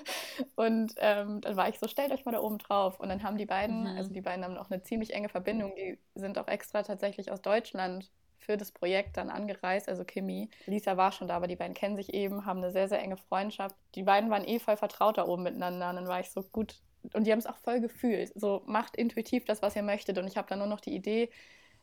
und 0.56 0.94
ähm, 0.98 1.40
dann 1.40 1.56
war 1.56 1.68
ich 1.68 1.78
so, 1.78 1.88
stellt 1.88 2.12
euch 2.12 2.24
mal 2.24 2.32
da 2.32 2.40
oben 2.40 2.58
drauf. 2.58 3.00
Und 3.00 3.08
dann 3.08 3.22
haben 3.22 3.36
die 3.36 3.46
beiden, 3.46 3.80
mhm. 3.80 3.96
also 3.98 4.12
die 4.12 4.20
beiden 4.20 4.44
haben 4.44 4.56
auch 4.56 4.70
eine 4.70 4.82
ziemlich 4.82 5.14
enge 5.14 5.28
Verbindung, 5.28 5.74
die 5.76 5.98
sind 6.14 6.38
auch 6.38 6.48
extra 6.48 6.82
tatsächlich 6.82 7.30
aus 7.30 7.42
Deutschland 7.42 8.10
für 8.44 8.56
das 8.56 8.72
Projekt 8.72 9.16
dann 9.16 9.30
angereist, 9.30 9.88
also 9.88 10.04
Kimi. 10.04 10.50
Lisa 10.66 10.96
war 10.96 11.12
schon 11.12 11.28
da, 11.28 11.36
aber 11.36 11.46
die 11.46 11.56
beiden 11.56 11.74
kennen 11.74 11.96
sich 11.96 12.12
eben, 12.12 12.44
haben 12.44 12.58
eine 12.58 12.70
sehr, 12.70 12.88
sehr 12.88 13.00
enge 13.00 13.16
Freundschaft. 13.16 13.74
Die 13.94 14.02
beiden 14.02 14.30
waren 14.30 14.46
eh 14.46 14.58
voll 14.58 14.76
vertraut 14.76 15.18
da 15.18 15.26
oben 15.26 15.42
miteinander. 15.42 15.90
Und 15.90 15.96
dann 15.96 16.08
war 16.08 16.20
ich 16.20 16.30
so, 16.30 16.42
gut, 16.42 16.76
und 17.12 17.26
die 17.26 17.32
haben 17.32 17.38
es 17.38 17.46
auch 17.46 17.56
voll 17.56 17.80
gefühlt. 17.80 18.32
So 18.34 18.62
macht 18.66 18.96
intuitiv 18.96 19.44
das, 19.44 19.62
was 19.62 19.76
ihr 19.76 19.82
möchtet. 19.82 20.18
Und 20.18 20.26
ich 20.26 20.36
habe 20.36 20.48
dann 20.48 20.58
nur 20.58 20.68
noch 20.68 20.80
die 20.80 20.94
Idee 20.94 21.30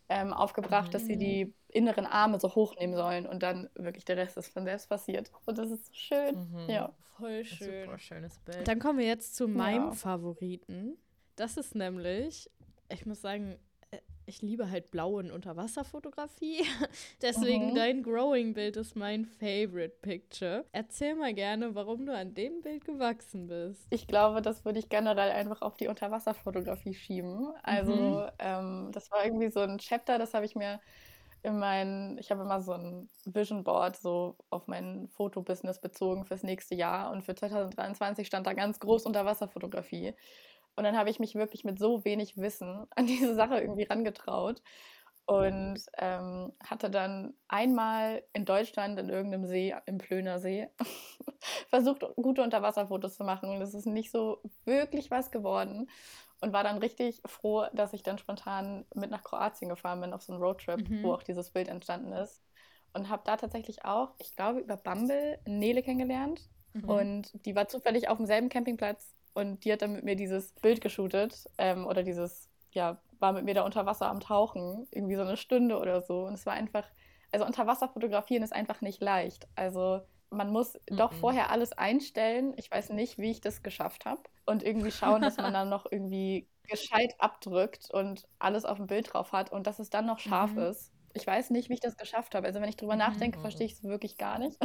ähm, 0.10 0.34
aufgebracht, 0.34 0.88
mhm. 0.88 0.92
dass 0.92 1.06
sie 1.06 1.18
die 1.18 1.46
mhm. 1.46 1.54
inneren 1.70 2.06
Arme 2.06 2.40
so 2.40 2.54
hochnehmen 2.54 2.96
sollen 2.96 3.26
und 3.26 3.44
dann 3.44 3.70
wirklich 3.76 4.06
der 4.06 4.18
Rest 4.18 4.38
ist 4.38 4.54
von 4.54 4.66
selbst 4.66 4.90
passiert. 4.90 5.32
Und 5.46 5.58
das 5.58 5.72
ist 5.72 5.96
schön. 5.96 6.36
Mhm. 6.36 6.70
Ja. 6.70 6.94
Voll 7.18 7.46
schön. 7.46 7.86
Super 7.86 8.00
schönes 8.00 8.40
Bild. 8.40 8.68
Dann 8.68 8.80
kommen 8.80 9.00
wir 9.00 9.06
jetzt 9.06 9.36
zu 9.36 9.48
meinem 9.48 9.90
ja. 9.90 9.92
Favoriten. 9.92 10.98
Das 11.36 11.58
ist 11.58 11.76
nämlich, 11.76 12.50
ich 12.90 13.06
muss 13.06 13.22
sagen, 13.22 13.58
ich 14.32 14.42
liebe 14.42 14.72
halt 14.72 14.92
blaue 14.92 15.32
Unterwasserfotografie. 15.34 16.64
Deswegen 17.22 17.72
mhm. 17.72 17.76
dein 17.76 18.02
Growing-Bild 18.02 18.78
ist 18.78 18.96
mein 18.96 19.26
Favorite 19.26 19.96
Picture. 20.02 20.64
Erzähl 20.72 21.16
mal 21.16 21.34
gerne, 21.34 21.76
warum 21.76 22.06
du 22.06 22.16
an 22.16 22.34
dem 22.34 22.62
Bild 22.62 22.86
gewachsen 22.86 23.48
bist. 23.48 23.86
Ich 23.90 24.08
glaube, 24.08 24.42
das 24.42 24.64
würde 24.64 24.80
ich 24.80 24.88
generell 24.88 25.32
einfach 25.32 25.62
auf 25.62 25.76
die 25.76 25.90
Unterwasserfotografie 25.90 26.94
schieben. 26.94 27.52
Also, 27.62 27.94
mhm. 27.94 28.30
ähm, 28.40 28.90
das 28.94 29.12
war 29.12 29.26
irgendwie 29.26 29.50
so 29.50 29.60
ein 29.60 29.78
Chapter, 29.80 30.18
das 30.18 30.34
habe 30.34 30.46
ich 30.46 30.56
mir 30.56 30.80
in 31.44 31.60
mein, 31.60 32.18
ich 32.18 32.32
habe 32.32 32.44
immer 32.44 32.62
so 32.62 32.72
ein 32.72 33.10
Vision 33.26 33.66
Board 33.66 33.98
so 33.98 34.38
auf 34.50 34.68
mein 34.68 35.10
Fotobusiness 35.10 35.82
bezogen 35.82 36.24
fürs 36.24 36.44
nächste 36.44 36.76
Jahr 36.76 37.12
und 37.12 37.24
für 37.24 37.36
2023 37.36 38.26
stand 38.26 38.48
da 38.48 38.54
ganz 38.54 38.80
groß 38.80 39.06
Unterwasserfotografie. 39.06 40.14
Und 40.82 40.86
dann 40.86 40.98
habe 40.98 41.12
ich 41.12 41.20
mich 41.20 41.36
wirklich 41.36 41.64
mit 41.64 41.78
so 41.78 42.04
wenig 42.06 42.38
Wissen 42.38 42.88
an 42.96 43.06
diese 43.06 43.36
Sache 43.36 43.62
irgendwie 43.62 43.84
rangetraut 43.84 44.64
und 45.26 45.80
ähm, 46.00 46.52
hatte 46.66 46.90
dann 46.90 47.36
einmal 47.48 48.24
in 48.34 48.46
Deutschland 48.46 48.98
in 48.98 49.08
irgendeinem 49.08 49.46
See, 49.46 49.76
im 49.86 50.00
Plöner 50.00 50.40
See, 50.40 50.70
versucht, 51.70 52.04
gute 52.16 52.42
Unterwasserfotos 52.42 53.16
zu 53.16 53.24
machen. 53.24 53.52
Und 53.52 53.62
es 53.62 53.76
ist 53.76 53.86
nicht 53.86 54.10
so 54.10 54.42
wirklich 54.66 55.12
was 55.12 55.30
geworden. 55.30 55.88
Und 56.40 56.52
war 56.52 56.64
dann 56.64 56.80
richtig 56.80 57.22
froh, 57.28 57.68
dass 57.74 57.94
ich 57.94 58.02
dann 58.02 58.18
spontan 58.18 58.84
mit 58.96 59.12
nach 59.12 59.24
Kroatien 59.24 59.70
gefahren 59.70 60.02
bin 60.02 60.14
auf 60.14 60.24
so 60.24 60.34
einen 60.34 60.42
Roadtrip, 60.42 60.90
mhm. 60.90 61.04
wo 61.04 61.14
auch 61.14 61.22
dieses 61.22 61.52
Bild 61.52 61.68
entstanden 61.68 62.12
ist. 62.12 62.42
Und 62.94 63.08
habe 63.08 63.22
da 63.24 63.38
tatsächlich 63.38 63.86
auch, 63.86 64.16
ich 64.18 64.36
glaube, 64.36 64.62
über 64.62 64.78
Bumble 64.78 65.38
Nele 65.46 65.84
kennengelernt. 65.84 66.50
Mhm. 66.74 66.90
Und 66.90 67.46
die 67.46 67.56
war 67.56 67.68
zufällig 67.68 68.10
auf 68.10 68.18
demselben 68.18 68.50
Campingplatz 68.50 69.14
und 69.34 69.64
die 69.64 69.72
hat 69.72 69.82
dann 69.82 69.94
mit 69.94 70.04
mir 70.04 70.16
dieses 70.16 70.54
Bild 70.54 70.82
geshootet 70.82 71.50
ähm, 71.58 71.86
oder 71.88 72.04
dieses, 72.04 72.50
ja, 72.72 72.98
war 73.20 73.34
mit 73.34 73.46
mir 73.46 73.54
da 73.54 73.64
unter 73.64 73.86
Wasser 73.86 74.08
am 74.08 74.20
Tauchen, 74.20 74.88
irgendwie 74.92 75.16
so 75.16 75.22
eine 75.22 75.38
Stunde 75.38 75.78
oder 75.78 76.02
so. 76.02 76.26
Und 76.26 76.34
es 76.34 76.46
war 76.46 76.54
einfach, 76.54 76.86
also 77.32 77.46
unter 77.46 77.68
Wasser 77.68 77.88
fotografieren 77.90 78.44
ist 78.44 78.54
einfach 78.54 78.82
nicht 78.82 79.02
leicht. 79.02 79.48
Also 79.56 80.02
man 80.30 80.52
muss 80.52 80.74
mhm. 80.90 80.98
doch 80.98 81.14
vorher 81.14 81.52
alles 81.52 81.74
einstellen. 81.74 82.54
Ich 82.58 82.72
weiß 82.72 82.90
nicht, 82.90 83.18
wie 83.18 83.32
ich 83.32 83.42
das 83.42 83.64
geschafft 83.64 84.06
habe. 84.06 84.22
Und 84.46 84.64
irgendwie 84.64 84.92
schauen, 84.92 85.22
dass 85.22 85.38
man 85.38 85.54
dann 85.54 85.70
noch 85.70 85.86
irgendwie 85.90 86.48
gescheit 86.68 87.14
abdrückt 87.20 87.90
und 87.92 88.28
alles 88.40 88.66
auf 88.66 88.78
dem 88.78 88.88
Bild 88.88 89.14
drauf 89.14 89.34
hat 89.34 89.52
und 89.52 89.68
dass 89.68 89.80
es 89.80 89.90
dann 89.90 90.06
noch 90.06 90.20
scharf 90.20 90.54
mhm. 90.54 90.64
ist 90.64 90.92
ich 91.14 91.26
weiß 91.26 91.50
nicht, 91.50 91.70
wie 91.70 91.74
ich 91.74 91.80
das 91.80 91.98
geschafft 91.98 92.36
habe. 92.36 92.48
Also 92.48 92.62
wenn 92.62 92.70
ich 92.70 92.78
drüber 92.78 92.94
mhm. 92.94 93.00
nachdenke, 93.00 93.40
verstehe 93.40 93.66
ich 93.66 93.74
es 93.74 93.84
wirklich 93.84 94.18
gar 94.18 94.40
nicht. 94.40 94.58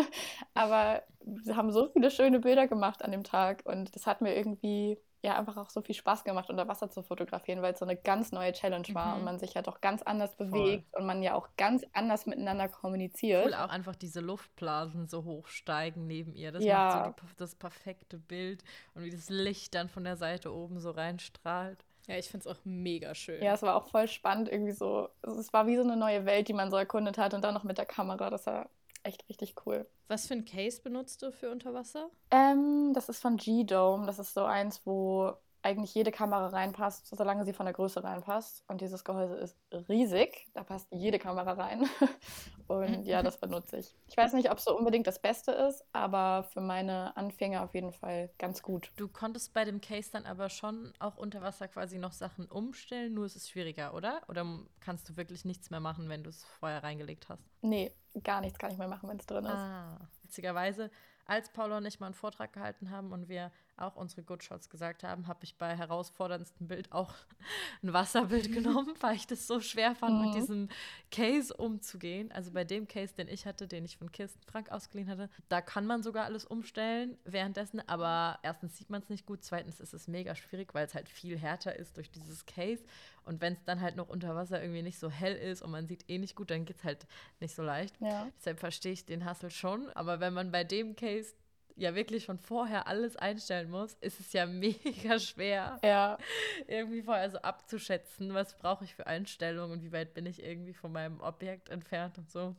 Aber 0.54 1.02
sie 1.42 1.54
haben 1.54 1.72
so 1.72 1.88
viele 1.88 2.10
schöne 2.10 2.40
Bilder 2.40 2.66
gemacht 2.66 3.02
an 3.04 3.12
dem 3.12 3.24
Tag 3.24 3.62
und 3.64 3.94
das 3.94 4.06
hat 4.06 4.20
mir 4.20 4.36
irgendwie 4.36 4.98
ja 5.22 5.38
einfach 5.38 5.56
auch 5.56 5.70
so 5.70 5.82
viel 5.82 5.94
Spaß 5.94 6.24
gemacht, 6.24 6.48
unter 6.48 6.66
Wasser 6.66 6.90
zu 6.90 7.02
fotografieren, 7.02 7.62
weil 7.62 7.74
es 7.74 7.78
so 7.78 7.84
eine 7.84 7.96
ganz 7.96 8.32
neue 8.32 8.52
Challenge 8.52 8.86
war 8.92 9.12
mhm. 9.12 9.18
und 9.18 9.24
man 9.24 9.38
sich 9.38 9.54
ja 9.54 9.62
doch 9.62 9.80
ganz 9.80 10.02
anders 10.02 10.34
bewegt 10.36 10.90
Voll. 10.90 11.00
und 11.00 11.06
man 11.06 11.22
ja 11.22 11.34
auch 11.34 11.48
ganz 11.56 11.84
anders 11.92 12.26
miteinander 12.26 12.68
kommuniziert. 12.68 13.46
Cool, 13.46 13.54
auch 13.54 13.68
einfach 13.68 13.96
diese 13.96 14.20
Luftblasen 14.20 15.08
so 15.08 15.24
hochsteigen 15.24 16.06
neben 16.06 16.34
ihr. 16.34 16.52
Das 16.52 16.64
ja. 16.64 17.04
macht 17.06 17.20
so 17.20 17.26
die, 17.26 17.36
das 17.36 17.54
perfekte 17.54 18.18
Bild 18.18 18.64
und 18.94 19.04
wie 19.04 19.10
das 19.10 19.28
Licht 19.28 19.74
dann 19.74 19.88
von 19.88 20.04
der 20.04 20.16
Seite 20.16 20.54
oben 20.54 20.80
so 20.80 20.90
reinstrahlt. 20.90 21.84
Ja, 22.06 22.16
ich 22.16 22.28
finde 22.28 22.48
es 22.48 22.56
auch 22.56 22.60
mega 22.64 23.14
schön. 23.14 23.42
Ja, 23.42 23.54
es 23.54 23.62
war 23.62 23.76
auch 23.76 23.88
voll 23.88 24.08
spannend, 24.08 24.48
irgendwie 24.48 24.72
so. 24.72 25.08
Es 25.22 25.52
war 25.52 25.66
wie 25.66 25.76
so 25.76 25.82
eine 25.82 25.96
neue 25.96 26.24
Welt, 26.24 26.48
die 26.48 26.52
man 26.52 26.70
so 26.70 26.76
erkundet 26.76 27.18
hat 27.18 27.34
und 27.34 27.42
dann 27.42 27.54
noch 27.54 27.64
mit 27.64 27.78
der 27.78 27.86
Kamera. 27.86 28.30
Das 28.30 28.46
war 28.46 28.68
echt 29.02 29.28
richtig 29.28 29.54
cool. 29.66 29.86
Was 30.08 30.26
für 30.26 30.34
ein 30.34 30.44
Case 30.44 30.80
benutzt 30.82 31.22
du 31.22 31.30
für 31.30 31.50
Unterwasser? 31.50 32.10
Ähm, 32.30 32.92
das 32.94 33.08
ist 33.08 33.20
von 33.20 33.36
G-Dome. 33.36 34.06
Das 34.06 34.18
ist 34.18 34.34
so 34.34 34.44
eins, 34.44 34.82
wo 34.84 35.34
eigentlich 35.62 35.94
jede 35.94 36.10
Kamera 36.10 36.48
reinpasst, 36.48 37.06
solange 37.06 37.44
sie 37.44 37.52
von 37.52 37.66
der 37.66 37.72
Größe 37.72 38.02
reinpasst. 38.02 38.64
Und 38.68 38.80
dieses 38.80 39.04
Gehäuse 39.04 39.36
ist 39.36 39.56
riesig, 39.88 40.46
da 40.54 40.62
passt 40.64 40.88
jede 40.90 41.18
Kamera 41.18 41.52
rein. 41.52 41.88
Und 42.66 43.04
ja, 43.04 43.22
das 43.22 43.38
benutze 43.38 43.78
ich. 43.78 43.94
Ich 44.06 44.16
weiß 44.16 44.32
nicht, 44.34 44.50
ob 44.50 44.58
es 44.58 44.64
so 44.64 44.76
unbedingt 44.76 45.06
das 45.06 45.20
Beste 45.20 45.50
ist, 45.50 45.84
aber 45.92 46.44
für 46.44 46.60
meine 46.60 47.16
Anfänger 47.16 47.64
auf 47.64 47.74
jeden 47.74 47.92
Fall 47.92 48.30
ganz 48.38 48.62
gut. 48.62 48.92
Du 48.96 49.08
konntest 49.08 49.52
bei 49.52 49.64
dem 49.64 49.80
Case 49.80 50.10
dann 50.12 50.24
aber 50.24 50.48
schon 50.50 50.92
auch 51.00 51.16
unter 51.16 51.42
Wasser 51.42 51.66
quasi 51.68 51.98
noch 51.98 52.12
Sachen 52.12 52.46
umstellen, 52.46 53.14
nur 53.14 53.26
ist 53.26 53.36
es 53.36 53.48
schwieriger, 53.48 53.92
oder? 53.94 54.22
Oder 54.28 54.46
kannst 54.78 55.08
du 55.08 55.16
wirklich 55.16 55.44
nichts 55.44 55.70
mehr 55.70 55.80
machen, 55.80 56.08
wenn 56.08 56.22
du 56.22 56.30
es 56.30 56.44
vorher 56.44 56.84
reingelegt 56.84 57.28
hast? 57.28 57.42
Nee, 57.60 57.92
gar 58.22 58.40
nichts 58.40 58.58
kann 58.58 58.70
ich 58.70 58.78
mehr 58.78 58.88
machen, 58.88 59.08
wenn 59.08 59.18
es 59.18 59.26
drin 59.26 59.44
ist. 59.44 59.52
Ah, 59.52 60.08
witzigerweise 60.22 60.90
als 61.30 61.48
Paula 61.48 61.78
und 61.78 61.86
ich 61.86 62.00
mal 62.00 62.06
einen 62.06 62.14
Vortrag 62.14 62.52
gehalten 62.52 62.90
haben 62.90 63.12
und 63.12 63.28
wir 63.28 63.52
auch 63.80 63.96
unsere 63.96 64.22
Good 64.22 64.44
Shots 64.44 64.70
gesagt 64.70 65.02
haben, 65.02 65.26
habe 65.26 65.40
ich 65.44 65.56
bei 65.56 65.76
herausforderndsten 65.76 66.68
Bild 66.68 66.92
auch 66.92 67.14
ein 67.82 67.92
Wasserbild 67.92 68.52
genommen, 68.52 68.94
weil 69.00 69.16
ich 69.16 69.26
das 69.26 69.46
so 69.46 69.60
schwer 69.60 69.94
fand, 69.94 70.18
mhm. 70.18 70.26
mit 70.26 70.34
diesem 70.34 70.68
Case 71.10 71.54
umzugehen. 71.54 72.30
Also 72.32 72.52
bei 72.52 72.64
dem 72.64 72.88
Case, 72.88 73.14
den 73.14 73.28
ich 73.28 73.46
hatte, 73.46 73.66
den 73.66 73.84
ich 73.84 73.96
von 73.96 74.12
Kirsten 74.12 74.42
Frank 74.42 74.70
ausgeliehen 74.70 75.08
hatte, 75.08 75.28
da 75.48 75.60
kann 75.60 75.86
man 75.86 76.02
sogar 76.02 76.24
alles 76.24 76.44
umstellen 76.44 77.16
währenddessen, 77.24 77.80
aber 77.88 78.38
erstens 78.42 78.76
sieht 78.76 78.90
man 78.90 79.02
es 79.02 79.08
nicht 79.08 79.26
gut, 79.26 79.42
zweitens 79.42 79.80
ist 79.80 79.94
es 79.94 80.08
mega 80.08 80.34
schwierig, 80.34 80.74
weil 80.74 80.86
es 80.86 80.94
halt 80.94 81.08
viel 81.08 81.38
härter 81.38 81.76
ist 81.76 81.96
durch 81.96 82.10
dieses 82.10 82.46
Case. 82.46 82.84
Und 83.24 83.40
wenn 83.40 83.52
es 83.52 83.64
dann 83.64 83.80
halt 83.80 83.96
noch 83.96 84.08
unter 84.08 84.34
Wasser 84.34 84.60
irgendwie 84.60 84.82
nicht 84.82 84.98
so 84.98 85.10
hell 85.10 85.36
ist 85.36 85.62
und 85.62 85.70
man 85.70 85.86
sieht 85.86 86.08
eh 86.08 86.18
nicht 86.18 86.34
gut, 86.34 86.50
dann 86.50 86.64
geht 86.64 86.78
es 86.78 86.84
halt 86.84 87.06
nicht 87.38 87.54
so 87.54 87.62
leicht. 87.62 87.94
Ja. 88.00 88.28
Deshalb 88.38 88.58
verstehe 88.58 88.92
ich 88.92 89.04
den 89.04 89.24
Hassel 89.24 89.50
schon. 89.50 89.90
Aber 89.90 90.20
wenn 90.20 90.32
man 90.32 90.50
bei 90.50 90.64
dem 90.64 90.96
Case 90.96 91.34
ja 91.80 91.94
wirklich 91.94 92.24
schon 92.24 92.38
vorher 92.38 92.86
alles 92.86 93.16
einstellen 93.16 93.70
muss, 93.70 93.94
ist 94.00 94.20
es 94.20 94.32
ja 94.32 94.46
mega 94.46 95.18
schwer, 95.18 95.80
ja. 95.82 96.18
irgendwie 96.66 97.02
vorher 97.02 97.30
so 97.30 97.38
abzuschätzen, 97.38 98.34
was 98.34 98.56
brauche 98.56 98.84
ich 98.84 98.94
für 98.94 99.06
Einstellungen 99.06 99.78
und 99.78 99.82
wie 99.82 99.92
weit 99.92 100.14
bin 100.14 100.26
ich 100.26 100.42
irgendwie 100.42 100.74
von 100.74 100.92
meinem 100.92 101.20
Objekt 101.20 101.70
entfernt 101.70 102.18
und 102.18 102.30
so. 102.30 102.54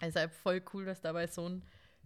Deshalb 0.00 0.32
voll 0.32 0.62
cool, 0.72 0.84
dass 0.84 1.00
dabei 1.00 1.26
so 1.26 1.48
ein 1.48 1.62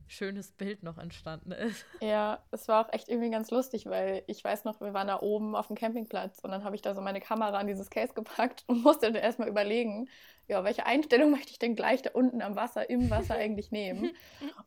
schönes 0.08 0.50
Bild 0.52 0.82
noch 0.82 0.98
entstanden 0.98 1.52
ist. 1.52 1.84
Ja, 2.00 2.42
es 2.50 2.68
war 2.68 2.86
auch 2.86 2.92
echt 2.92 3.08
irgendwie 3.08 3.30
ganz 3.30 3.50
lustig, 3.50 3.86
weil 3.86 4.22
ich 4.26 4.42
weiß 4.42 4.64
noch, 4.64 4.80
wir 4.80 4.94
waren 4.94 5.08
da 5.08 5.20
oben 5.20 5.54
auf 5.54 5.66
dem 5.66 5.76
Campingplatz 5.76 6.38
und 6.40 6.50
dann 6.50 6.64
habe 6.64 6.76
ich 6.76 6.82
da 6.82 6.94
so 6.94 7.00
meine 7.00 7.20
Kamera 7.20 7.58
an 7.58 7.66
dieses 7.66 7.90
Case 7.90 8.14
gepackt 8.14 8.64
und 8.66 8.82
musste 8.82 9.12
dann 9.12 9.22
erstmal 9.22 9.48
überlegen, 9.48 10.08
ja, 10.46 10.64
welche 10.64 10.86
Einstellung 10.86 11.30
möchte 11.32 11.50
ich 11.50 11.58
denn 11.58 11.76
gleich 11.76 12.02
da 12.02 12.10
unten 12.12 12.42
am 12.42 12.56
Wasser, 12.56 12.88
im 12.88 13.10
Wasser 13.10 13.34
eigentlich 13.34 13.70
nehmen? 13.70 14.12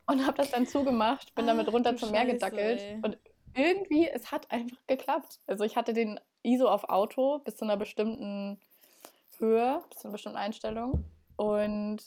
Und 0.06 0.26
habe 0.26 0.38
das 0.38 0.52
dann 0.52 0.68
zugemacht, 0.68 1.34
bin 1.36 1.48
damit 1.48 1.72
runter 1.72 1.96
zum 1.98 2.12
Meer 2.12 2.26
gedackelt 2.26 2.82
ey. 2.82 3.00
und 3.02 3.18
irgendwie, 3.54 4.08
es 4.08 4.32
hat 4.32 4.50
einfach 4.52 4.78
geklappt. 4.88 5.40
Also 5.48 5.64
ich 5.64 5.76
hatte 5.76 5.94
den 5.94 6.20
ISO 6.44 6.68
auf 6.68 6.86
Auto 6.90 7.40
bis 7.40 7.58
zu 7.58 7.66
einer 7.66 7.78
bestimmten 7.78 8.60
Höhe, 9.40 9.82
bis 9.90 10.00
zu 10.00 10.08
einer 10.08 10.14
bestimmten 10.14 10.38
Einstellung 10.38 11.06
und 11.36 12.02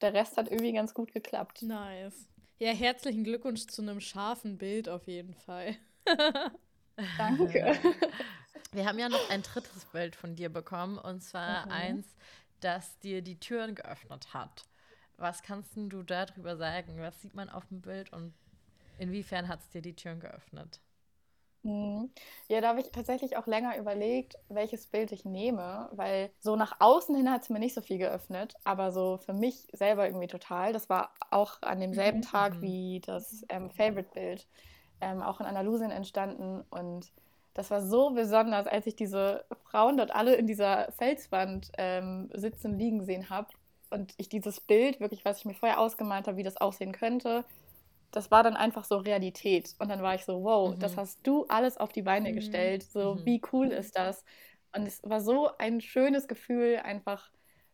der 0.00 0.14
Rest 0.14 0.36
hat 0.36 0.50
irgendwie 0.50 0.72
ganz 0.72 0.94
gut 0.94 1.12
geklappt. 1.12 1.62
Nice. 1.62 2.26
Ja, 2.62 2.72
herzlichen 2.72 3.24
Glückwunsch 3.24 3.68
zu 3.68 3.80
einem 3.80 4.02
scharfen 4.02 4.58
Bild 4.58 4.90
auf 4.90 5.06
jeden 5.06 5.32
Fall. 5.32 5.76
Danke. 7.16 7.78
Wir 8.72 8.84
haben 8.84 8.98
ja 8.98 9.08
noch 9.08 9.30
ein 9.30 9.40
drittes 9.40 9.86
Bild 9.86 10.14
von 10.14 10.36
dir 10.36 10.50
bekommen 10.50 10.98
und 10.98 11.22
zwar 11.22 11.64
mhm. 11.64 11.72
eins, 11.72 12.06
das 12.60 12.98
dir 12.98 13.22
die 13.22 13.40
Türen 13.40 13.74
geöffnet 13.74 14.34
hat. 14.34 14.66
Was 15.16 15.42
kannst 15.42 15.72
du 15.74 16.02
darüber 16.02 16.58
sagen? 16.58 17.00
Was 17.00 17.22
sieht 17.22 17.34
man 17.34 17.48
auf 17.48 17.66
dem 17.68 17.80
Bild 17.80 18.12
und 18.12 18.34
inwiefern 18.98 19.48
hat 19.48 19.60
es 19.60 19.70
dir 19.70 19.80
die 19.80 19.96
Türen 19.96 20.20
geöffnet? 20.20 20.80
Mhm. 21.62 22.10
Ja, 22.48 22.60
da 22.60 22.68
habe 22.68 22.80
ich 22.80 22.90
tatsächlich 22.90 23.36
auch 23.36 23.46
länger 23.46 23.76
überlegt, 23.76 24.36
welches 24.48 24.86
Bild 24.86 25.12
ich 25.12 25.24
nehme, 25.24 25.88
weil 25.92 26.30
so 26.40 26.56
nach 26.56 26.76
außen 26.80 27.14
hin 27.14 27.30
hat 27.30 27.42
es 27.42 27.50
mir 27.50 27.58
nicht 27.58 27.74
so 27.74 27.80
viel 27.80 27.98
geöffnet, 27.98 28.54
aber 28.64 28.92
so 28.92 29.18
für 29.18 29.34
mich 29.34 29.68
selber 29.72 30.06
irgendwie 30.06 30.26
total. 30.26 30.72
Das 30.72 30.88
war 30.88 31.12
auch 31.30 31.60
an 31.62 31.80
demselben 31.80 32.18
mhm. 32.18 32.24
Tag 32.24 32.56
mhm. 32.56 32.62
wie 32.62 33.00
das 33.04 33.44
ähm, 33.48 33.70
Favorite-Bild, 33.70 34.46
ähm, 35.00 35.22
auch 35.22 35.40
in 35.40 35.46
Andalusien 35.46 35.90
entstanden 35.90 36.64
und 36.70 37.12
das 37.54 37.70
war 37.70 37.82
so 37.82 38.10
besonders, 38.10 38.66
als 38.66 38.86
ich 38.86 38.94
diese 38.94 39.44
Frauen 39.64 39.96
dort 39.96 40.14
alle 40.14 40.34
in 40.34 40.46
dieser 40.46 40.92
Felswand 40.92 41.72
ähm, 41.78 42.30
sitzen, 42.32 42.78
liegen 42.78 43.04
sehen 43.04 43.28
habe 43.28 43.48
und 43.90 44.14
ich 44.18 44.28
dieses 44.28 44.60
Bild, 44.60 45.00
wirklich, 45.00 45.24
was 45.24 45.38
ich 45.38 45.44
mir 45.44 45.54
vorher 45.54 45.80
ausgemalt 45.80 46.28
habe, 46.28 46.36
wie 46.36 46.44
das 46.44 46.56
aussehen 46.56 46.92
könnte, 46.92 47.44
das 48.10 48.30
war 48.30 48.42
dann 48.42 48.56
einfach 48.56 48.84
so 48.84 48.98
Realität. 48.98 49.74
Und 49.78 49.88
dann 49.88 50.02
war 50.02 50.14
ich 50.14 50.24
so, 50.24 50.42
wow, 50.42 50.74
mhm. 50.74 50.80
das 50.80 50.96
hast 50.96 51.26
du 51.26 51.46
alles 51.48 51.76
auf 51.76 51.92
die 51.92 52.02
Beine 52.02 52.30
mhm. 52.30 52.34
gestellt. 52.34 52.82
So, 52.82 53.14
mhm. 53.14 53.26
wie 53.26 53.42
cool 53.52 53.68
ist 53.68 53.96
das? 53.96 54.24
Und 54.74 54.86
es 54.86 55.00
war 55.02 55.20
so 55.20 55.50
ein 55.58 55.80
schönes 55.80 56.28
Gefühl, 56.28 56.76
einfach 56.82 57.30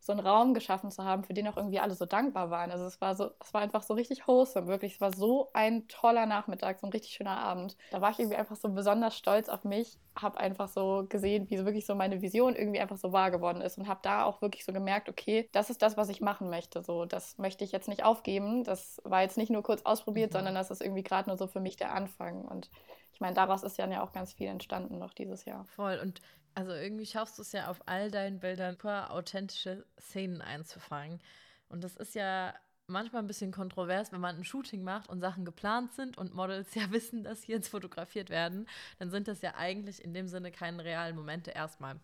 so 0.07 0.13
einen 0.13 0.27
Raum 0.27 0.55
geschaffen 0.55 0.91
zu 0.91 1.05
haben, 1.05 1.25
für 1.25 1.35
den 1.35 1.49
auch 1.49 1.57
irgendwie 1.57 1.81
alle 1.81 1.95
so 1.95 2.07
dankbar 2.07 2.51
waren. 2.51 2.71
Also 2.71 2.85
es 2.85 3.01
war 3.01 3.17
so, 3.17 3.31
es 3.41 3.53
war 3.53 3.61
einfach 3.61 3.83
so 3.83 3.95
richtig 3.95 4.27
wholesome, 4.27 4.69
wirklich. 4.69 4.95
Es 4.95 5.01
war 5.01 5.13
so 5.13 5.51
ein 5.53 5.89
toller 5.89 6.27
Nachmittag, 6.27 6.79
so 6.79 6.87
ein 6.87 6.93
richtig 6.93 7.13
schöner 7.13 7.37
Abend. 7.39 7.77
Da 7.91 8.01
war 8.01 8.13
ich 8.13 8.19
irgendwie 8.19 8.37
einfach 8.37 8.57
so 8.57 8.69
besonders 8.69 9.17
stolz 9.17 9.49
auf 9.49 9.65
mich, 9.65 9.99
habe 10.19 10.39
einfach 10.39 10.69
so 10.69 11.05
gesehen, 11.09 11.51
wie 11.51 11.59
so 11.59 11.65
wirklich 11.65 11.87
so 11.87 11.95
meine 11.95 12.23
Vision 12.23 12.55
irgendwie 12.55 12.81
einfach 12.81 12.97
so 12.97 13.13
wahr 13.13 13.33
geworden 13.33 13.61
ist 13.61 13.79
und 13.79 13.89
habe 13.89 14.01
da 14.03 14.25
auch 14.25 14.41
wirklich 14.41 14.65
so 14.65 14.73
gemerkt, 14.73 15.09
okay, 15.09 15.49
das 15.53 15.71
ist 15.71 15.83
das, 15.83 15.97
was 15.97 16.09
ich 16.09 16.21
machen 16.21 16.49
möchte. 16.49 16.83
So, 16.83 17.05
das 17.05 17.37
möchte 17.37 17.65
ich 17.65 17.73
jetzt 17.73 17.89
nicht 17.89 18.05
aufgeben. 18.05 18.63
Das 18.63 19.03
war 19.03 19.23
jetzt 19.23 19.37
nicht 19.37 19.51
nur 19.51 19.65
kurz 19.65 19.83
ausprobiert, 19.83 20.31
mhm. 20.33 20.37
sondern 20.39 20.55
das 20.55 20.71
ist 20.71 20.83
irgendwie 20.83 21.03
gerade 21.03 21.29
nur 21.29 21.37
so 21.37 21.49
für 21.49 21.61
mich 21.61 21.77
der 21.77 21.93
Anfang. 21.93 22.45
Und 22.45 22.71
ich 23.13 23.21
meine, 23.21 23.35
daraus 23.35 23.65
ist 23.65 23.77
ja 23.77 24.03
auch 24.03 24.13
ganz 24.13 24.35
viel 24.35 24.47
entstanden 24.47 24.99
noch 24.99 25.15
dieses 25.15 25.47
Jahr. 25.47 25.65
Voll. 25.65 25.99
Und 26.01 26.21
also 26.57 26.73
irgendwie 26.73 27.05
schaffst 27.05 27.37
du 27.37 27.43
es 27.43 27.53
ja 27.53 27.69
auf 27.69 27.87
all 27.87 28.11
deinen 28.11 28.41
Bildern 28.41 28.75
super 28.77 29.11
authentische 29.11 29.85
Szenen 30.01 30.41
einzufangen. 30.41 31.21
Und 31.69 31.85
das 31.85 31.97
ist 31.97 32.15
ja 32.15 32.55
manchmal 32.87 33.23
ein 33.23 33.27
bisschen 33.27 33.53
kontrovers, 33.53 34.11
wenn 34.11 34.23
man 34.23 34.37
ein 34.37 34.45
Shooting 34.45 34.83
macht 34.83 35.11
und 35.11 35.21
Sachen 35.21 35.45
geplant 35.45 35.93
sind 35.93 36.17
und 36.17 36.35
Models 36.35 36.75
ja 36.75 36.91
wissen, 36.91 37.25
dass 37.25 37.43
sie 37.43 37.53
jetzt 37.53 37.69
fotografiert 37.69 38.31
werden, 38.31 38.67
dann 38.99 39.11
sind 39.11 39.29
das 39.29 39.43
ja 39.43 39.55
eigentlich 39.57 40.03
in 40.03 40.15
dem 40.15 40.29
Sinne 40.29 40.51
keine 40.51 40.83
realen 40.83 41.15
Momente 41.15 41.51
erstmal. 41.51 41.97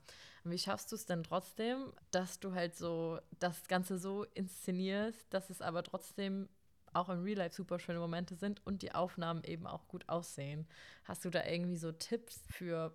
Und 0.45 0.51
wie 0.51 0.59
schaffst 0.59 0.93
du 0.93 0.97
es 0.97 1.07
denn 1.07 1.23
trotzdem, 1.23 1.91
dass 2.11 2.39
du 2.39 2.53
halt 2.53 2.77
so 2.77 3.21
das 3.39 3.69
Ganze 3.69 3.97
so 3.97 4.25
inszenierst, 4.35 5.33
dass 5.33 5.49
es 5.49 5.63
aber 5.63 5.83
trotzdem 5.83 6.51
auch 6.93 7.09
im 7.09 7.23
Real 7.23 7.39
Life 7.39 7.55
super 7.55 7.79
schöne 7.79 8.01
Momente 8.01 8.35
sind 8.35 8.61
und 8.67 8.83
die 8.83 8.95
Aufnahmen 8.95 9.45
eben 9.45 9.67
auch 9.67 9.89
gut 9.89 10.11
aussehen? 10.11 10.69
Hast 11.05 11.25
du 11.25 11.31
da 11.31 11.47
irgendwie 11.47 11.79
so 11.79 11.91
Tipps 11.91 12.43
für 12.51 12.93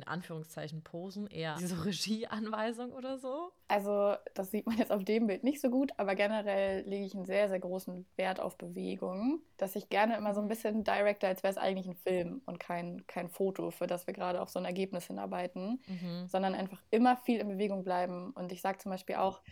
in 0.00 0.08
Anführungszeichen 0.08 0.82
Posen, 0.82 1.26
eher 1.26 1.56
so 1.58 1.74
Regieanweisung 1.82 2.92
oder 2.92 3.18
so? 3.18 3.52
Also, 3.68 4.14
das 4.34 4.50
sieht 4.50 4.66
man 4.66 4.78
jetzt 4.78 4.92
auf 4.92 5.04
dem 5.04 5.26
Bild 5.26 5.44
nicht 5.44 5.60
so 5.60 5.68
gut, 5.68 5.92
aber 5.98 6.14
generell 6.14 6.82
lege 6.88 7.04
ich 7.04 7.14
einen 7.14 7.26
sehr, 7.26 7.48
sehr 7.48 7.60
großen 7.60 8.06
Wert 8.16 8.40
auf 8.40 8.56
Bewegung, 8.56 9.40
dass 9.58 9.76
ich 9.76 9.90
gerne 9.90 10.16
immer 10.16 10.34
so 10.34 10.40
ein 10.40 10.48
bisschen 10.48 10.84
director, 10.84 11.28
als 11.28 11.42
wäre 11.42 11.52
es 11.52 11.58
eigentlich 11.58 11.86
ein 11.86 11.96
Film 11.96 12.40
und 12.46 12.58
kein, 12.58 13.06
kein 13.06 13.28
Foto, 13.28 13.70
für 13.70 13.86
das 13.86 14.06
wir 14.06 14.14
gerade 14.14 14.40
auf 14.40 14.48
so 14.48 14.58
ein 14.58 14.64
Ergebnis 14.64 15.06
hinarbeiten, 15.06 15.80
mhm. 15.86 16.26
sondern 16.26 16.54
einfach 16.54 16.82
immer 16.90 17.16
viel 17.18 17.40
in 17.40 17.48
Bewegung 17.48 17.84
bleiben. 17.84 18.30
Und 18.30 18.52
ich 18.52 18.62
sage 18.62 18.78
zum 18.78 18.90
Beispiel 18.90 19.16
auch, 19.16 19.42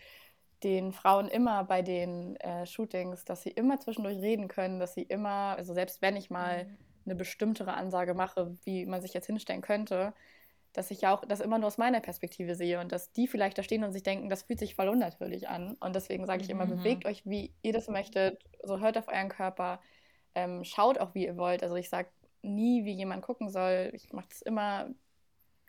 den 0.63 0.91
Frauen 0.91 1.29
immer 1.29 1.63
bei 1.63 1.81
den 1.81 2.35
äh, 2.37 2.65
Shootings, 2.65 3.23
dass 3.23 3.43
sie 3.43 3.51
immer 3.51 3.79
zwischendurch 3.79 4.17
reden 4.17 4.49
können, 4.49 4.79
dass 4.79 4.93
sie 4.93 5.03
immer, 5.03 5.55
also 5.55 5.73
selbst 5.73 6.01
wenn 6.01 6.17
ich 6.17 6.29
mal 6.29 6.65
mhm 6.65 6.77
eine 7.09 7.15
bestimmtere 7.15 7.73
Ansage 7.73 8.13
mache, 8.13 8.55
wie 8.63 8.85
man 8.85 9.01
sich 9.01 9.13
jetzt 9.13 9.25
hinstellen 9.25 9.61
könnte, 9.61 10.13
dass 10.79 10.91
ich 10.91 11.01
ja 11.01 11.13
auch 11.13 11.25
das 11.25 11.41
immer 11.41 11.57
nur 11.57 11.67
aus 11.67 11.77
meiner 11.77 11.99
Perspektive 11.99 12.55
sehe 12.55 12.79
und 12.79 12.93
dass 12.93 13.11
die 13.11 13.27
vielleicht 13.27 13.57
da 13.57 13.63
stehen 13.63 13.83
und 13.83 13.91
sich 13.91 14.01
denken, 14.01 14.29
das 14.29 14.43
fühlt 14.43 14.59
sich 14.59 14.75
voll 14.75 14.87
unnatürlich 14.87 15.49
an. 15.49 15.75
Und 15.81 15.93
deswegen 15.93 16.25
sage 16.25 16.41
ich 16.41 16.49
immer, 16.49 16.65
mhm. 16.65 16.77
bewegt 16.77 17.05
euch, 17.05 17.25
wie 17.25 17.53
ihr 17.61 17.73
das 17.73 17.89
möchtet, 17.89 18.41
so 18.63 18.79
hört 18.79 18.97
auf 18.97 19.09
euren 19.09 19.27
Körper, 19.27 19.81
ähm, 20.35 20.63
schaut 20.63 20.97
auch, 20.97 21.13
wie 21.13 21.25
ihr 21.25 21.35
wollt. 21.35 21.63
Also 21.63 21.75
ich 21.75 21.89
sage 21.89 22.07
nie, 22.43 22.85
wie 22.85 22.93
jemand 22.93 23.23
gucken 23.23 23.49
soll. 23.49 23.91
Ich 23.93 24.13
mache 24.13 24.29
das 24.29 24.41
immer, 24.41 24.89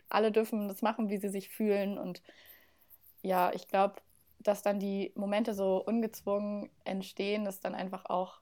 alle 0.09 0.31
dürfen 0.31 0.69
das 0.69 0.81
machen, 0.81 1.09
wie 1.09 1.17
sie 1.17 1.29
sich 1.29 1.49
fühlen. 1.49 1.99
Und 1.99 2.23
ja, 3.23 3.53
ich 3.53 3.67
glaube, 3.67 3.97
dass 4.39 4.63
dann 4.63 4.79
die 4.79 5.11
Momente 5.17 5.55
so 5.55 5.85
ungezwungen 5.85 6.71
entstehen, 6.85 7.45
dass 7.45 7.59
dann 7.59 7.75
einfach 7.75 8.05
auch 8.05 8.41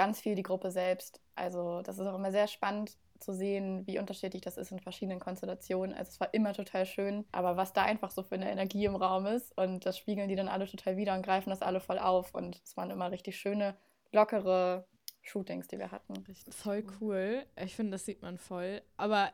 ganz 0.00 0.18
viel 0.18 0.34
die 0.34 0.42
Gruppe 0.42 0.70
selbst. 0.70 1.20
Also 1.34 1.82
das 1.82 1.98
ist 1.98 2.06
auch 2.06 2.14
immer 2.14 2.32
sehr 2.32 2.48
spannend 2.48 2.96
zu 3.18 3.34
sehen, 3.34 3.86
wie 3.86 3.98
unterschiedlich 3.98 4.40
das 4.40 4.56
ist 4.56 4.72
in 4.72 4.80
verschiedenen 4.80 5.20
Konstellationen. 5.20 5.94
Also 5.94 6.08
es 6.08 6.20
war 6.20 6.32
immer 6.32 6.54
total 6.54 6.86
schön, 6.86 7.26
aber 7.32 7.58
was 7.58 7.74
da 7.74 7.82
einfach 7.82 8.10
so 8.10 8.22
für 8.22 8.36
eine 8.36 8.50
Energie 8.50 8.86
im 8.86 8.96
Raum 8.96 9.26
ist 9.26 9.54
und 9.58 9.84
das 9.84 9.98
spiegeln 9.98 10.30
die 10.30 10.36
dann 10.36 10.48
alle 10.48 10.66
total 10.66 10.96
wieder 10.96 11.14
und 11.14 11.22
greifen 11.22 11.50
das 11.50 11.60
alle 11.60 11.80
voll 11.80 11.98
auf 11.98 12.34
und 12.34 12.62
es 12.64 12.78
waren 12.78 12.90
immer 12.90 13.10
richtig 13.10 13.36
schöne, 13.36 13.76
lockere 14.10 14.86
Shootings, 15.20 15.68
die 15.68 15.78
wir 15.78 15.90
hatten. 15.90 16.16
Richtig 16.26 16.54
voll 16.54 16.82
cool. 17.02 17.44
Ich 17.62 17.76
finde, 17.76 17.92
das 17.92 18.06
sieht 18.06 18.22
man 18.22 18.38
voll. 18.38 18.80
Aber 18.96 19.30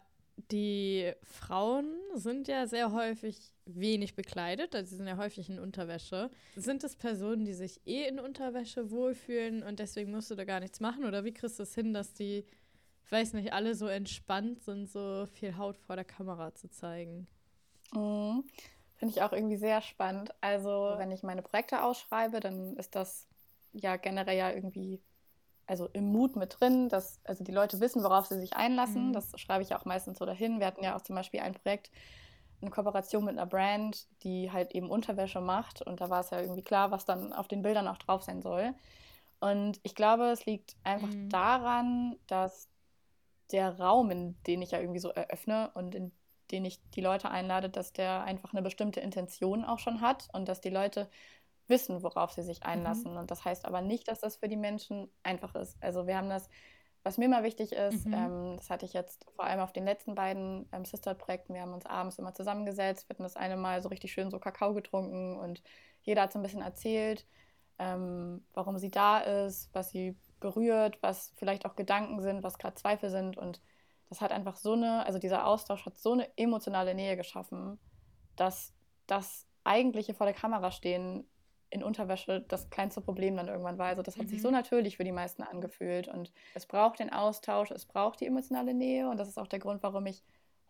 die 0.50 1.12
Frauen 1.22 1.94
sind 2.14 2.48
ja 2.48 2.66
sehr 2.66 2.90
häufig 2.90 3.52
wenig 3.66 4.14
bekleidet, 4.14 4.74
also 4.74 4.90
sie 4.90 4.96
sind 4.96 5.08
ja 5.08 5.16
häufig 5.16 5.50
in 5.50 5.58
Unterwäsche. 5.58 6.30
Sind 6.54 6.84
es 6.84 6.96
Personen, 6.96 7.44
die 7.44 7.52
sich 7.52 7.80
eh 7.86 8.06
in 8.06 8.20
Unterwäsche 8.20 8.90
wohlfühlen 8.90 9.62
und 9.62 9.78
deswegen 9.78 10.12
musst 10.12 10.30
du 10.30 10.34
da 10.34 10.44
gar 10.44 10.60
nichts 10.60 10.80
machen? 10.80 11.04
Oder 11.04 11.24
wie 11.24 11.34
kriegst 11.34 11.58
du 11.58 11.64
es 11.64 11.74
hin, 11.74 11.92
dass 11.92 12.14
die, 12.14 12.44
ich 13.04 13.12
weiß 13.12 13.32
nicht, 13.34 13.52
alle 13.52 13.74
so 13.74 13.88
entspannt 13.88 14.62
sind, 14.62 14.88
so 14.88 15.26
viel 15.26 15.56
Haut 15.56 15.78
vor 15.78 15.96
der 15.96 16.04
Kamera 16.04 16.54
zu 16.54 16.70
zeigen? 16.70 17.26
Mhm. 17.92 18.44
Finde 18.94 19.14
ich 19.14 19.22
auch 19.22 19.32
irgendwie 19.32 19.58
sehr 19.58 19.82
spannend. 19.82 20.32
Also, 20.40 20.94
wenn 20.96 21.10
ich 21.10 21.22
meine 21.22 21.42
Projekte 21.42 21.82
ausschreibe, 21.82 22.40
dann 22.40 22.76
ist 22.76 22.94
das 22.94 23.28
ja 23.72 23.96
generell 23.96 24.38
ja 24.38 24.50
irgendwie 24.50 25.02
also 25.66 25.88
im 25.92 26.04
Mut 26.12 26.36
mit 26.36 26.60
drin, 26.60 26.88
dass 26.88 27.20
also 27.24 27.44
die 27.44 27.52
Leute 27.52 27.80
wissen, 27.80 28.02
worauf 28.02 28.26
sie 28.26 28.38
sich 28.38 28.54
einlassen. 28.54 29.08
Mhm. 29.08 29.12
Das 29.12 29.38
schreibe 29.38 29.62
ich 29.62 29.74
auch 29.74 29.84
meistens 29.84 30.18
so 30.18 30.24
dahin. 30.24 30.60
Wir 30.60 30.66
hatten 30.66 30.84
ja 30.84 30.96
auch 30.96 31.02
zum 31.02 31.16
Beispiel 31.16 31.40
ein 31.40 31.54
Projekt, 31.54 31.90
eine 32.60 32.70
Kooperation 32.70 33.24
mit 33.24 33.36
einer 33.36 33.46
Brand, 33.46 34.06
die 34.22 34.50
halt 34.50 34.72
eben 34.74 34.90
Unterwäsche 34.90 35.40
macht. 35.40 35.82
Und 35.82 36.00
da 36.00 36.10
war 36.10 36.20
es 36.20 36.30
ja 36.30 36.40
irgendwie 36.40 36.62
klar, 36.62 36.90
was 36.90 37.04
dann 37.04 37.32
auf 37.32 37.48
den 37.48 37.62
Bildern 37.62 37.88
auch 37.88 37.98
drauf 37.98 38.22
sein 38.22 38.42
soll. 38.42 38.74
Und 39.40 39.80
ich 39.82 39.94
glaube, 39.94 40.24
es 40.30 40.46
liegt 40.46 40.76
einfach 40.82 41.08
mhm. 41.08 41.28
daran, 41.28 42.16
dass 42.26 42.68
der 43.52 43.78
Raum, 43.78 44.10
in 44.10 44.36
den 44.46 44.62
ich 44.62 44.72
ja 44.72 44.80
irgendwie 44.80 45.00
so 45.00 45.10
eröffne 45.10 45.70
und 45.74 45.94
in 45.94 46.12
den 46.50 46.64
ich 46.64 46.80
die 46.90 47.00
Leute 47.00 47.30
einlade, 47.30 47.68
dass 47.68 47.92
der 47.92 48.22
einfach 48.22 48.52
eine 48.52 48.62
bestimmte 48.62 49.00
Intention 49.00 49.64
auch 49.64 49.78
schon 49.78 50.00
hat 50.00 50.28
und 50.32 50.48
dass 50.48 50.60
die 50.60 50.70
Leute 50.70 51.08
wissen, 51.68 52.02
worauf 52.02 52.32
sie 52.32 52.42
sich 52.42 52.60
mhm. 52.60 52.66
einlassen. 52.66 53.12
Mhm. 53.12 53.18
Und 53.18 53.30
das 53.30 53.44
heißt 53.44 53.64
aber 53.64 53.82
nicht, 53.82 54.08
dass 54.08 54.20
das 54.20 54.36
für 54.36 54.48
die 54.48 54.56
Menschen 54.56 55.10
einfach 55.22 55.54
ist. 55.54 55.76
Also 55.82 56.06
wir 56.06 56.16
haben 56.16 56.28
das, 56.28 56.48
was 57.06 57.18
mir 57.18 57.26
immer 57.26 57.44
wichtig 57.44 57.70
ist, 57.70 58.04
mhm. 58.04 58.12
ähm, 58.12 58.56
das 58.56 58.68
hatte 58.68 58.84
ich 58.84 58.92
jetzt 58.92 59.26
vor 59.36 59.44
allem 59.44 59.60
auf 59.60 59.72
den 59.72 59.84
letzten 59.84 60.16
beiden 60.16 60.68
ähm, 60.72 60.84
Sister-Projekten, 60.84 61.54
wir 61.54 61.62
haben 61.62 61.72
uns 61.72 61.86
abends 61.86 62.18
immer 62.18 62.34
zusammengesetzt, 62.34 63.08
wir 63.08 63.14
hatten 63.14 63.22
das 63.22 63.36
eine 63.36 63.56
Mal 63.56 63.80
so 63.80 63.88
richtig 63.88 64.10
schön 64.12 64.28
so 64.28 64.40
Kakao 64.40 64.74
getrunken 64.74 65.36
und 65.36 65.62
jeder 66.02 66.22
hat 66.22 66.32
so 66.32 66.40
ein 66.40 66.42
bisschen 66.42 66.62
erzählt, 66.62 67.24
ähm, 67.78 68.44
warum 68.54 68.76
sie 68.78 68.90
da 68.90 69.20
ist, 69.20 69.70
was 69.72 69.90
sie 69.90 70.16
berührt, 70.40 71.00
was 71.00 71.32
vielleicht 71.36 71.64
auch 71.64 71.76
Gedanken 71.76 72.20
sind, 72.22 72.42
was 72.42 72.58
gerade 72.58 72.74
Zweifel 72.74 73.10
sind. 73.10 73.36
Und 73.36 73.60
das 74.08 74.20
hat 74.20 74.32
einfach 74.32 74.56
so 74.56 74.72
eine, 74.72 75.06
also 75.06 75.20
dieser 75.20 75.46
Austausch 75.46 75.86
hat 75.86 75.96
so 75.96 76.12
eine 76.12 76.28
emotionale 76.36 76.94
Nähe 76.96 77.16
geschaffen, 77.16 77.78
dass 78.34 78.74
das 79.06 79.46
eigentliche 79.62 80.12
vor 80.12 80.26
der 80.26 80.34
Kamera 80.34 80.72
stehen 80.72 81.24
in 81.76 81.84
Unterwäsche 81.84 82.44
das 82.48 82.70
kleinste 82.70 83.00
Problem 83.00 83.36
dann 83.36 83.48
irgendwann 83.48 83.78
war. 83.78 83.86
Also 83.86 84.02
das 84.02 84.16
hat 84.16 84.24
mhm. 84.24 84.30
sich 84.30 84.42
so 84.42 84.48
mhm. 84.48 84.54
natürlich 84.54 84.96
für 84.96 85.04
die 85.04 85.12
meisten 85.12 85.42
angefühlt. 85.42 86.08
Und 86.08 86.32
es 86.54 86.66
braucht 86.66 86.98
den 86.98 87.12
Austausch, 87.12 87.70
es 87.70 87.84
braucht 87.84 88.20
die 88.20 88.26
emotionale 88.26 88.74
Nähe. 88.74 89.08
Und 89.08 89.18
das 89.18 89.28
ist 89.28 89.38
auch 89.38 89.46
der 89.46 89.58
Grund, 89.58 89.82
warum 89.82 90.06
ich 90.06 90.24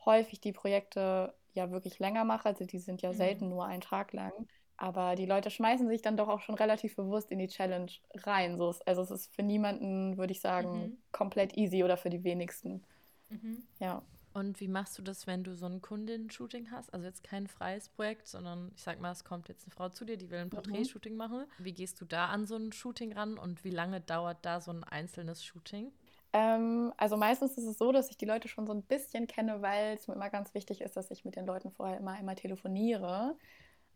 häufig 0.04 0.40
die 0.40 0.52
Projekte 0.52 1.34
ja 1.54 1.70
wirklich 1.70 1.98
länger 1.98 2.24
mache. 2.24 2.48
Also 2.48 2.64
die 2.64 2.78
sind 2.78 3.02
ja 3.02 3.12
mhm. 3.12 3.16
selten 3.16 3.48
nur 3.48 3.64
einen 3.64 3.80
Tag 3.80 4.12
lang. 4.12 4.32
Aber 4.76 5.14
die 5.14 5.26
Leute 5.26 5.50
schmeißen 5.50 5.88
sich 5.88 6.02
dann 6.02 6.18
doch 6.18 6.28
auch 6.28 6.40
schon 6.40 6.54
relativ 6.54 6.96
bewusst 6.96 7.30
in 7.30 7.38
die 7.38 7.48
Challenge 7.48 7.90
rein. 8.14 8.58
So 8.58 8.68
ist, 8.68 8.86
also 8.86 9.02
es 9.02 9.10
ist 9.10 9.34
für 9.34 9.42
niemanden, 9.42 10.18
würde 10.18 10.32
ich 10.32 10.40
sagen, 10.40 10.78
mhm. 10.78 10.98
komplett 11.12 11.56
easy 11.56 11.82
oder 11.82 11.96
für 11.96 12.10
die 12.10 12.24
wenigsten. 12.24 12.84
Mhm. 13.30 13.62
Ja. 13.78 14.02
Und 14.36 14.60
wie 14.60 14.68
machst 14.68 14.98
du 14.98 15.02
das, 15.02 15.26
wenn 15.26 15.44
du 15.44 15.54
so 15.54 15.64
ein 15.64 15.80
Kundinnen-Shooting 15.80 16.70
hast? 16.70 16.92
Also 16.92 17.06
jetzt 17.06 17.24
kein 17.24 17.46
freies 17.46 17.88
Projekt, 17.88 18.28
sondern 18.28 18.70
ich 18.76 18.82
sag 18.82 19.00
mal, 19.00 19.10
es 19.10 19.24
kommt 19.24 19.48
jetzt 19.48 19.64
eine 19.64 19.70
Frau 19.70 19.88
zu 19.88 20.04
dir, 20.04 20.18
die 20.18 20.30
will 20.30 20.40
ein 20.40 20.48
mhm. 20.48 20.50
Porträt-Shooting 20.50 21.12
mhm. 21.12 21.18
machen. 21.18 21.46
Wie 21.56 21.72
gehst 21.72 22.02
du 22.02 22.04
da 22.04 22.26
an 22.26 22.44
so 22.44 22.54
ein 22.54 22.70
Shooting 22.70 23.14
ran 23.14 23.38
und 23.38 23.64
wie 23.64 23.70
lange 23.70 24.02
dauert 24.02 24.36
da 24.42 24.60
so 24.60 24.72
ein 24.72 24.84
einzelnes 24.84 25.42
Shooting? 25.42 25.90
Ähm, 26.34 26.92
also 26.98 27.16
meistens 27.16 27.56
ist 27.56 27.64
es 27.64 27.78
so, 27.78 27.92
dass 27.92 28.10
ich 28.10 28.18
die 28.18 28.26
Leute 28.26 28.46
schon 28.48 28.66
so 28.66 28.74
ein 28.74 28.82
bisschen 28.82 29.26
kenne, 29.26 29.62
weil 29.62 29.96
es 29.96 30.06
mir 30.06 30.12
immer 30.12 30.28
ganz 30.28 30.52
wichtig 30.52 30.82
ist, 30.82 30.98
dass 30.98 31.10
ich 31.10 31.24
mit 31.24 31.34
den 31.34 31.46
Leuten 31.46 31.70
vorher 31.70 31.96
immer 31.96 32.12
einmal 32.12 32.34
telefoniere. 32.34 33.38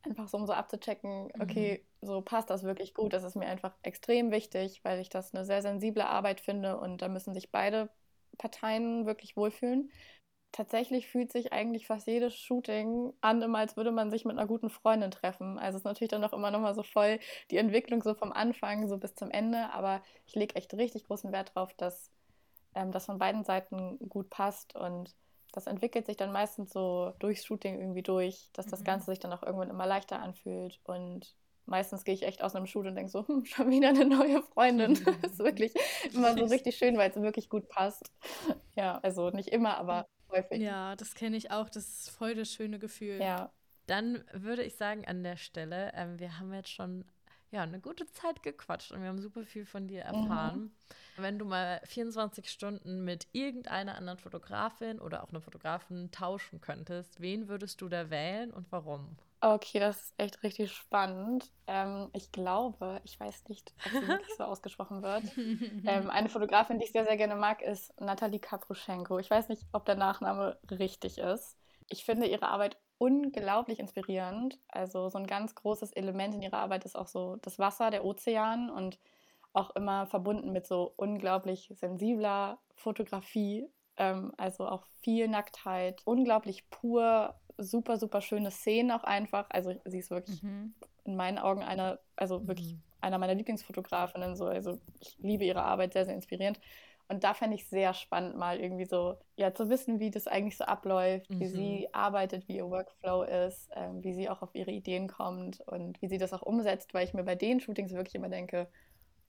Einfach 0.05 0.27
so, 0.27 0.39
um 0.39 0.47
so 0.47 0.55
abzuchecken, 0.55 1.25
mhm. 1.25 1.41
okay, 1.43 1.85
mhm. 2.01 2.07
so 2.07 2.23
passt 2.23 2.49
das 2.49 2.63
wirklich 2.63 2.95
gut. 2.95 3.13
Das 3.13 3.25
ist 3.25 3.37
mir 3.37 3.47
einfach 3.47 3.75
extrem 3.83 4.31
wichtig, 4.31 4.81
weil 4.85 5.01
ich 5.01 5.11
das 5.11 5.35
eine 5.35 5.45
sehr 5.45 5.61
sensible 5.61 6.07
Arbeit 6.07 6.41
finde 6.41 6.79
und 6.79 7.03
da 7.03 7.09
müssen 7.09 7.35
sich 7.35 7.51
beide 7.51 7.91
Parteien 8.39 9.05
wirklich 9.05 9.37
wohlfühlen 9.37 9.91
tatsächlich 10.53 11.07
fühlt 11.07 11.33
sich 11.33 11.53
eigentlich 11.53 11.87
fast 11.87 12.07
jedes 12.07 12.35
Shooting 12.35 13.13
an, 13.21 13.43
immer 13.43 13.59
als 13.59 13.77
würde 13.77 13.93
man 13.93 14.11
sich 14.11 14.25
mit 14.25 14.37
einer 14.37 14.47
guten 14.47 14.71
Freundin 14.71 15.11
treffen. 15.11 15.59
Also 15.59 15.77
es 15.77 15.81
ist 15.81 15.85
natürlich 15.85 16.11
dann 16.11 16.25
auch 16.25 16.33
immer 16.33 16.51
noch 16.51 16.61
mal 16.61 16.75
so 16.75 16.83
voll 16.83 17.19
die 17.51 17.57
Entwicklung 17.57 18.03
so 18.03 18.15
vom 18.15 18.33
Anfang 18.33 18.89
so 18.89 18.99
bis 18.99 19.15
zum 19.15 19.31
Ende, 19.31 19.73
aber 19.73 20.03
ich 20.27 20.35
lege 20.35 20.57
echt 20.57 20.75
richtig 20.75 21.05
großen 21.05 21.33
Wert 21.33 21.53
darauf, 21.55 21.73
dass 21.75 22.11
ähm, 22.75 22.93
das 22.93 23.07
von 23.07 23.19
beiden 23.19 23.45
Seiten 23.45 23.99
gut 24.09 24.31
passt 24.31 24.75
und 24.75 25.15
das 25.53 25.67
entwickelt 25.67 26.07
sich 26.07 26.17
dann 26.17 26.33
meistens 26.33 26.73
so 26.73 27.13
durchs 27.19 27.45
Shooting 27.45 27.79
irgendwie 27.81 28.03
durch, 28.03 28.51
dass 28.53 28.67
das 28.67 28.81
mhm. 28.81 28.85
Ganze 28.85 29.07
sich 29.07 29.19
dann 29.19 29.33
auch 29.33 29.43
irgendwann 29.43 29.71
immer 29.71 29.87
leichter 29.87 30.21
anfühlt 30.21 30.81
und 30.85 31.35
meistens 31.67 32.05
gehe 32.05 32.15
ich 32.15 32.25
echt 32.25 32.43
aus 32.43 32.55
einem 32.55 32.67
Shoot 32.67 32.87
und 32.87 32.97
denke 32.97 33.11
so, 33.11 33.27
hm, 33.27 33.45
schon 33.45 33.71
wieder 33.71 33.89
eine 33.91 34.05
neue 34.05 34.43
Freundin. 34.43 34.95
das 35.23 35.33
ist 35.33 35.39
wirklich 35.39 35.73
immer 36.13 36.37
so 36.37 36.45
richtig 36.45 36.77
schön, 36.77 36.97
weil 36.99 37.11
es 37.11 37.17
wirklich 37.17 37.49
gut 37.49 37.69
passt. 37.69 38.11
Ja, 38.77 38.99
also 39.03 39.31
nicht 39.31 39.49
immer, 39.49 39.79
aber 39.79 40.07
häufig. 40.31 40.61
Ja, 40.61 40.97
das 40.97 41.15
kenne 41.15 41.37
ich 41.37 41.51
auch. 41.51 41.69
Das 41.69 41.87
ist 41.87 42.11
voll 42.11 42.35
das 42.35 42.53
schöne 42.53 42.79
Gefühl. 42.79 43.21
Ja. 43.21 43.53
Dann 43.87 44.25
würde 44.33 44.63
ich 44.63 44.77
sagen, 44.77 45.07
an 45.07 45.23
der 45.23 45.37
Stelle, 45.37 45.93
ähm, 45.95 46.19
wir 46.19 46.39
haben 46.39 46.53
jetzt 46.53 46.71
schon 46.71 47.05
ja, 47.51 47.63
eine 47.63 47.81
gute 47.81 48.07
Zeit 48.13 48.43
gequatscht 48.43 48.93
und 48.93 49.03
wir 49.03 49.09
haben 49.09 49.21
super 49.21 49.45
viel 49.45 49.67
von 49.67 49.89
dir 49.89 50.03
erfahren. 50.03 50.61
Mhm. 50.61 50.73
Wenn 51.17 51.39
du 51.39 51.45
mal 51.45 51.81
24 51.85 52.49
Stunden 52.49 53.05
mit 53.05 53.29
irgendeiner 53.33 53.97
anderen 53.97 54.19
Fotografin 54.19 55.01
oder 55.01 55.23
auch 55.23 55.31
einem 55.31 55.43
Fotografen 55.43 56.11
tauschen 56.11 56.61
könntest, 56.61 57.21
wen 57.21 57.49
würdest 57.49 57.81
du 57.81 57.89
da 57.89 58.11
wählen 58.11 58.53
und 58.53 58.71
warum? 58.71 59.17
Okay, 59.43 59.81
das 59.81 59.97
ist 60.03 60.15
echt 60.19 60.43
richtig 60.43 60.71
spannend. 60.71 61.51
Ähm, 61.67 62.11
ich 62.13 62.31
glaube, 62.31 63.01
ich 63.05 63.19
weiß 63.19 63.49
nicht, 63.49 63.73
ob 63.87 63.93
sie 63.93 64.09
wirklich 64.09 64.37
so 64.37 64.45
ausgesprochen 64.45 65.03
wird. 65.03 65.25
Ähm, 65.37 66.11
eine 66.11 66.29
Fotografin, 66.29 66.79
die 66.79 66.85
ich 66.85 66.93
sehr, 66.93 67.05
sehr 67.05 67.17
gerne 67.17 67.37
mag, 67.37 67.63
ist 67.63 67.99
Nathalie 67.99 68.39
Kapruschenko. 68.39 69.19
Ich 69.19 69.31
weiß 69.31 69.49
nicht, 69.49 69.67
ob 69.73 69.87
der 69.87 69.95
Nachname 69.95 70.59
richtig 70.71 71.19
ist. 71.19 71.57
Ich 71.89 72.05
finde 72.05 72.27
ihre 72.27 72.49
Arbeit 72.49 72.77
unglaublich 73.01 73.81
inspirierend. 73.81 74.59
Also 74.69 75.09
so 75.09 75.17
ein 75.17 75.27
ganz 75.27 75.55
großes 75.55 75.93
Element 75.93 76.35
in 76.35 76.43
ihrer 76.43 76.59
Arbeit 76.59 76.85
ist 76.85 76.97
auch 76.97 77.07
so 77.07 77.37
das 77.37 77.59
Wasser, 77.59 77.91
der 77.91 78.05
Ozean 78.05 78.69
und 78.69 78.99
auch 79.55 79.75
immer 79.75 80.07
verbunden 80.07 80.53
mit 80.53 80.67
so 80.67 80.93
unglaublich 80.97 81.73
sensibler 81.75 82.59
Fotografie. 82.75 83.67
Ähm, 83.97 84.33
also 84.37 84.69
auch 84.69 84.85
viel 85.01 85.29
Nacktheit, 85.29 86.03
unglaublich 86.05 86.69
pur, 86.69 87.35
super, 87.57 87.97
super 87.97 88.21
schöne 88.21 88.51
Szenen 88.51 88.91
auch 88.91 89.05
einfach. 89.05 89.47
Also 89.49 89.73
sie 89.87 89.99
ist 89.99 90.11
wirklich 90.11 90.43
mhm. 90.43 90.75
in 91.05 91.17
meinen 91.17 91.39
Augen 91.39 91.63
eine, 91.63 92.01
also 92.17 92.47
wirklich 92.47 92.75
mhm. 92.75 92.83
einer 93.01 93.19
meiner 93.19 93.35
Lieblingsfotografinnen. 93.35 94.37
So. 94.37 94.45
Also 94.45 94.79
ich 95.01 95.17
liebe 95.19 95.45
ihre 95.45 95.63
Arbeit, 95.63 95.95
sehr, 95.95 96.05
sehr 96.05 96.15
inspirierend. 96.15 96.61
Und 97.11 97.25
da 97.25 97.35
fände 97.35 97.57
ich 97.57 97.67
sehr 97.67 97.93
spannend, 97.93 98.37
mal 98.37 98.61
irgendwie 98.61 98.85
so, 98.85 99.17
ja, 99.35 99.53
zu 99.53 99.69
wissen, 99.69 99.99
wie 99.99 100.13
das 100.13 100.29
eigentlich 100.29 100.57
so 100.57 100.63
abläuft, 100.63 101.29
mhm. 101.29 101.41
wie 101.41 101.49
sie 101.49 101.89
arbeitet, 101.93 102.47
wie 102.47 102.57
ihr 102.57 102.71
Workflow 102.71 103.25
ist, 103.25 103.69
ähm, 103.75 104.05
wie 104.05 104.15
sie 104.15 104.29
auch 104.29 104.43
auf 104.43 104.55
ihre 104.55 104.71
Ideen 104.71 105.09
kommt 105.09 105.61
und 105.63 106.01
wie 106.01 106.07
sie 106.07 106.19
das 106.19 106.33
auch 106.33 106.43
umsetzt, 106.43 106.95
weil 106.95 107.05
ich 107.05 107.13
mir 107.13 107.25
bei 107.25 107.35
den 107.35 107.59
Shootings 107.59 107.93
wirklich 107.93 108.15
immer 108.15 108.29
denke, 108.29 108.69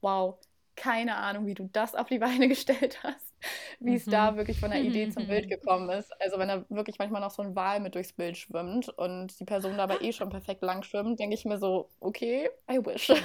wow, 0.00 0.38
keine 0.76 1.16
Ahnung, 1.16 1.46
wie 1.46 1.54
du 1.54 1.68
das 1.72 1.96
auf 1.96 2.06
die 2.06 2.20
Beine 2.20 2.46
gestellt 2.48 3.02
hast, 3.02 3.31
wie 3.80 3.94
es 3.94 4.04
da 4.04 4.32
mhm. 4.32 4.36
wirklich 4.36 4.60
von 4.60 4.70
der 4.70 4.80
Idee 4.80 5.10
zum 5.10 5.26
Bild 5.26 5.48
gekommen 5.50 5.90
ist. 5.90 6.10
Also 6.20 6.38
wenn 6.38 6.48
da 6.48 6.64
wirklich 6.68 6.98
manchmal 6.98 7.20
noch 7.20 7.30
so 7.30 7.42
ein 7.42 7.54
Wal 7.54 7.80
mit 7.80 7.94
durchs 7.94 8.12
Bild 8.12 8.36
schwimmt 8.36 8.88
und 8.88 9.38
die 9.38 9.44
Person 9.44 9.76
dabei 9.76 9.98
eh 10.00 10.12
schon 10.12 10.30
perfekt 10.30 10.62
lang 10.62 10.82
schwimmt, 10.82 11.18
denke 11.18 11.34
ich 11.34 11.44
mir 11.44 11.58
so, 11.58 11.88
okay, 12.00 12.50
I 12.70 12.78
wish. 12.84 13.12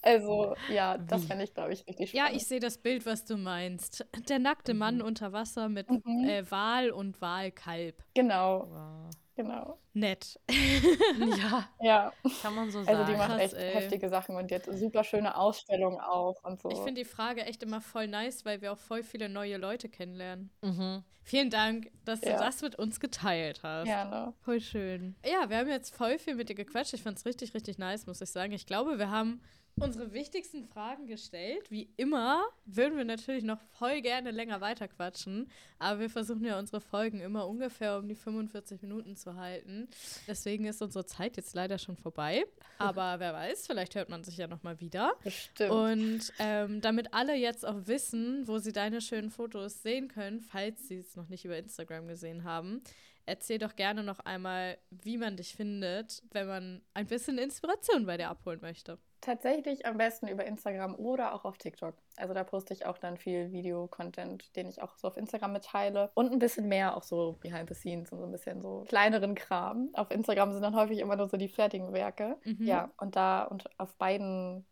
Also 0.00 0.54
ja, 0.70 0.96
das 0.96 1.24
fände 1.24 1.44
ich, 1.44 1.52
glaube 1.52 1.72
ich, 1.72 1.86
richtig 1.86 2.10
spannend. 2.10 2.30
Ja, 2.30 2.34
ich 2.34 2.46
sehe 2.46 2.60
das 2.60 2.78
Bild, 2.78 3.04
was 3.04 3.24
du 3.24 3.36
meinst. 3.36 4.06
Der 4.28 4.38
nackte 4.38 4.72
Mann 4.72 4.96
mhm. 4.96 5.02
unter 5.02 5.32
Wasser 5.32 5.68
mit 5.68 5.90
mhm. 5.90 6.24
äh, 6.24 6.50
Wal 6.50 6.90
und 6.90 7.20
Walkalb. 7.20 8.02
Genau. 8.14 8.68
Wow. 8.70 9.10
Genau. 9.38 9.78
Nett. 9.92 10.40
ja. 10.50 11.68
Ja. 11.80 12.12
Kann 12.42 12.56
man 12.56 12.72
so 12.72 12.82
sagen. 12.82 12.98
Also 12.98 13.12
die 13.12 13.16
macht 13.16 13.28
Krass, 13.28 13.40
echt 13.40 13.54
ey. 13.54 13.72
heftige 13.72 14.08
Sachen 14.08 14.34
und 14.34 14.50
die 14.50 14.56
hat 14.56 14.64
super 14.64 15.04
schöne 15.04 15.36
Ausstellungen 15.36 16.00
auch 16.00 16.42
und 16.42 16.60
so. 16.60 16.68
Ich 16.70 16.78
finde 16.78 17.02
die 17.02 17.04
Frage 17.04 17.46
echt 17.46 17.62
immer 17.62 17.80
voll 17.80 18.08
nice, 18.08 18.44
weil 18.44 18.62
wir 18.62 18.72
auch 18.72 18.78
voll 18.78 19.04
viele 19.04 19.28
neue 19.28 19.56
Leute 19.56 19.88
kennenlernen. 19.88 20.50
Mhm. 20.60 21.04
Vielen 21.22 21.50
Dank, 21.50 21.88
dass 22.04 22.20
ja. 22.22 22.32
du 22.32 22.38
das 22.42 22.62
mit 22.62 22.74
uns 22.80 22.98
geteilt 22.98 23.60
hast. 23.62 23.84
Gerne. 23.84 24.34
Voll 24.40 24.60
schön. 24.60 25.14
Ja, 25.24 25.48
wir 25.48 25.58
haben 25.58 25.68
jetzt 25.68 25.94
voll 25.94 26.18
viel 26.18 26.34
mit 26.34 26.48
dir 26.48 26.56
gequatscht. 26.56 26.94
Ich 26.94 27.04
fand 27.04 27.16
es 27.18 27.24
richtig, 27.24 27.54
richtig 27.54 27.78
nice, 27.78 28.08
muss 28.08 28.20
ich 28.20 28.30
sagen. 28.30 28.52
Ich 28.52 28.66
glaube, 28.66 28.98
wir 28.98 29.12
haben 29.12 29.40
unsere 29.80 30.12
wichtigsten 30.12 30.64
Fragen 30.64 31.06
gestellt. 31.06 31.70
Wie 31.70 31.88
immer 31.96 32.44
würden 32.64 32.96
wir 32.96 33.04
natürlich 33.04 33.44
noch 33.44 33.60
voll 33.78 34.00
gerne 34.00 34.30
länger 34.30 34.60
weiterquatschen, 34.60 35.50
aber 35.78 36.00
wir 36.00 36.10
versuchen 36.10 36.44
ja 36.44 36.58
unsere 36.58 36.80
Folgen 36.80 37.20
immer 37.20 37.46
ungefähr 37.46 37.98
um 37.98 38.08
die 38.08 38.14
45 38.14 38.82
Minuten 38.82 39.16
zu 39.16 39.36
halten. 39.36 39.88
Deswegen 40.26 40.64
ist 40.64 40.82
unsere 40.82 41.06
Zeit 41.06 41.36
jetzt 41.36 41.54
leider 41.54 41.78
schon 41.78 41.96
vorbei. 41.96 42.44
Aber 42.78 43.18
wer 43.18 43.32
weiß, 43.32 43.66
vielleicht 43.66 43.96
hört 43.96 44.08
man 44.08 44.22
sich 44.22 44.36
ja 44.36 44.46
noch 44.46 44.62
mal 44.62 44.80
wieder. 44.80 45.14
Bestimmt. 45.24 45.70
Und 45.70 46.32
ähm, 46.38 46.80
damit 46.80 47.12
alle 47.12 47.34
jetzt 47.34 47.66
auch 47.66 47.86
wissen, 47.86 48.46
wo 48.46 48.58
sie 48.58 48.72
deine 48.72 49.00
schönen 49.00 49.30
Fotos 49.30 49.82
sehen 49.82 50.08
können, 50.08 50.40
falls 50.40 50.86
sie 50.86 50.98
es 50.98 51.16
noch 51.16 51.28
nicht 51.28 51.44
über 51.44 51.56
Instagram 51.58 52.06
gesehen 52.06 52.44
haben, 52.44 52.82
erzähl 53.26 53.58
doch 53.58 53.76
gerne 53.76 54.02
noch 54.02 54.20
einmal, 54.20 54.78
wie 54.90 55.18
man 55.18 55.36
dich 55.36 55.54
findet, 55.54 56.22
wenn 56.30 56.46
man 56.46 56.82
ein 56.94 57.06
bisschen 57.06 57.38
Inspiration 57.38 58.06
bei 58.06 58.16
dir 58.16 58.28
abholen 58.28 58.60
möchte. 58.60 58.98
Tatsächlich 59.20 59.84
am 59.84 59.96
besten 59.96 60.28
über 60.28 60.44
Instagram 60.44 60.94
oder 60.94 61.34
auch 61.34 61.44
auf 61.44 61.58
TikTok. 61.58 61.94
Also 62.16 62.34
da 62.34 62.44
poste 62.44 62.72
ich 62.72 62.86
auch 62.86 62.98
dann 62.98 63.16
viel 63.16 63.50
Video-Content, 63.50 64.54
den 64.56 64.68
ich 64.68 64.80
auch 64.80 64.96
so 64.96 65.08
auf 65.08 65.16
Instagram 65.16 65.52
mitteile. 65.52 66.10
Und 66.14 66.32
ein 66.32 66.38
bisschen 66.38 66.68
mehr 66.68 66.96
auch 66.96 67.02
so 67.02 67.36
behind 67.40 67.68
the 67.68 67.74
scenes 67.74 68.12
und 68.12 68.18
so 68.18 68.24
ein 68.24 68.32
bisschen 68.32 68.60
so 68.60 68.84
kleineren 68.88 69.34
Kram. 69.34 69.90
Auf 69.94 70.10
Instagram 70.10 70.52
sind 70.52 70.62
dann 70.62 70.76
häufig 70.76 70.98
immer 70.98 71.16
nur 71.16 71.28
so 71.28 71.36
die 71.36 71.48
fertigen 71.48 71.92
Werke. 71.92 72.36
Mhm. 72.44 72.64
Ja, 72.64 72.90
und 72.98 73.16
da 73.16 73.44
und 73.44 73.68
auf 73.78 73.94
beiden 73.96 74.64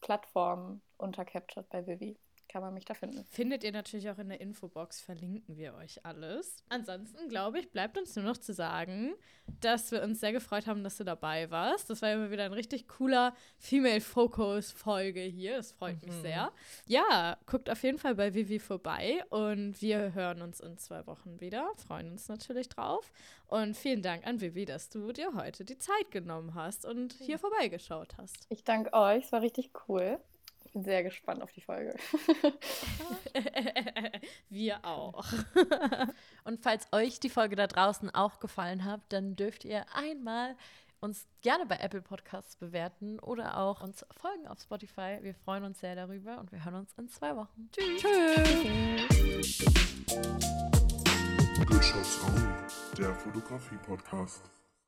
Plattformen 0.00 0.80
unter 0.96 1.24
Captured 1.24 1.68
bei 1.68 1.86
Vivi 1.86 2.16
kann 2.48 2.62
man 2.62 2.74
mich 2.74 2.84
da 2.84 2.94
finden. 2.94 3.24
Findet 3.24 3.62
ihr 3.64 3.72
natürlich 3.72 4.10
auch 4.10 4.18
in 4.18 4.28
der 4.28 4.40
Infobox, 4.40 5.00
verlinken 5.00 5.56
wir 5.56 5.74
euch 5.74 6.04
alles. 6.04 6.64
Ansonsten, 6.68 7.28
glaube 7.28 7.60
ich, 7.60 7.70
bleibt 7.70 7.98
uns 7.98 8.16
nur 8.16 8.24
noch 8.24 8.38
zu 8.38 8.52
sagen, 8.52 9.14
dass 9.60 9.90
wir 9.92 10.02
uns 10.02 10.20
sehr 10.20 10.32
gefreut 10.32 10.66
haben, 10.66 10.82
dass 10.82 10.96
du 10.96 11.04
dabei 11.04 11.50
warst. 11.50 11.90
Das 11.90 12.02
war 12.02 12.12
immer 12.12 12.30
wieder 12.30 12.44
ein 12.44 12.52
richtig 12.52 12.88
cooler 12.88 13.34
Female-Focus-Folge 13.58 15.20
hier. 15.20 15.56
Das 15.56 15.72
freut 15.72 16.02
mhm. 16.02 16.08
mich 16.08 16.20
sehr. 16.22 16.52
Ja, 16.86 17.36
guckt 17.46 17.70
auf 17.70 17.82
jeden 17.82 17.98
Fall 17.98 18.14
bei 18.14 18.34
Vivi 18.34 18.58
vorbei 18.58 19.22
und 19.30 19.80
wir 19.80 20.14
hören 20.14 20.42
uns 20.42 20.60
in 20.60 20.78
zwei 20.78 21.06
Wochen 21.06 21.40
wieder. 21.40 21.70
Freuen 21.86 22.10
uns 22.10 22.28
natürlich 22.28 22.68
drauf. 22.68 23.10
Und 23.46 23.76
vielen 23.76 24.02
Dank 24.02 24.26
an 24.26 24.40
Vivi, 24.40 24.64
dass 24.64 24.90
du 24.90 25.12
dir 25.12 25.34
heute 25.34 25.64
die 25.64 25.78
Zeit 25.78 26.10
genommen 26.10 26.54
hast 26.54 26.84
und 26.84 27.14
hier 27.14 27.38
vorbeigeschaut 27.38 28.16
hast. 28.18 28.46
Ich 28.48 28.64
danke 28.64 28.92
euch, 28.92 29.24
es 29.24 29.32
war 29.32 29.42
richtig 29.42 29.70
cool. 29.88 30.18
Ich 30.68 30.74
bin 30.74 30.84
sehr 30.84 31.02
gespannt 31.02 31.40
auf 31.40 31.50
die 31.52 31.62
Folge. 31.62 31.96
Wir 34.50 34.84
auch. 34.84 35.24
Und 36.44 36.60
falls 36.60 36.86
euch 36.92 37.20
die 37.20 37.30
Folge 37.30 37.56
da 37.56 37.66
draußen 37.66 38.14
auch 38.14 38.38
gefallen 38.38 38.84
hat, 38.84 39.00
dann 39.08 39.34
dürft 39.34 39.64
ihr 39.64 39.86
einmal 39.94 40.56
uns 41.00 41.26
gerne 41.40 41.64
bei 41.64 41.76
Apple 41.76 42.02
Podcasts 42.02 42.56
bewerten 42.56 43.18
oder 43.18 43.56
auch 43.56 43.80
uns 43.80 44.04
folgen 44.10 44.46
auf 44.46 44.60
Spotify. 44.60 45.16
Wir 45.22 45.34
freuen 45.34 45.64
uns 45.64 45.80
sehr 45.80 45.94
darüber 45.96 46.38
und 46.38 46.52
wir 46.52 46.62
hören 46.62 46.74
uns 46.74 46.92
in 46.98 47.08
zwei 47.08 47.34
Wochen. 47.34 47.70
Tschüss. 47.72 48.02
Tschüss. 49.08 49.64
Good 51.66 51.82
Shots 51.82 52.20
On, 52.26 52.54
der 52.98 53.14
Fotografie-Podcast. 53.14 54.57